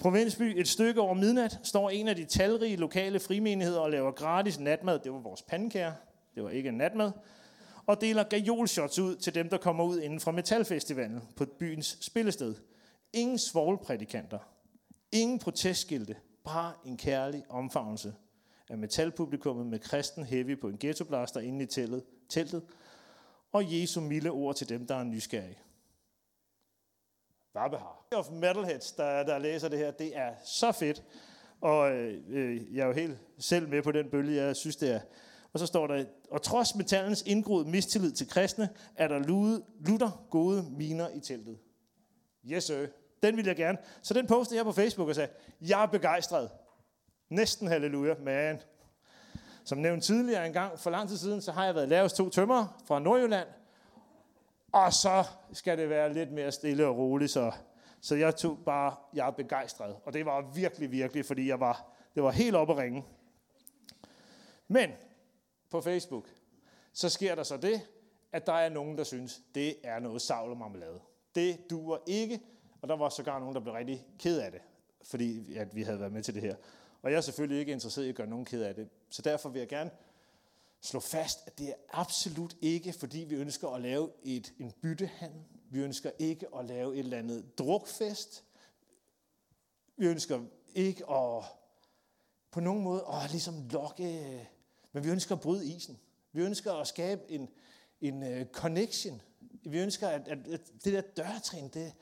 Provinsby, 0.00 0.42
et 0.42 0.68
stykke 0.68 1.00
over 1.00 1.14
midnat, 1.14 1.58
står 1.62 1.90
en 1.90 2.08
af 2.08 2.16
de 2.16 2.24
talrige 2.24 2.76
lokale 2.76 3.20
frimenigheder 3.20 3.80
og 3.80 3.90
laver 3.90 4.10
gratis 4.10 4.58
natmad. 4.60 4.98
Det 4.98 5.12
var 5.12 5.18
vores 5.18 5.42
pandekær. 5.42 5.92
Det 6.34 6.42
var 6.42 6.50
ikke 6.50 6.68
en 6.68 6.74
natmad. 6.74 7.12
Og 7.86 8.00
deler 8.00 8.24
gajolshots 8.24 8.98
ud 8.98 9.16
til 9.16 9.34
dem, 9.34 9.48
der 9.48 9.58
kommer 9.58 9.84
ud 9.84 10.00
inden 10.00 10.20
fra 10.20 10.30
Metalfestivalen 10.30 11.20
på 11.36 11.44
byens 11.58 11.98
spillested. 12.00 12.54
Ingen 13.12 13.38
svoglprædikanter. 13.38 14.38
Ingen 15.12 15.38
protestskilte. 15.38 16.16
Bare 16.44 16.72
en 16.84 16.96
kærlig 16.96 17.44
omfavnelse 17.48 18.14
af 18.68 18.78
metalpublikummet 18.78 19.66
med 19.66 19.78
kristen 19.78 20.24
heavy 20.24 20.60
på 20.60 20.68
en 20.68 20.78
ghettoblaster 20.80 21.40
inde 21.40 21.62
i 21.64 21.66
teltet, 21.66 22.02
teltet 22.28 22.62
og 23.52 23.64
Jesu 23.74 24.00
milde 24.00 24.30
ord 24.30 24.54
til 24.54 24.68
dem, 24.68 24.86
der 24.86 24.94
er 24.94 25.04
nysgerrige. 25.04 25.58
Varbehar. 27.54 28.06
Of 28.14 28.30
Metalheads, 28.30 28.92
der, 28.92 29.22
der 29.22 29.38
læser 29.38 29.68
det 29.68 29.78
her, 29.78 29.90
det 29.90 30.16
er 30.16 30.34
så 30.44 30.72
fedt. 30.72 31.02
Og 31.60 31.92
øh, 31.92 32.22
øh, 32.28 32.76
jeg 32.76 32.82
er 32.82 32.86
jo 32.86 32.92
helt 32.92 33.18
selv 33.38 33.68
med 33.68 33.82
på 33.82 33.92
den 33.92 34.10
bølge, 34.10 34.42
jeg 34.42 34.56
synes 34.56 34.76
det 34.76 34.90
er. 34.90 35.00
Og 35.52 35.60
så 35.60 35.66
står 35.66 35.86
der, 35.86 36.04
og 36.30 36.42
trods 36.42 36.74
metallens 36.74 37.22
indgroede 37.26 37.68
mistillid 37.68 38.12
til 38.12 38.28
kristne, 38.28 38.68
er 38.96 39.08
der 39.08 39.18
lude, 39.18 39.64
lutter 39.80 40.26
gode 40.30 40.66
miner 40.70 41.08
i 41.08 41.20
teltet. 41.20 41.58
Yes, 42.44 42.64
sir. 42.64 42.86
Den 43.22 43.36
vil 43.36 43.46
jeg 43.46 43.56
gerne. 43.56 43.78
Så 44.02 44.14
den 44.14 44.26
postede 44.26 44.56
jeg 44.56 44.64
på 44.64 44.72
Facebook 44.72 45.08
og 45.08 45.14
sagde, 45.14 45.30
jeg 45.60 45.82
er 45.82 45.86
begejstret. 45.86 46.50
Næsten 47.28 47.68
halleluja, 47.68 48.14
man. 48.20 48.60
Som 49.66 49.78
nævnt 49.78 50.04
tidligere 50.04 50.46
en 50.46 50.52
gang 50.52 50.78
for 50.78 50.90
lang 50.90 51.08
tid 51.08 51.16
siden, 51.16 51.42
så 51.42 51.52
har 51.52 51.64
jeg 51.64 51.74
været 51.74 51.88
lavet 51.88 52.12
to 52.12 52.28
tømmer 52.28 52.82
fra 52.84 52.98
Nordjylland. 52.98 53.48
Og 54.72 54.92
så 54.92 55.24
skal 55.52 55.78
det 55.78 55.90
være 55.90 56.12
lidt 56.12 56.32
mere 56.32 56.52
stille 56.52 56.86
og 56.86 56.96
roligt, 56.96 57.30
så, 57.30 57.52
så 58.00 58.14
jeg 58.14 58.36
tog 58.36 58.58
bare, 58.66 58.94
jeg 59.14 59.26
er 59.26 59.30
begejstret. 59.30 59.96
Og 60.04 60.12
det 60.12 60.26
var 60.26 60.52
virkelig, 60.54 60.92
virkelig, 60.92 61.26
fordi 61.26 61.48
jeg 61.48 61.60
var, 61.60 61.92
det 62.14 62.22
var 62.22 62.30
helt 62.30 62.56
oppe 62.56 62.72
at 62.72 62.78
ringe. 62.78 63.04
Men 64.68 64.90
på 65.70 65.80
Facebook, 65.80 66.24
så 66.92 67.08
sker 67.08 67.34
der 67.34 67.42
så 67.42 67.56
det, 67.56 67.80
at 68.32 68.46
der 68.46 68.52
er 68.52 68.68
nogen, 68.68 68.98
der 68.98 69.04
synes, 69.04 69.42
det 69.54 69.74
er 69.84 69.98
noget 69.98 70.22
savl 70.22 70.50
og 70.50 70.56
marmelade. 70.56 71.00
Det 71.34 71.70
duer 71.70 71.98
ikke, 72.06 72.40
og 72.82 72.88
der 72.88 72.96
var 72.96 73.08
sågar 73.08 73.38
nogen, 73.38 73.54
der 73.54 73.60
blev 73.60 73.74
rigtig 73.74 74.06
ked 74.18 74.40
af 74.40 74.52
det, 74.52 74.60
fordi 75.04 75.56
at 75.56 75.74
vi 75.76 75.82
havde 75.82 76.00
været 76.00 76.12
med 76.12 76.22
til 76.22 76.34
det 76.34 76.42
her. 76.42 76.54
Og 77.02 77.10
jeg 77.10 77.16
er 77.16 77.20
selvfølgelig 77.20 77.60
ikke 77.60 77.72
interesseret 77.72 78.06
i 78.06 78.08
at 78.08 78.14
gøre 78.14 78.26
nogen 78.26 78.44
ked 78.44 78.62
af 78.62 78.74
det. 78.74 78.88
Så 79.10 79.22
derfor 79.22 79.48
vil 79.48 79.58
jeg 79.58 79.68
gerne 79.68 79.90
slå 80.80 81.00
fast, 81.00 81.38
at 81.46 81.58
det 81.58 81.68
er 81.68 81.74
absolut 81.92 82.56
ikke, 82.60 82.92
fordi 82.92 83.18
vi 83.18 83.34
ønsker 83.34 83.68
at 83.68 83.80
lave 83.80 84.10
et, 84.22 84.52
en 84.58 84.72
byttehandel. 84.82 85.42
Vi 85.70 85.80
ønsker 85.80 86.10
ikke 86.18 86.46
at 86.58 86.64
lave 86.64 86.94
et 86.94 86.98
eller 86.98 87.18
andet 87.18 87.58
drukfest. 87.58 88.44
Vi 89.96 90.06
ønsker 90.06 90.40
ikke 90.74 91.10
at 91.10 91.44
på 92.50 92.60
nogen 92.60 92.82
måde 92.82 93.04
at 93.12 93.30
ligesom 93.30 93.68
lokke, 93.70 94.48
men 94.92 95.04
vi 95.04 95.10
ønsker 95.10 95.34
at 95.34 95.40
bryde 95.40 95.66
isen. 95.66 95.98
Vi 96.32 96.42
ønsker 96.42 96.72
at 96.72 96.86
skabe 96.86 97.22
en, 97.30 97.48
en 98.00 98.22
uh, 98.22 98.46
connection. 98.52 99.22
Vi 99.64 99.78
ønsker, 99.78 100.08
at, 100.08 100.28
at, 100.28 100.38
at 100.46 100.60
det 100.84 100.92
der 100.92 101.00
dørtrin, 101.00 101.64
det, 101.64 101.92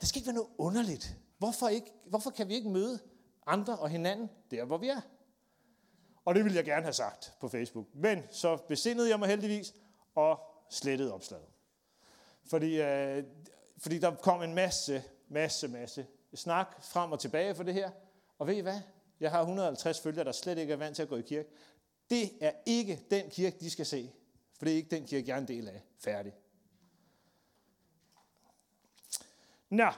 det 0.00 0.08
skal 0.08 0.18
ikke 0.18 0.26
være 0.26 0.34
noget 0.34 0.50
underligt. 0.58 1.16
Hvorfor, 1.38 1.68
ikke, 1.68 1.92
hvorfor 2.06 2.30
kan 2.30 2.48
vi 2.48 2.54
ikke 2.54 2.68
møde 2.68 2.98
andre 3.46 3.78
og 3.78 3.88
hinanden 3.88 4.30
der, 4.50 4.64
hvor 4.64 4.78
vi 4.78 4.88
er? 4.88 5.00
Og 6.24 6.34
det 6.34 6.44
ville 6.44 6.56
jeg 6.56 6.64
gerne 6.64 6.82
have 6.82 6.92
sagt 6.92 7.32
på 7.40 7.48
Facebook. 7.48 7.86
Men 7.94 8.22
så 8.30 8.56
besindede 8.56 9.10
jeg 9.10 9.18
mig 9.18 9.28
heldigvis 9.28 9.74
og 10.14 10.40
slettede 10.70 11.14
opslaget. 11.14 11.46
Fordi, 12.44 12.80
øh, 12.80 13.24
fordi 13.78 13.98
der 13.98 14.14
kom 14.14 14.42
en 14.42 14.54
masse, 14.54 15.04
masse, 15.28 15.68
masse 15.68 16.06
snak 16.34 16.82
frem 16.82 17.12
og 17.12 17.20
tilbage 17.20 17.54
for 17.54 17.62
det 17.62 17.74
her. 17.74 17.90
Og 18.38 18.46
ved 18.46 18.56
I 18.56 18.60
hvad? 18.60 18.80
Jeg 19.20 19.30
har 19.30 19.40
150 19.40 20.00
følgere, 20.00 20.24
der 20.24 20.32
slet 20.32 20.58
ikke 20.58 20.72
er 20.72 20.76
vant 20.76 20.96
til 20.96 21.02
at 21.02 21.08
gå 21.08 21.16
i 21.16 21.22
kirke. 21.22 21.48
Det 22.10 22.30
er 22.40 22.52
ikke 22.66 23.06
den 23.10 23.30
kirke, 23.30 23.56
de 23.60 23.70
skal 23.70 23.86
se. 23.86 24.12
For 24.58 24.64
det 24.64 24.72
er 24.72 24.76
ikke 24.76 24.96
den 24.96 25.06
kirke, 25.06 25.28
jeg 25.28 25.34
er 25.34 25.40
en 25.40 25.48
del 25.48 25.68
af. 25.68 25.82
Færdig. 25.98 26.32
Nå. 29.70 29.90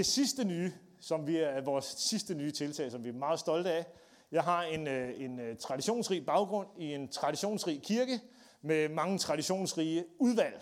Det 0.00 0.06
sidste 0.06 0.44
nye, 0.44 0.72
som 1.00 1.26
vi 1.26 1.36
er 1.36 1.60
vores 1.60 1.84
sidste 1.84 2.34
nye 2.34 2.50
tiltag, 2.50 2.90
som 2.90 3.04
vi 3.04 3.08
er 3.08 3.12
meget 3.12 3.40
stolte 3.40 3.72
af. 3.72 3.86
Jeg 4.32 4.42
har 4.42 4.62
en, 4.62 4.86
øh, 4.86 5.20
en 5.20 5.40
øh, 5.40 5.56
traditionsrig 5.56 6.26
baggrund 6.26 6.68
i 6.78 6.94
en 6.94 7.08
traditionsrig 7.08 7.82
kirke 7.82 8.20
med 8.62 8.88
mange 8.88 9.18
traditionsrige 9.18 10.04
udvalg. 10.18 10.60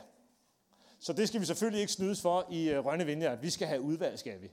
Så 0.98 1.12
det 1.12 1.29
skal 1.29 1.40
vi 1.40 1.46
selvfølgelig 1.46 1.81
ikke 1.81 1.92
snydes 1.92 2.20
for 2.20 2.46
i 2.51 2.70
øh, 2.70 2.85
Rønne 2.85 3.07
Vineyard. 3.07 3.38
Vi 3.38 3.51
skal 3.51 3.68
have 3.68 3.81
udvalg, 3.81 4.18
skal 4.18 4.42
vi. 4.42 4.51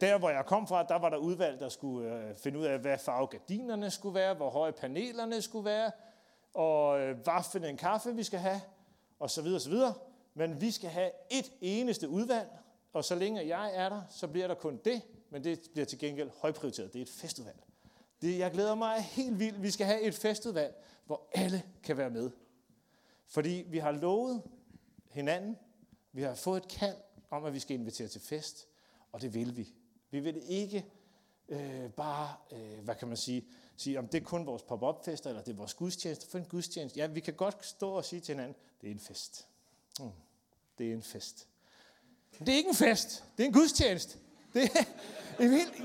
Der, 0.00 0.18
hvor 0.18 0.30
jeg 0.30 0.46
kom 0.46 0.66
fra, 0.66 0.82
der 0.82 0.98
var 0.98 1.08
der 1.08 1.16
udvalg, 1.16 1.60
der 1.60 1.68
skulle 1.68 2.34
finde 2.42 2.58
ud 2.58 2.64
af, 2.64 2.78
hvad 2.78 2.98
farve 2.98 3.26
gardinerne 3.26 3.90
skulle 3.90 4.14
være, 4.14 4.34
hvor 4.34 4.50
høje 4.50 4.72
panelerne 4.72 5.42
skulle 5.42 5.64
være, 5.64 5.90
og 6.54 6.98
hvad 6.98 7.44
for 7.52 7.58
en 7.58 7.76
kaffe 7.76 8.14
vi 8.14 8.22
skal 8.22 8.38
have, 8.38 8.60
og 9.18 9.30
så 9.30 9.42
videre, 9.42 9.60
så 9.60 9.70
videre. 9.70 9.94
Men 10.34 10.60
vi 10.60 10.70
skal 10.70 10.90
have 10.90 11.10
et 11.30 11.52
eneste 11.60 12.08
udvalg, 12.08 12.48
og 12.92 13.04
så 13.04 13.14
længe 13.14 13.46
jeg 13.46 13.74
er 13.74 13.88
der, 13.88 14.02
så 14.10 14.28
bliver 14.28 14.46
der 14.46 14.54
kun 14.54 14.80
det, 14.84 15.02
men 15.30 15.44
det 15.44 15.60
bliver 15.72 15.86
til 15.86 15.98
gengæld 15.98 16.30
højprioriteret. 16.30 16.92
Det 16.92 16.98
er 16.98 17.02
et 17.02 17.10
festudvalg. 17.10 17.62
Det, 18.22 18.38
jeg 18.38 18.50
glæder 18.50 18.74
mig 18.74 19.02
helt 19.02 19.38
vildt. 19.38 19.62
Vi 19.62 19.70
skal 19.70 19.86
have 19.86 20.00
et 20.00 20.14
festudvalg, 20.14 20.74
hvor 21.06 21.28
alle 21.32 21.62
kan 21.82 21.96
være 21.96 22.10
med. 22.10 22.30
Fordi 23.26 23.64
vi 23.66 23.78
har 23.78 23.92
lovet 23.92 24.42
hinanden, 25.10 25.56
vi 26.12 26.22
har 26.22 26.34
fået 26.34 26.62
et 26.62 26.68
kald 26.68 26.96
om, 27.30 27.44
at 27.44 27.52
vi 27.52 27.58
skal 27.58 27.80
invitere 27.80 28.08
til 28.08 28.20
fest, 28.20 28.68
og 29.12 29.20
det 29.20 29.34
vil 29.34 29.56
vi. 29.56 29.72
Vi 30.10 30.20
vil 30.20 30.42
ikke 30.48 30.86
øh, 31.48 31.90
bare, 31.90 32.34
øh, 32.52 32.84
hvad 32.84 32.94
kan 32.94 33.08
man 33.08 33.16
sige, 33.16 33.46
sige, 33.76 33.98
om 33.98 34.08
det 34.08 34.20
er 34.20 34.24
kun 34.24 34.46
vores 34.46 34.62
pop-up-fester, 34.62 35.30
eller 35.30 35.42
det 35.42 35.52
er 35.52 35.56
vores 35.56 35.74
gudstjeneste. 35.74 36.26
For 36.26 36.38
en 36.38 36.44
gudstjeneste, 36.44 37.00
ja, 37.00 37.06
vi 37.06 37.20
kan 37.20 37.34
godt 37.34 37.66
stå 37.66 37.90
og 37.90 38.04
sige 38.04 38.20
til 38.20 38.34
hinanden, 38.34 38.56
det 38.80 38.86
er 38.86 38.90
en 38.90 39.00
fest. 39.00 39.48
Mm, 40.00 40.10
det 40.78 40.88
er 40.88 40.92
en 40.92 41.02
fest. 41.02 41.48
Det 42.38 42.48
er 42.48 42.56
ikke 42.56 42.68
en 42.68 42.76
fest. 42.76 43.24
Det 43.36 43.42
er 43.42 43.46
en 43.46 43.52
gudstjeneste. 43.52 44.18
Det 44.54 44.62
er, 44.62 44.84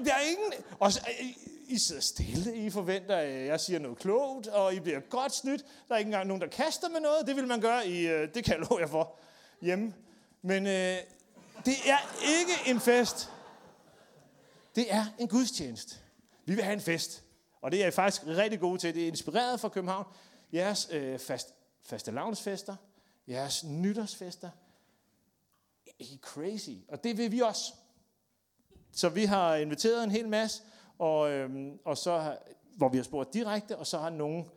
der 0.05 0.13
er 0.13 0.21
ingen... 0.29 0.53
Og 0.79 0.93
så, 0.93 1.01
øh, 1.21 1.27
I 1.67 1.77
sidder 1.77 2.01
stille. 2.01 2.55
I 2.55 2.69
forventer, 2.69 3.15
at 3.15 3.45
jeg 3.45 3.59
siger 3.59 3.79
noget 3.79 3.97
klogt, 3.97 4.47
og 4.47 4.73
I 4.73 4.79
bliver 4.79 4.99
godt 4.99 5.35
snydt. 5.35 5.65
Der 5.87 5.93
er 5.93 5.97
ikke 5.97 6.07
engang 6.07 6.27
nogen, 6.27 6.41
der 6.41 6.47
kaster 6.47 6.89
med 6.89 6.99
noget. 6.99 7.27
Det 7.27 7.35
vil 7.35 7.47
man 7.47 7.61
gøre 7.61 7.87
i... 7.87 8.07
Øh, 8.07 8.33
det 8.33 8.43
kan 8.43 8.59
jeg 8.59 8.67
love 8.69 8.79
jer 8.79 8.87
for 8.87 9.15
hjemme. 9.61 9.93
Men 10.41 10.67
øh, 10.67 10.97
det 11.65 11.75
er 11.85 12.15
ikke 12.23 12.69
en 12.69 12.79
fest. 12.79 13.31
Det 14.75 14.93
er 14.93 15.05
en 15.19 15.27
gudstjeneste. 15.27 15.95
Vi 16.45 16.55
vil 16.55 16.63
have 16.63 16.73
en 16.73 16.81
fest. 16.81 17.23
Og 17.61 17.71
det 17.71 17.83
er 17.83 17.87
I 17.87 17.91
faktisk 17.91 18.27
rigtig 18.27 18.59
gode 18.59 18.77
til. 18.77 18.95
Det 18.95 19.03
er 19.03 19.07
inspireret 19.07 19.59
fra 19.59 19.69
København. 19.69 20.05
Jeres 20.53 20.87
øh, 20.91 21.19
fast, 21.19 21.53
faste 21.81 22.11
lavnsfester, 22.11 22.75
jeres 23.27 23.63
nytårsfester, 23.63 24.49
i 26.01 26.19
crazy. 26.21 26.75
Og 26.87 27.03
det 27.03 27.17
vil 27.17 27.31
vi 27.31 27.39
også. 27.39 27.73
Så 28.91 29.09
vi 29.09 29.25
har 29.25 29.55
inviteret 29.55 30.03
en 30.03 30.11
hel 30.11 30.29
masse, 30.29 30.63
og, 30.99 31.31
øhm, 31.31 31.79
og 31.85 31.97
så 31.97 32.17
har, 32.17 32.37
hvor 32.77 32.89
vi 32.89 32.97
har 32.97 33.03
spurgt 33.03 33.33
direkte, 33.33 33.77
og 33.77 33.87
så 33.87 33.97
har 33.97 34.09
nogen 34.09 34.49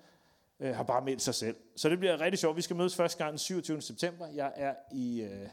øh, 0.60 0.74
har 0.74 0.82
bare 0.82 1.04
meldt 1.04 1.22
sig 1.22 1.34
selv. 1.34 1.56
Så 1.76 1.88
det 1.88 1.98
bliver 1.98 2.20
rigtig 2.20 2.38
sjovt. 2.38 2.56
Vi 2.56 2.62
skal 2.62 2.76
mødes 2.76 2.96
første 2.96 3.18
gang 3.18 3.30
den 3.30 3.38
27. 3.38 3.82
september. 3.82 4.26
Jeg 4.26 4.52
er 4.56 4.74
i 4.92 5.22
øh, 5.22 5.48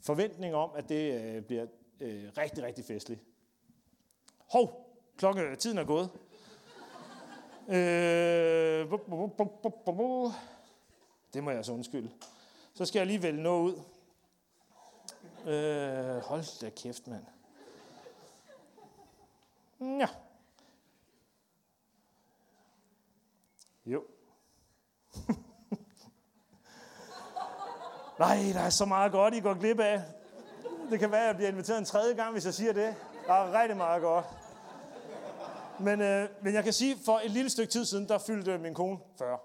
forventning 0.00 0.54
om, 0.54 0.70
at 0.76 0.88
det 0.88 1.20
øh, 1.20 1.42
bliver 1.42 1.66
øh, 2.00 2.24
rigtig, 2.38 2.64
rigtig 2.64 2.84
festligt. 2.84 3.20
Hov, 4.50 4.96
klokken, 5.16 5.44
øh, 5.44 5.56
tiden 5.56 5.78
er 5.78 5.84
gået. 5.84 6.10
øh, 7.68 8.90
det 11.34 11.44
må 11.44 11.50
jeg 11.50 11.64
så 11.64 11.72
undskylde. 11.72 12.10
Så 12.74 12.84
skal 12.84 12.98
jeg 13.00 13.06
lige 13.06 13.22
vælge 13.22 13.42
noget 13.42 13.62
ud. 13.62 13.80
Øh, 15.46 16.16
hold 16.22 16.60
da 16.60 16.70
kæft, 16.70 17.06
mand. 17.06 17.24
Ja. 19.80 20.08
Jo. 23.86 24.04
Nej, 28.18 28.36
der 28.54 28.60
er 28.60 28.70
så 28.70 28.84
meget 28.84 29.12
godt, 29.12 29.34
I 29.34 29.40
går 29.40 29.54
glip 29.54 29.80
af. 29.80 30.02
Det 30.90 30.98
kan 30.98 31.10
være, 31.10 31.20
at 31.20 31.26
jeg 31.26 31.36
bliver 31.36 31.50
inviteret 31.50 31.78
en 31.78 31.84
tredje 31.84 32.14
gang, 32.14 32.32
hvis 32.32 32.44
jeg 32.44 32.54
siger 32.54 32.72
det. 32.72 32.94
Der 33.26 33.32
er 33.32 33.60
rigtig 33.60 33.76
meget 33.76 34.02
godt. 34.02 34.24
Men, 35.80 36.00
øh, 36.00 36.28
men 36.42 36.54
jeg 36.54 36.64
kan 36.64 36.72
sige, 36.72 36.96
for 37.04 37.20
et 37.24 37.30
lille 37.30 37.50
stykke 37.50 37.72
tid 37.72 37.84
siden, 37.84 38.08
der 38.08 38.18
fyldte 38.18 38.58
min 38.58 38.74
kone 38.74 38.98
40. 39.18 39.38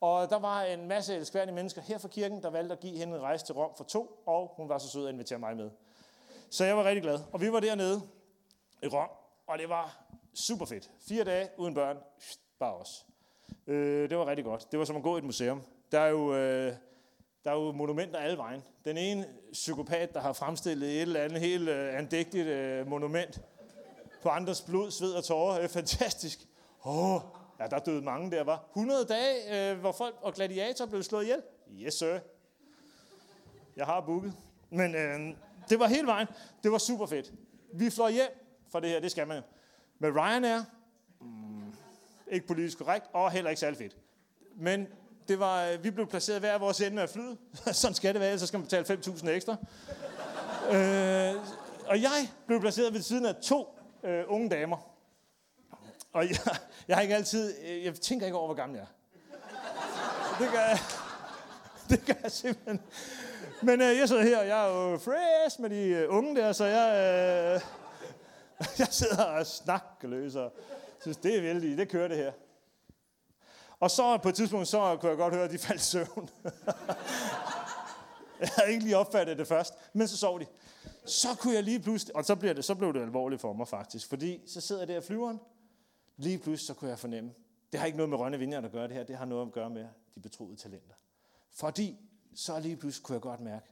Og 0.00 0.30
der 0.30 0.38
var 0.38 0.62
en 0.62 0.88
masse 0.88 1.14
elskværdige 1.14 1.54
mennesker 1.54 1.82
her 1.82 1.98
fra 1.98 2.08
kirken, 2.08 2.42
der 2.42 2.50
valgte 2.50 2.72
at 2.72 2.80
give 2.80 2.96
hende 2.96 3.16
en 3.16 3.22
rejse 3.22 3.46
til 3.46 3.54
Rom 3.54 3.70
for 3.76 3.84
to, 3.84 4.22
og 4.26 4.54
hun 4.56 4.68
var 4.68 4.78
så 4.78 4.88
sød 4.88 5.06
at 5.06 5.12
invitere 5.12 5.38
mig 5.38 5.56
med. 5.56 5.70
Så 6.50 6.64
jeg 6.64 6.76
var 6.76 6.84
rigtig 6.84 7.02
glad. 7.02 7.20
Og 7.32 7.40
vi 7.40 7.52
var 7.52 7.60
dernede 7.60 8.02
i 8.82 8.86
Rom, 8.86 9.08
og 9.46 9.58
det 9.58 9.68
var 9.68 10.04
super 10.34 10.64
fedt. 10.64 10.90
Fire 11.08 11.24
dage 11.24 11.48
uden 11.56 11.74
børn, 11.74 11.98
bare 12.58 12.74
os. 12.74 13.06
Øh, 13.66 14.10
det 14.10 14.18
var 14.18 14.26
rigtig 14.26 14.44
godt. 14.44 14.72
Det 14.72 14.78
var 14.78 14.84
som 14.84 14.96
at 14.96 15.02
gå 15.02 15.16
i 15.16 15.18
et 15.18 15.24
museum. 15.24 15.62
Der 15.92 16.00
er 16.00 16.08
jo, 16.08 16.34
øh, 16.34 16.72
der 17.44 17.50
er 17.50 17.54
jo 17.54 17.72
monumenter 17.72 18.18
alle 18.18 18.38
vejen. 18.38 18.62
Den 18.84 18.96
ene 18.96 19.26
psykopat, 19.52 20.14
der 20.14 20.20
har 20.20 20.32
fremstillet 20.32 20.88
et 20.88 21.02
eller 21.02 21.20
andet 21.20 21.40
helt 21.40 21.68
øh, 21.68 21.98
andægtigt 21.98 22.46
øh, 22.46 22.86
monument 22.86 23.40
på 24.22 24.28
andres 24.28 24.60
blod, 24.60 24.90
sved 24.90 25.12
og 25.12 25.24
tårer, 25.24 25.58
er 25.58 25.68
fantastisk. 25.68 26.38
Åh, 26.84 27.14
oh, 27.14 27.20
ja, 27.60 27.66
der 27.66 27.78
døde 27.78 28.02
mange 28.02 28.30
der, 28.30 28.44
var 28.44 28.64
100 28.76 29.04
dage, 29.04 29.72
øh, 29.72 29.78
hvor 29.78 29.92
folk 29.92 30.16
og 30.20 30.34
gladiator 30.34 30.86
blev 30.86 31.02
slået 31.02 31.22
ihjel. 31.22 31.42
Yes, 31.72 31.94
sir. 31.94 32.18
Jeg 33.76 33.86
har 33.86 34.00
booket. 34.00 34.34
Men 34.70 34.94
øh, 34.94 35.36
det 35.68 35.78
var 35.78 35.86
hele 35.86 36.06
vejen. 36.06 36.26
Det 36.62 36.72
var 36.72 36.78
super 36.78 37.06
fedt. 37.06 37.32
Vi 37.72 37.90
fløj 37.90 38.10
hjem 38.10 38.44
for 38.70 38.80
det 38.80 38.90
her, 38.90 39.00
det 39.00 39.10
skal 39.10 39.26
man 39.26 39.36
jo. 39.36 39.42
Med 39.98 40.10
Ryanair, 40.10 40.60
mm, 41.20 41.74
ikke 42.32 42.46
politisk 42.46 42.78
korrekt, 42.78 43.06
og 43.12 43.30
heller 43.30 43.50
ikke 43.50 43.60
særlig 43.60 43.78
fedt. 43.78 43.96
Men 44.56 44.86
det 45.28 45.38
var, 45.38 45.64
øh, 45.64 45.84
vi 45.84 45.90
blev 45.90 46.06
placeret 46.06 46.40
hver 46.40 46.58
vores 46.58 46.80
ende 46.80 47.02
af 47.02 47.08
flyet. 47.08 47.38
Sådan 47.72 47.94
skal 47.94 48.14
det 48.14 48.20
være, 48.20 48.38
så 48.38 48.46
skal 48.46 48.58
man 48.58 48.66
betale 48.66 49.00
5.000 49.06 49.28
ekstra. 49.28 49.56
øh, 50.72 51.34
og 51.86 52.02
jeg 52.02 52.28
blev 52.46 52.60
placeret 52.60 52.94
ved 52.94 53.00
siden 53.02 53.26
af 53.26 53.34
to 53.34 53.78
øh, 54.02 54.24
unge 54.26 54.50
damer. 54.50 54.93
Og 56.14 56.28
jeg, 56.28 56.36
jeg 56.88 56.96
har 56.96 57.02
ikke 57.02 57.14
altid... 57.14 57.54
Øh, 57.64 57.84
jeg 57.84 57.94
tænker 57.94 58.26
ikke 58.26 58.38
over, 58.38 58.46
hvor 58.46 58.54
gammel 58.54 58.76
jeg 58.76 58.84
er. 58.84 58.94
Det 60.38 60.50
gør 60.52 60.60
jeg, 60.60 60.78
det 61.90 62.06
gør 62.06 62.14
jeg 62.22 62.32
simpelthen. 62.32 62.80
Men 63.62 63.80
øh, 63.80 63.98
jeg 63.98 64.08
sidder 64.08 64.22
her, 64.22 64.38
og 64.38 64.46
jeg 64.46 64.68
er 64.68 64.90
jo 64.90 64.98
fresh 64.98 65.60
med 65.60 65.70
de 65.70 65.88
øh, 65.88 66.16
unge 66.16 66.36
der, 66.36 66.52
så 66.52 66.64
jeg, 66.64 66.88
øh, 66.94 67.60
jeg 68.78 68.88
sidder 68.90 69.24
og 69.24 69.46
snakker 69.46 70.08
løs 70.08 70.34
og 70.34 70.52
synes, 71.00 71.16
det 71.16 71.36
er 71.36 71.40
vældig, 71.40 71.78
det 71.78 71.88
kører 71.88 72.08
det 72.08 72.16
her. 72.16 72.32
Og 73.80 73.90
så 73.90 74.18
på 74.18 74.28
et 74.28 74.34
tidspunkt, 74.34 74.68
så 74.68 74.96
kunne 75.00 75.10
jeg 75.10 75.18
godt 75.18 75.34
høre, 75.34 75.44
at 75.44 75.50
de 75.50 75.58
faldt 75.58 75.80
i 75.80 75.84
søvn. 75.84 76.30
jeg 78.40 78.48
havde 78.56 78.70
ikke 78.70 78.84
lige 78.84 78.96
opfattet 78.96 79.38
det 79.38 79.46
først, 79.46 79.74
men 79.92 80.08
så 80.08 80.16
sov 80.16 80.40
de. 80.40 80.46
Så 81.04 81.28
kunne 81.40 81.54
jeg 81.54 81.62
lige 81.62 81.80
pludselig, 81.80 82.16
og 82.16 82.24
så, 82.24 82.34
bliver 82.34 82.54
det, 82.54 82.64
så 82.64 82.74
blev 82.74 82.94
det 82.94 83.02
alvorligt 83.02 83.40
for 83.40 83.52
mig 83.52 83.68
faktisk, 83.68 84.08
fordi 84.08 84.42
så 84.46 84.60
sidder 84.60 84.80
jeg 84.80 84.88
der 84.88 84.98
i 84.98 85.02
flyveren, 85.02 85.40
lige 86.16 86.38
pludselig 86.38 86.66
så 86.66 86.74
kunne 86.74 86.90
jeg 86.90 86.98
fornemme, 86.98 87.34
det 87.72 87.80
har 87.80 87.86
ikke 87.86 87.96
noget 87.96 88.10
med 88.10 88.18
Rønne 88.18 88.38
Vineyard 88.38 88.64
at 88.64 88.72
gøre 88.72 88.88
det 88.88 88.96
her, 88.96 89.04
det 89.04 89.16
har 89.16 89.24
noget 89.24 89.46
at 89.46 89.52
gøre 89.52 89.70
med 89.70 89.88
de 90.14 90.20
betroede 90.20 90.56
talenter. 90.56 90.94
Fordi 91.50 91.98
så 92.34 92.60
lige 92.60 92.76
pludselig 92.76 93.04
kunne 93.04 93.14
jeg 93.14 93.22
godt 93.22 93.40
mærke, 93.40 93.66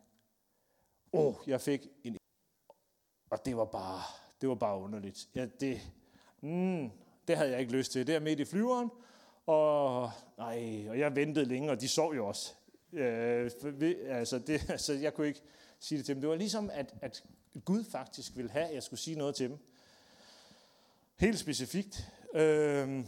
åh, 1.12 1.26
oh, 1.26 1.34
jeg 1.46 1.60
fik 1.60 1.88
en... 2.04 2.16
Og 3.30 3.44
det 3.44 3.56
var 3.56 3.64
bare, 3.64 4.02
det 4.40 4.48
var 4.48 4.54
bare 4.54 4.78
underligt. 4.78 5.28
Ja, 5.34 5.46
det, 5.60 5.80
mm, 6.40 6.90
det 7.28 7.36
havde 7.36 7.50
jeg 7.50 7.60
ikke 7.60 7.72
lyst 7.72 7.92
til. 7.92 8.06
Det 8.06 8.14
er 8.14 8.20
midt 8.20 8.40
i 8.40 8.44
flyveren, 8.44 8.90
og, 9.46 10.10
nej, 10.38 10.88
og 10.88 10.98
jeg 10.98 11.16
ventede 11.16 11.44
længe, 11.44 11.70
og 11.70 11.80
de 11.80 11.88
sov 11.88 12.14
jo 12.14 12.26
også. 12.26 12.52
Øh, 12.92 13.50
altså, 14.08 14.38
det, 14.38 14.60
altså, 14.68 14.92
jeg 14.92 15.14
kunne 15.14 15.26
ikke 15.26 15.42
sige 15.78 15.98
det 15.98 16.06
til 16.06 16.14
dem. 16.14 16.20
Det 16.20 16.30
var 16.30 16.36
ligesom, 16.36 16.70
at, 16.72 16.94
at 17.00 17.24
Gud 17.64 17.84
faktisk 17.84 18.36
ville 18.36 18.50
have, 18.50 18.66
at 18.66 18.74
jeg 18.74 18.82
skulle 18.82 19.00
sige 19.00 19.18
noget 19.18 19.34
til 19.34 19.48
dem. 19.50 19.58
Helt 21.16 21.38
specifikt. 21.38 22.12
Øhm, 22.34 23.06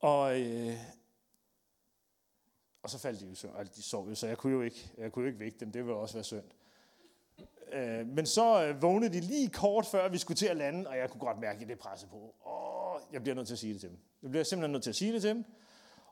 og, 0.00 0.40
øh, 0.40 0.76
og 2.82 2.90
så 2.90 2.98
faldt 2.98 3.20
de 3.20 3.26
jo 3.26 3.34
så, 3.34 3.48
altså 3.58 3.74
de 3.76 3.82
sov 3.82 4.08
jo, 4.08 4.14
så 4.14 4.26
jeg 4.26 4.38
kunne 4.38 4.52
jo 4.52 4.62
ikke, 4.62 4.92
jeg 4.98 5.12
kunne 5.12 5.22
jo 5.22 5.26
ikke 5.26 5.40
vække 5.40 5.58
dem. 5.60 5.72
Det 5.72 5.84
ville 5.84 5.96
også 5.96 6.14
være 6.14 6.24
synd. 6.24 6.44
Øh, 7.72 8.06
men 8.06 8.26
så 8.26 8.64
øh, 8.64 8.82
vågnede 8.82 9.12
de 9.12 9.20
lige 9.20 9.48
kort 9.48 9.86
før 9.86 10.08
vi 10.08 10.18
skulle 10.18 10.36
til 10.36 10.46
at 10.46 10.56
lande, 10.56 10.88
og 10.88 10.96
jeg 10.96 11.10
kunne 11.10 11.20
godt 11.20 11.40
mærke, 11.40 11.62
at 11.62 11.68
det 11.68 11.78
pressede 11.78 12.10
på. 12.10 12.34
Åh, 12.46 13.00
jeg 13.12 13.22
bliver 13.22 13.34
nødt 13.34 13.46
til 13.46 13.54
at 13.54 13.58
sige 13.58 13.72
det 13.72 13.80
til 13.80 13.90
dem. 13.90 13.98
Jeg 14.22 14.30
bliver 14.30 14.44
simpelthen 14.44 14.72
nødt 14.72 14.82
til 14.82 14.90
at 14.90 14.96
sige 14.96 15.12
det 15.12 15.22
til 15.22 15.30
dem. 15.30 15.44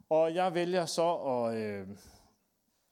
Og 0.09 0.35
jeg 0.35 0.55
vælger 0.55 0.87
så 0.87 1.15
at 1.15 1.57
øh, 1.57 1.89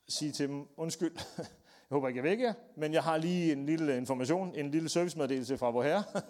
sige 0.08 0.32
til 0.32 0.48
dem, 0.48 0.68
undskyld, 0.76 1.12
jeg 1.38 1.46
håber 1.90 2.08
ikke, 2.08 2.18
jeg 2.18 2.24
vækker 2.24 2.52
men 2.76 2.92
jeg 2.92 3.02
har 3.02 3.16
lige 3.16 3.52
en 3.52 3.66
lille 3.66 3.96
information, 3.96 4.54
en 4.54 4.70
lille 4.70 4.88
servicemeddelelse 4.88 5.58
fra 5.58 5.70
vor 5.70 5.82
herre. 5.82 6.04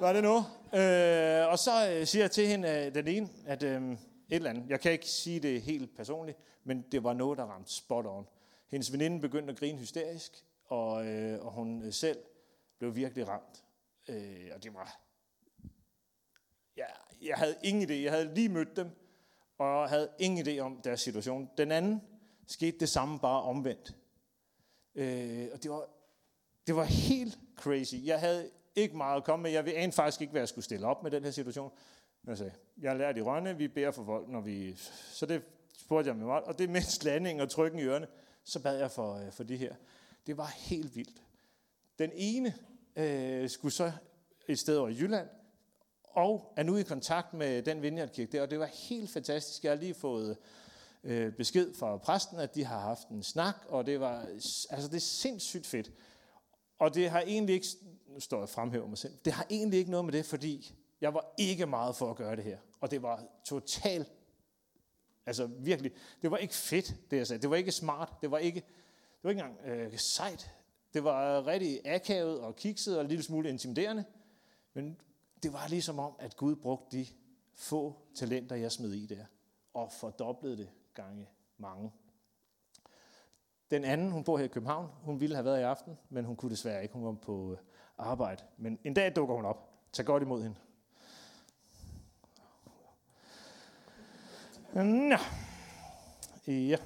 Var 0.00 0.12
det 0.12 0.22
nu? 0.22 0.36
Øh, 0.80 1.48
og 1.48 1.58
så 1.58 1.90
øh, 1.90 2.06
siger 2.06 2.22
jeg 2.22 2.30
til 2.30 2.46
hende, 2.46 2.68
øh, 2.68 2.94
den 2.94 3.08
ene, 3.08 3.28
at 3.46 3.62
øh, 3.62 3.92
et 3.92 3.98
eller 4.28 4.50
andet, 4.50 4.70
jeg 4.70 4.80
kan 4.80 4.92
ikke 4.92 5.08
sige 5.08 5.40
det 5.40 5.62
helt 5.62 5.96
personligt, 5.96 6.38
men 6.64 6.82
det 6.92 7.04
var 7.04 7.12
noget, 7.12 7.38
der 7.38 7.44
ramte 7.44 7.74
spot 7.74 8.06
on. 8.06 8.26
Hendes 8.70 8.92
veninde 8.92 9.20
begyndte 9.20 9.52
at 9.52 9.58
grine 9.58 9.78
hysterisk, 9.78 10.32
og, 10.64 11.06
øh, 11.06 11.44
og 11.44 11.52
hun 11.52 11.82
øh, 11.82 11.92
selv 11.92 12.18
blev 12.78 12.96
virkelig 12.96 13.28
ramt. 13.28 13.64
Øh, 14.08 14.50
og 14.54 14.62
det 14.62 14.74
var... 14.74 15.00
Ja, 16.76 16.86
jeg 17.22 17.36
havde 17.36 17.56
ingen 17.62 17.90
idé. 17.90 17.94
Jeg 17.94 18.12
havde 18.12 18.34
lige 18.34 18.48
mødt 18.48 18.76
dem, 18.76 18.90
og 19.58 19.88
havde 19.88 20.08
ingen 20.18 20.46
idé 20.46 20.58
om 20.58 20.80
deres 20.84 21.00
situation. 21.00 21.50
Den 21.58 21.72
anden 21.72 22.02
skete 22.46 22.78
det 22.78 22.88
samme, 22.88 23.18
bare 23.18 23.42
omvendt. 23.42 23.96
Øh, 24.94 25.48
og 25.52 25.62
det 25.62 25.70
var, 25.70 25.88
det 26.66 26.76
var 26.76 26.84
helt 26.84 27.38
crazy. 27.56 27.94
Jeg 28.04 28.20
havde 28.20 28.50
ikke 28.76 28.96
meget 28.96 29.16
at 29.16 29.24
komme 29.24 29.42
med. 29.42 29.50
Jeg 29.50 29.68
anede 29.76 29.92
faktisk 29.92 30.20
ikke, 30.20 30.30
hvad 30.30 30.40
jeg 30.40 30.48
skulle 30.48 30.64
stille 30.64 30.86
op 30.86 31.02
med 31.02 31.10
den 31.10 31.24
her 31.24 31.30
situation. 31.30 31.72
Men 32.22 32.30
jeg 32.30 32.38
sagde, 32.38 32.52
jeg 32.80 32.90
har 32.90 32.98
lært 32.98 33.16
i 33.16 33.22
Rønne, 33.22 33.56
vi 33.56 33.68
beder 33.68 33.90
for 33.90 34.04
folk, 34.04 34.28
når 34.28 34.40
vi... 34.40 34.74
Så 35.12 35.26
det 35.26 35.42
spurgte 35.78 36.08
jeg 36.08 36.16
mig 36.16 36.26
meget. 36.26 36.44
Og 36.44 36.58
det 36.58 36.70
mens 36.70 37.04
landingen 37.04 37.42
og 37.42 37.50
trykken 37.50 37.78
i 37.78 37.82
ørerne, 37.82 38.06
så 38.44 38.62
bad 38.62 38.78
jeg 38.78 38.90
for, 38.90 39.14
øh, 39.14 39.32
for 39.32 39.42
de 39.42 39.56
her. 39.56 39.74
Det 40.26 40.36
var 40.36 40.54
helt 40.56 40.96
vildt. 40.96 41.22
Den 41.98 42.10
ene 42.14 42.54
øh, 42.96 43.50
skulle 43.50 43.74
så 43.74 43.92
et 44.48 44.58
sted 44.58 44.76
over 44.76 44.88
i 44.88 44.94
Jylland, 44.94 45.28
og 46.02 46.52
er 46.56 46.62
nu 46.62 46.76
i 46.76 46.82
kontakt 46.82 47.34
med 47.34 47.62
den 47.62 47.82
vineyardkirke 47.82 48.32
der, 48.32 48.42
og 48.42 48.50
det 48.50 48.58
var 48.58 48.66
helt 48.66 49.10
fantastisk. 49.10 49.64
Jeg 49.64 49.72
har 49.72 49.76
lige 49.76 49.94
fået 49.94 50.36
øh, 51.04 51.32
besked 51.32 51.74
fra 51.74 51.96
præsten, 51.96 52.38
at 52.38 52.54
de 52.54 52.64
har 52.64 52.80
haft 52.80 53.08
en 53.08 53.22
snak, 53.22 53.56
og 53.68 53.86
det 53.86 54.00
var, 54.00 54.20
altså 54.70 54.88
det 54.88 54.96
er 54.96 55.00
sindssygt 55.00 55.66
fedt. 55.66 55.90
Og 56.78 56.94
det 56.94 57.10
har 57.10 57.20
egentlig 57.20 57.54
ikke, 57.54 57.66
nu 58.14 58.20
står 58.20 58.38
jeg 58.38 58.48
fremhæver 58.48 58.86
mig 58.86 58.98
selv, 58.98 59.16
det 59.24 59.32
har 59.32 59.46
egentlig 59.50 59.78
ikke 59.78 59.90
noget 59.90 60.04
med 60.04 60.12
det, 60.12 60.26
fordi 60.26 60.74
jeg 61.00 61.14
var 61.14 61.34
ikke 61.38 61.66
meget 61.66 61.96
for 61.96 62.10
at 62.10 62.16
gøre 62.16 62.36
det 62.36 62.44
her. 62.44 62.58
Og 62.80 62.90
det 62.90 63.02
var 63.02 63.24
totalt, 63.44 64.12
altså 65.26 65.46
virkelig, 65.46 65.92
det 66.22 66.30
var 66.30 66.36
ikke 66.36 66.54
fedt, 66.54 66.94
det 67.10 67.16
jeg 67.16 67.26
sagde. 67.26 67.42
Det 67.42 67.50
var 67.50 67.56
ikke 67.56 67.72
smart, 67.72 68.12
det 68.22 68.30
var 68.30 68.38
ikke, 68.38 68.60
det 68.60 69.22
var 69.22 69.30
ikke 69.30 69.42
engang 69.42 69.66
øh, 69.66 69.98
sejt. 69.98 70.50
Det 70.94 71.04
var 71.04 71.46
rigtig 71.46 71.80
akavet 71.84 72.40
og 72.40 72.56
kikset 72.56 72.96
og 72.96 73.02
en 73.02 73.08
lille 73.08 73.24
smule 73.24 73.48
intimiderende. 73.48 74.04
Men 74.74 75.00
det 75.42 75.52
var 75.52 75.68
ligesom 75.68 75.98
om, 75.98 76.16
at 76.18 76.36
Gud 76.36 76.56
brugte 76.56 76.96
de 76.96 77.06
få 77.54 77.96
talenter, 78.14 78.56
jeg 78.56 78.72
smed 78.72 78.92
i 78.92 79.06
der, 79.06 79.24
og 79.74 79.92
fordoblede 79.92 80.56
det 80.56 80.70
gange 80.94 81.28
mange. 81.58 81.92
Den 83.70 83.84
anden, 83.84 84.10
hun 84.10 84.24
bor 84.24 84.38
her 84.38 84.44
i 84.44 84.48
København, 84.48 84.88
hun 85.02 85.20
ville 85.20 85.34
have 85.34 85.44
været 85.44 85.60
i 85.60 85.62
aften, 85.62 85.98
men 86.08 86.24
hun 86.24 86.36
kunne 86.36 86.50
desværre 86.50 86.82
ikke. 86.82 86.94
Hun 86.94 87.04
var 87.04 87.12
på 87.12 87.52
øh, 87.52 87.58
arbejde. 87.98 88.42
Men 88.56 88.78
en 88.84 88.94
dag 88.94 89.16
dukker 89.16 89.34
hun 89.34 89.44
op. 89.44 89.70
Tag 89.92 90.06
godt 90.06 90.22
imod 90.22 90.42
hende. 90.42 90.56
Nå. 95.08 95.16
Ja. 96.46 96.76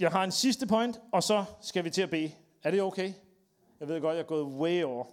Jeg 0.00 0.10
har 0.10 0.24
en 0.24 0.32
sidste 0.32 0.66
point, 0.66 1.00
og 1.12 1.22
så 1.22 1.44
skal 1.60 1.84
vi 1.84 1.90
til 1.90 2.02
at 2.02 2.10
bede. 2.10 2.32
Er 2.62 2.70
det 2.70 2.82
okay? 2.82 3.12
Jeg 3.80 3.88
ved 3.88 4.00
godt, 4.00 4.14
jeg 4.14 4.22
er 4.22 4.26
gået 4.26 4.44
way 4.44 4.82
over. 4.82 5.04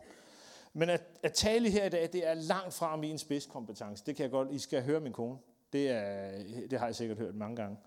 Men 0.74 0.90
at, 0.90 1.04
at 1.24 1.34
tale 1.34 1.70
her 1.70 1.86
i 1.86 1.90
dag, 1.90 2.10
det 2.14 2.28
er 2.28 2.34
langt 2.34 2.74
fra 2.74 2.96
min 2.96 3.18
spidskompetence. 3.18 4.04
Det 4.06 4.16
kan 4.16 4.24
jeg 4.24 4.32
godt, 4.32 4.52
I 4.52 4.60
skal 4.60 4.84
høre 4.84 5.00
min 5.00 5.14
kone. 5.14 5.38
Det, 5.74 5.90
er, 5.90 6.32
det 6.70 6.80
har 6.80 6.86
jeg 6.86 6.96
sikkert 6.96 7.18
hørt 7.18 7.36
mange 7.36 7.56
gange. 7.56 7.78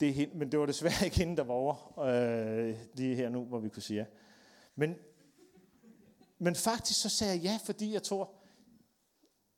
Det 0.00 0.08
er 0.08 0.12
hende, 0.12 0.38
men 0.38 0.52
det 0.52 0.60
var 0.60 0.66
desværre 0.66 1.04
ikke 1.04 1.16
hende, 1.16 1.36
der 1.36 1.44
var 1.44 1.54
over 1.54 1.98
øh, 2.00 2.76
lige 2.94 3.16
her 3.16 3.28
nu, 3.28 3.44
hvor 3.44 3.58
vi 3.58 3.68
kunne 3.68 3.82
sige 3.82 4.00
ja. 4.00 4.04
Men, 4.74 4.96
men 6.38 6.54
faktisk 6.54 7.02
så 7.02 7.08
sagde 7.08 7.34
jeg 7.34 7.42
ja, 7.42 7.58
fordi 7.64 7.92
jeg 7.92 8.02
tror, 8.02 8.34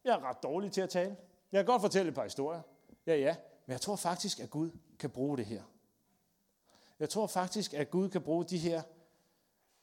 jeg 0.04 0.14
er 0.14 0.28
ret 0.28 0.42
dårlig 0.42 0.72
til 0.72 0.80
at 0.80 0.90
tale. 0.90 1.16
Jeg 1.52 1.58
kan 1.58 1.66
godt 1.66 1.82
fortælle 1.82 2.08
et 2.08 2.14
par 2.14 2.24
historier. 2.24 2.62
Ja, 3.06 3.16
ja. 3.16 3.36
Men 3.66 3.72
jeg 3.72 3.80
tror 3.80 3.96
faktisk, 3.96 4.40
at 4.40 4.50
Gud 4.50 4.70
kan 4.98 5.10
bruge 5.10 5.36
det 5.36 5.46
her. 5.46 5.62
Jeg 6.98 7.10
tror 7.10 7.26
faktisk, 7.26 7.74
at 7.74 7.90
Gud 7.90 8.08
kan 8.08 8.22
bruge 8.22 8.44
de 8.44 8.58
her 8.58 8.82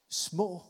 små, 0.09 0.61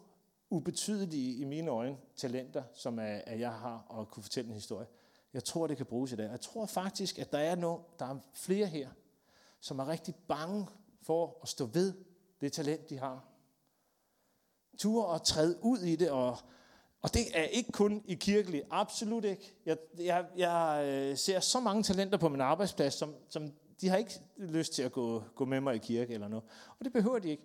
ubetydelige 0.50 1.36
i 1.36 1.44
mine 1.44 1.72
øjne 1.72 1.98
talenter, 2.16 2.64
som 2.74 3.00
er, 3.00 3.22
at 3.26 3.40
jeg 3.40 3.54
har 3.54 4.00
at 4.00 4.12
kunne 4.12 4.24
fortælle 4.24 4.48
en 4.48 4.54
historie. 4.54 4.88
Jeg 5.34 5.44
tror, 5.44 5.68
det 5.68 5.78
kan 5.78 5.86
bruges 5.86 6.12
i 6.12 6.16
dag. 6.16 6.30
Jeg 6.30 6.42
tror 6.42 6.66
faktisk, 6.66 7.20
at 7.20 7.32
der 7.32 7.38
er, 7.38 7.56
no, 7.56 7.80
der 8.00 8.06
er 8.06 8.18
flere 8.34 8.68
her, 8.68 8.90
som 9.60 9.80
er 9.80 9.88
rigtig 9.88 10.16
bange 10.28 10.68
for 11.02 11.40
at 11.42 11.50
stå 11.50 11.66
ved 11.66 11.94
det 12.42 12.54
talent, 12.54 12.90
de 12.90 12.98
har. 12.98 13.24
Tur 14.78 15.04
og 15.04 15.24
træde 15.24 15.58
ud 15.62 15.80
i 15.80 15.96
det, 15.96 16.10
og, 16.10 16.38
og 17.02 17.14
det 17.14 17.22
er 17.34 17.44
ikke 17.44 17.72
kun 17.72 18.04
i 18.06 18.14
kirkelig, 18.14 18.64
absolut 18.72 19.26
ikke. 19.26 19.56
Jeg, 19.66 19.78
jeg, 19.98 20.26
jeg 20.38 20.86
øh, 20.88 21.18
ser 21.18 21.40
så 21.40 21.60
mange 21.60 21.84
talenter 21.84 22.18
på 22.18 22.30
min 22.30 22.42
arbejdsplads, 22.42 22.94
som, 22.94 23.16
som 23.30 23.54
de 23.82 23.90
har 23.90 23.98
ikke 23.98 24.22
lyst 24.38 24.74
til 24.74 24.84
at 24.84 24.92
gå, 24.92 25.24
gå 25.36 25.46
med 25.46 25.62
mig 25.62 25.76
i 25.76 25.78
kirke 25.78 26.14
eller 26.14 26.28
noget. 26.28 26.46
Og 26.80 26.86
det 26.86 26.94
behøver 26.94 27.20
de 27.20 27.30
ikke. 27.30 27.44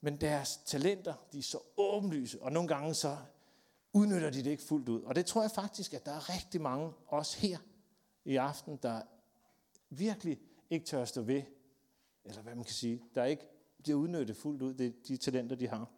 Men 0.00 0.16
deres 0.16 0.60
talenter, 0.66 1.14
de 1.32 1.38
er 1.38 1.42
så 1.42 1.58
åbenlyse, 1.76 2.42
og 2.42 2.52
nogle 2.52 2.68
gange 2.68 2.94
så 2.94 3.16
udnytter 3.92 4.30
de 4.30 4.44
det 4.44 4.50
ikke 4.50 4.62
fuldt 4.62 4.88
ud. 4.88 5.02
Og 5.02 5.14
det 5.14 5.26
tror 5.26 5.42
jeg 5.42 5.50
faktisk, 5.50 5.94
at 5.94 6.06
der 6.06 6.12
er 6.12 6.28
rigtig 6.28 6.60
mange, 6.60 6.92
også 7.06 7.38
her 7.38 7.58
i 8.24 8.36
aften, 8.36 8.78
der 8.82 9.00
virkelig 9.90 10.40
ikke 10.70 10.86
tør 10.86 11.04
stå 11.04 11.22
ved, 11.22 11.42
eller 12.24 12.42
hvad 12.42 12.54
man 12.54 12.64
kan 12.64 12.74
sige, 12.74 13.02
der 13.14 13.22
er 13.22 13.26
ikke 13.26 13.48
bliver 13.82 13.98
udnyttet 13.98 14.36
fuldt 14.36 14.62
ud, 14.62 14.74
det, 14.74 15.08
de 15.08 15.16
talenter, 15.16 15.56
de 15.56 15.68
har. 15.68 15.90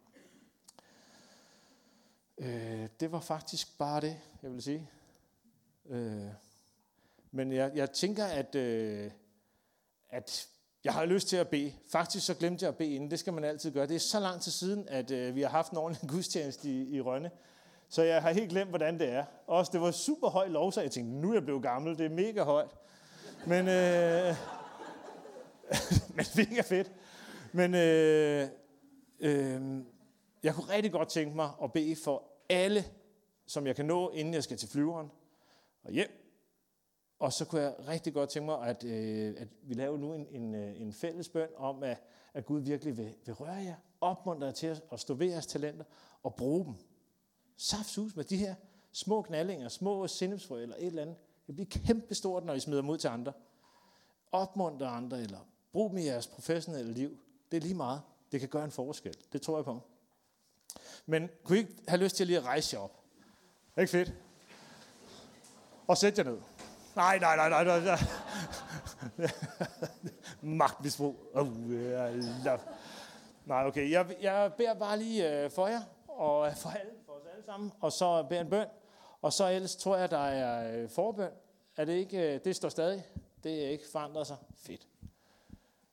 Øh, 2.45 2.87
det 2.99 3.11
var 3.11 3.19
faktisk 3.19 3.77
bare 3.77 4.01
det, 4.01 4.17
jeg 4.43 4.51
vil 4.51 4.61
sige. 4.61 4.89
Øh, 5.89 6.27
men 7.31 7.51
jeg, 7.51 7.71
jeg 7.75 7.91
tænker, 7.91 8.25
at, 8.25 8.55
øh, 8.55 9.11
at 10.09 10.47
jeg 10.83 10.93
har 10.93 11.05
lyst 11.05 11.27
til 11.27 11.37
at 11.37 11.47
bede. 11.47 11.73
Faktisk 11.91 12.25
så 12.25 12.33
glemte 12.33 12.63
jeg 12.63 12.69
at 12.69 12.77
bede 12.77 12.95
inden. 12.95 13.11
Det 13.11 13.19
skal 13.19 13.33
man 13.33 13.43
altid 13.43 13.71
gøre. 13.71 13.87
Det 13.87 13.95
er 13.95 13.99
så 13.99 14.19
lang 14.19 14.41
tid 14.41 14.51
siden, 14.51 14.87
at 14.87 15.11
øh, 15.11 15.35
vi 15.35 15.41
har 15.41 15.49
haft 15.49 15.71
en 15.71 15.77
ordentlig 15.77 16.09
gudstjeneste 16.13 16.69
i, 16.69 16.95
i 16.95 17.01
Rønne. 17.01 17.31
Så 17.89 18.03
jeg 18.03 18.21
har 18.21 18.31
helt 18.31 18.49
glemt, 18.49 18.69
hvordan 18.69 18.99
det 18.99 19.09
er. 19.09 19.25
Også 19.47 19.71
det 19.71 19.81
var 19.81 19.91
super 19.91 20.29
høj 20.29 20.47
lov, 20.47 20.73
jeg 20.75 20.91
tænkte, 20.91 21.13
nu 21.13 21.29
er 21.29 21.33
jeg 21.33 21.43
blevet 21.43 21.63
gammel. 21.63 21.97
Det 21.97 22.05
er 22.05 22.09
mega 22.09 22.43
højt. 22.43 22.71
Men, 23.47 23.67
øh, 23.67 24.35
men 26.15 26.25
mega 26.35 26.61
fedt. 26.61 26.91
Men 27.51 27.75
øh, 27.75 28.47
øh, 29.19 29.83
jeg 30.43 30.55
kunne 30.55 30.69
rigtig 30.69 30.91
godt 30.91 31.09
tænke 31.09 31.35
mig 31.35 31.49
at 31.63 31.73
bede 31.73 31.95
for 32.03 32.32
alle, 32.53 32.85
som 33.45 33.67
jeg 33.67 33.75
kan 33.75 33.85
nå, 33.85 34.09
inden 34.09 34.33
jeg 34.33 34.43
skal 34.43 34.57
til 34.57 34.69
flyveren 34.69 35.11
og 35.83 35.91
hjem. 35.91 36.23
Og 37.19 37.33
så 37.33 37.45
kunne 37.45 37.61
jeg 37.61 37.75
rigtig 37.87 38.13
godt 38.13 38.29
tænke 38.29 38.45
mig, 38.45 38.67
at, 38.67 38.83
øh, 38.83 39.35
at 39.37 39.47
vi 39.61 39.73
laver 39.73 39.97
nu 39.97 40.13
en, 40.13 40.27
en, 40.31 40.55
øh, 40.55 40.81
en 40.81 40.93
fælles 40.93 41.29
bøn 41.29 41.49
om, 41.57 41.83
at, 41.83 42.03
at 42.33 42.45
Gud 42.45 42.59
virkelig 42.59 42.97
vil, 42.97 43.15
vil 43.25 43.33
røre 43.33 43.53
jer, 43.53 43.75
opmuntre 44.01 44.45
jer 44.45 44.53
til 44.53 44.67
at, 44.67 44.83
at 44.91 44.99
stå 44.99 45.13
ved 45.13 45.27
jeres 45.27 45.47
talenter 45.47 45.85
og 46.23 46.35
bruge 46.35 46.65
dem. 46.65 46.73
Saftsus 47.57 48.15
med 48.15 48.23
de 48.23 48.37
her 48.37 48.55
små 48.91 49.21
knallinger, 49.21 49.69
små 49.69 50.07
sindepsfrø 50.07 50.61
eller 50.61 50.75
et 50.75 50.85
eller 50.85 51.01
andet. 51.01 51.15
Det 51.47 51.55
bliver 51.55 51.67
kæmpestort, 51.69 52.45
når 52.45 52.53
I 52.53 52.59
smider 52.59 52.81
dem 52.81 52.89
ud 52.89 52.97
til 52.97 53.07
andre. 53.07 53.33
Opmuntre 54.31 54.87
andre, 54.87 55.21
eller 55.21 55.39
brug 55.71 55.89
dem 55.89 55.97
i 55.97 56.05
jeres 56.05 56.27
professionelle 56.27 56.93
liv. 56.93 57.17
Det 57.51 57.57
er 57.57 57.61
lige 57.61 57.75
meget. 57.75 58.01
Det 58.31 58.39
kan 58.39 58.49
gøre 58.49 58.65
en 58.65 58.71
forskel. 58.71 59.15
Det 59.33 59.41
tror 59.41 59.57
jeg 59.57 59.65
på. 59.65 59.81
Men 61.05 61.29
kunne 61.43 61.57
I 61.57 61.61
ikke 61.61 61.73
have 61.87 62.03
lyst 62.03 62.15
til 62.15 62.27
lige 62.27 62.37
at 62.37 62.45
rejse 62.45 62.75
jer 62.75 62.83
op? 62.83 62.99
Ikke 63.77 63.91
fedt? 63.91 64.13
Og 65.87 65.97
sæt 65.97 66.17
jer 66.17 66.23
ned. 66.23 66.37
Nej, 66.95 67.19
nej, 67.19 67.35
nej, 67.35 67.49
nej, 67.49 67.63
nej. 67.63 67.79
nej. 67.79 69.29
Magtmisbrug. 70.59 71.15
Oh, 71.33 71.47
love. 72.45 72.59
Nej, 73.45 73.65
okay. 73.65 73.91
Jeg, 73.91 74.15
jeg 74.21 74.51
beder 74.57 74.73
bare 74.73 74.99
lige 74.99 75.45
uh, 75.45 75.51
for 75.51 75.67
jer, 75.67 75.81
og 76.07 76.53
for, 76.57 76.69
alle, 76.69 76.91
for 77.05 77.13
os 77.13 77.21
alle 77.33 77.45
sammen, 77.45 77.71
og 77.81 77.91
så 77.91 78.23
beder 78.29 78.41
en 78.41 78.49
bøn. 78.49 78.67
Og 79.21 79.33
så 79.33 79.49
ellers 79.49 79.75
tror 79.75 79.97
jeg, 79.97 80.11
der 80.11 80.17
er 80.17 80.83
uh, 80.83 80.89
forbøn. 80.89 81.31
Er 81.77 81.85
det 81.85 81.93
ikke, 81.93 82.35
uh, 82.35 82.43
det 82.45 82.55
står 82.55 82.69
stadig. 82.69 83.07
Det 83.43 83.65
er 83.65 83.69
ikke 83.69 83.83
forandret 83.91 84.27
sig. 84.27 84.37
Fedt. 84.55 84.87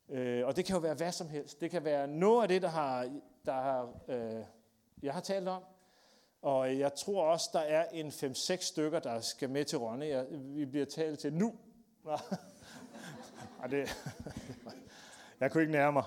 Uh, 0.08 0.46
og 0.46 0.56
det 0.56 0.64
kan 0.64 0.74
jo 0.74 0.80
være 0.80 0.94
hvad 0.94 1.12
som 1.12 1.28
helst. 1.28 1.61
Det 1.61 1.70
kan 1.70 1.84
være 1.84 2.06
noget 2.06 2.42
af 2.42 2.48
det, 2.48 2.62
der 2.62 2.68
har, 2.68 3.11
der 3.46 3.52
har 3.52 3.82
uh, 4.08 4.44
jeg 5.03 5.14
har 5.14 5.20
talt 5.20 5.48
om. 5.48 5.62
Og 6.42 6.78
jeg 6.78 6.94
tror 6.94 7.24
også, 7.24 7.51
der 7.53 7.61
er 7.61 7.88
en 7.88 8.09
5-6 8.09 8.57
stykker, 8.57 8.98
der 9.01 9.20
skal 9.20 9.51
med 9.51 9.64
til 9.64 9.78
Rønne. 9.78 10.07
Jeg, 10.07 10.26
vi 10.30 10.64
bliver 10.64 10.86
talt 10.86 11.18
til 11.18 11.32
nu. 11.32 11.55
Nej, 13.59 13.66
det, 13.70 13.88
jeg 15.40 15.53
kunne 15.53 15.62
ikke 15.62 15.72
nærme 15.72 15.92
mig. 15.92 16.05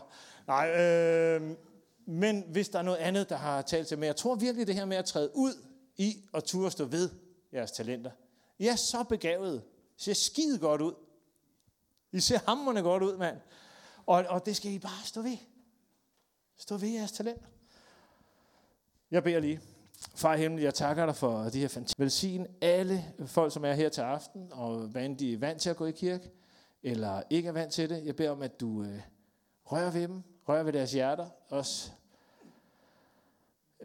Nej, 0.47 0.81
øh, 0.81 1.57
men 2.05 2.43
hvis 2.47 2.69
der 2.69 2.79
er 2.79 2.83
noget 2.83 2.97
andet, 2.97 3.29
der 3.29 3.35
har 3.35 3.61
talt 3.61 3.87
til 3.87 3.97
mig. 3.97 4.05
Jeg 4.05 4.15
tror 4.15 4.35
virkelig 4.35 4.67
det 4.67 4.75
her 4.75 4.85
med 4.85 4.97
at 4.97 5.05
træde 5.05 5.31
ud 5.35 5.53
i 5.97 6.23
og 6.33 6.43
turde 6.43 6.71
stå 6.71 6.85
ved 6.85 7.09
jeres 7.53 7.71
talenter. 7.71 8.11
I 8.57 8.67
er 8.67 8.75
så 8.75 9.03
begavet. 9.03 9.63
I 9.97 10.01
ser 10.01 10.13
skide 10.13 10.59
godt 10.59 10.81
ud. 10.81 10.93
I 12.11 12.19
ser 12.19 12.39
hammerne 12.45 12.81
godt 12.81 13.03
ud, 13.03 13.17
mand. 13.17 13.37
Og, 14.05 14.25
og 14.29 14.45
det 14.45 14.55
skal 14.55 14.71
I 14.71 14.79
bare 14.79 15.05
stå 15.05 15.21
ved. 15.21 15.37
Stå 16.57 16.77
ved 16.77 16.89
jeres 16.89 17.11
talenter. 17.11 17.47
Jeg 19.13 19.23
beder 19.23 19.39
lige. 19.39 19.59
Far 20.15 20.35
himmel, 20.35 20.61
jeg 20.61 20.73
takker 20.73 21.05
dig 21.05 21.15
for 21.15 21.43
de 21.43 21.59
her 21.59 21.67
fantastiske. 21.67 21.99
Velsign 22.01 22.47
alle 22.61 23.05
folk, 23.25 23.53
som 23.53 23.65
er 23.65 23.73
her 23.73 23.89
til 23.89 24.01
aften, 24.01 24.47
og 24.51 24.79
hvad 24.79 25.15
de 25.15 25.33
er 25.33 25.37
vant 25.37 25.61
til 25.61 25.69
at 25.69 25.75
gå 25.75 25.85
i 25.85 25.91
kirke, 25.91 26.31
eller 26.83 27.21
ikke 27.29 27.49
er 27.49 27.53
vant 27.53 27.73
til 27.73 27.89
det. 27.89 28.05
Jeg 28.05 28.15
beder 28.15 28.31
om, 28.31 28.41
at 28.41 28.59
du 28.59 28.83
øh, 28.83 29.01
rører 29.65 29.91
ved 29.91 30.07
dem, 30.07 30.23
rører 30.47 30.63
ved 30.63 30.73
deres 30.73 30.91
hjerter, 30.91 31.27
også 31.49 31.91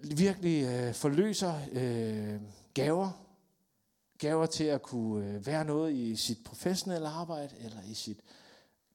virkelig 0.03 0.65
øh, 0.65 0.95
forløser 0.95 1.55
øh, 1.73 2.41
gaver, 2.75 3.25
gaver 4.19 4.47
til 4.47 4.65
at 4.65 4.83
kunne 4.83 5.27
øh, 5.27 5.47
være 5.47 5.65
noget 5.65 5.93
i 5.93 6.17
sit 6.17 6.39
professionelle 6.45 7.09
arbejde, 7.09 7.55
eller 7.65 7.83
i 7.91 7.95
sit 7.95 8.21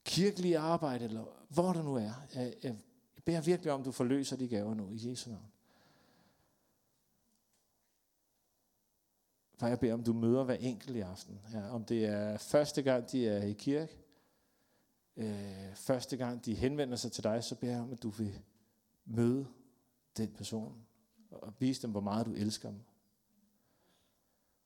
kirkelige 0.04 0.58
arbejde, 0.58 1.06
eller 1.06 1.24
hvor 1.50 1.74
du 1.74 1.82
nu 1.82 1.96
er. 1.96 2.12
Jeg, 2.36 2.54
jeg 2.64 2.76
beder 3.26 3.42
virkelig 3.42 3.72
om, 3.72 3.80
at 3.80 3.86
du 3.86 3.92
forløser 3.92 4.38
de 4.38 4.48
gaver 4.48 4.74
nu, 4.74 4.90
i 4.92 5.10
Jesu 5.10 5.30
navn. 5.30 5.53
Far, 9.64 9.70
jeg 9.70 9.80
beder 9.80 9.94
om, 9.94 10.04
du 10.04 10.14
møder 10.14 10.44
hver 10.44 10.56
enkelt 10.56 10.96
i 10.96 11.00
aften. 11.00 11.40
Ja, 11.54 11.70
om 11.70 11.86
det 11.86 12.06
er 12.06 12.38
første 12.38 12.82
gang, 12.82 13.12
de 13.12 13.28
er 13.28 13.44
i 13.44 13.54
kirke, 13.54 13.98
øh, 15.18 15.76
første 15.76 16.18
gang, 16.18 16.46
de 16.46 16.56
henvender 16.56 16.96
sig 16.96 17.12
til 17.12 17.24
dig, 17.24 17.44
så 17.44 17.56
beder 17.56 17.74
jeg 17.74 17.82
om, 17.82 17.92
at 17.92 18.04
du 18.04 18.10
vil 18.10 18.40
møde 19.06 19.48
den 20.18 20.32
person 20.32 20.86
og 21.32 21.54
vise 21.60 21.82
dem, 21.82 21.92
hvor 21.92 22.02
meget 22.02 22.26
du 22.26 22.34
elsker 22.34 22.70
dem. 22.70 22.80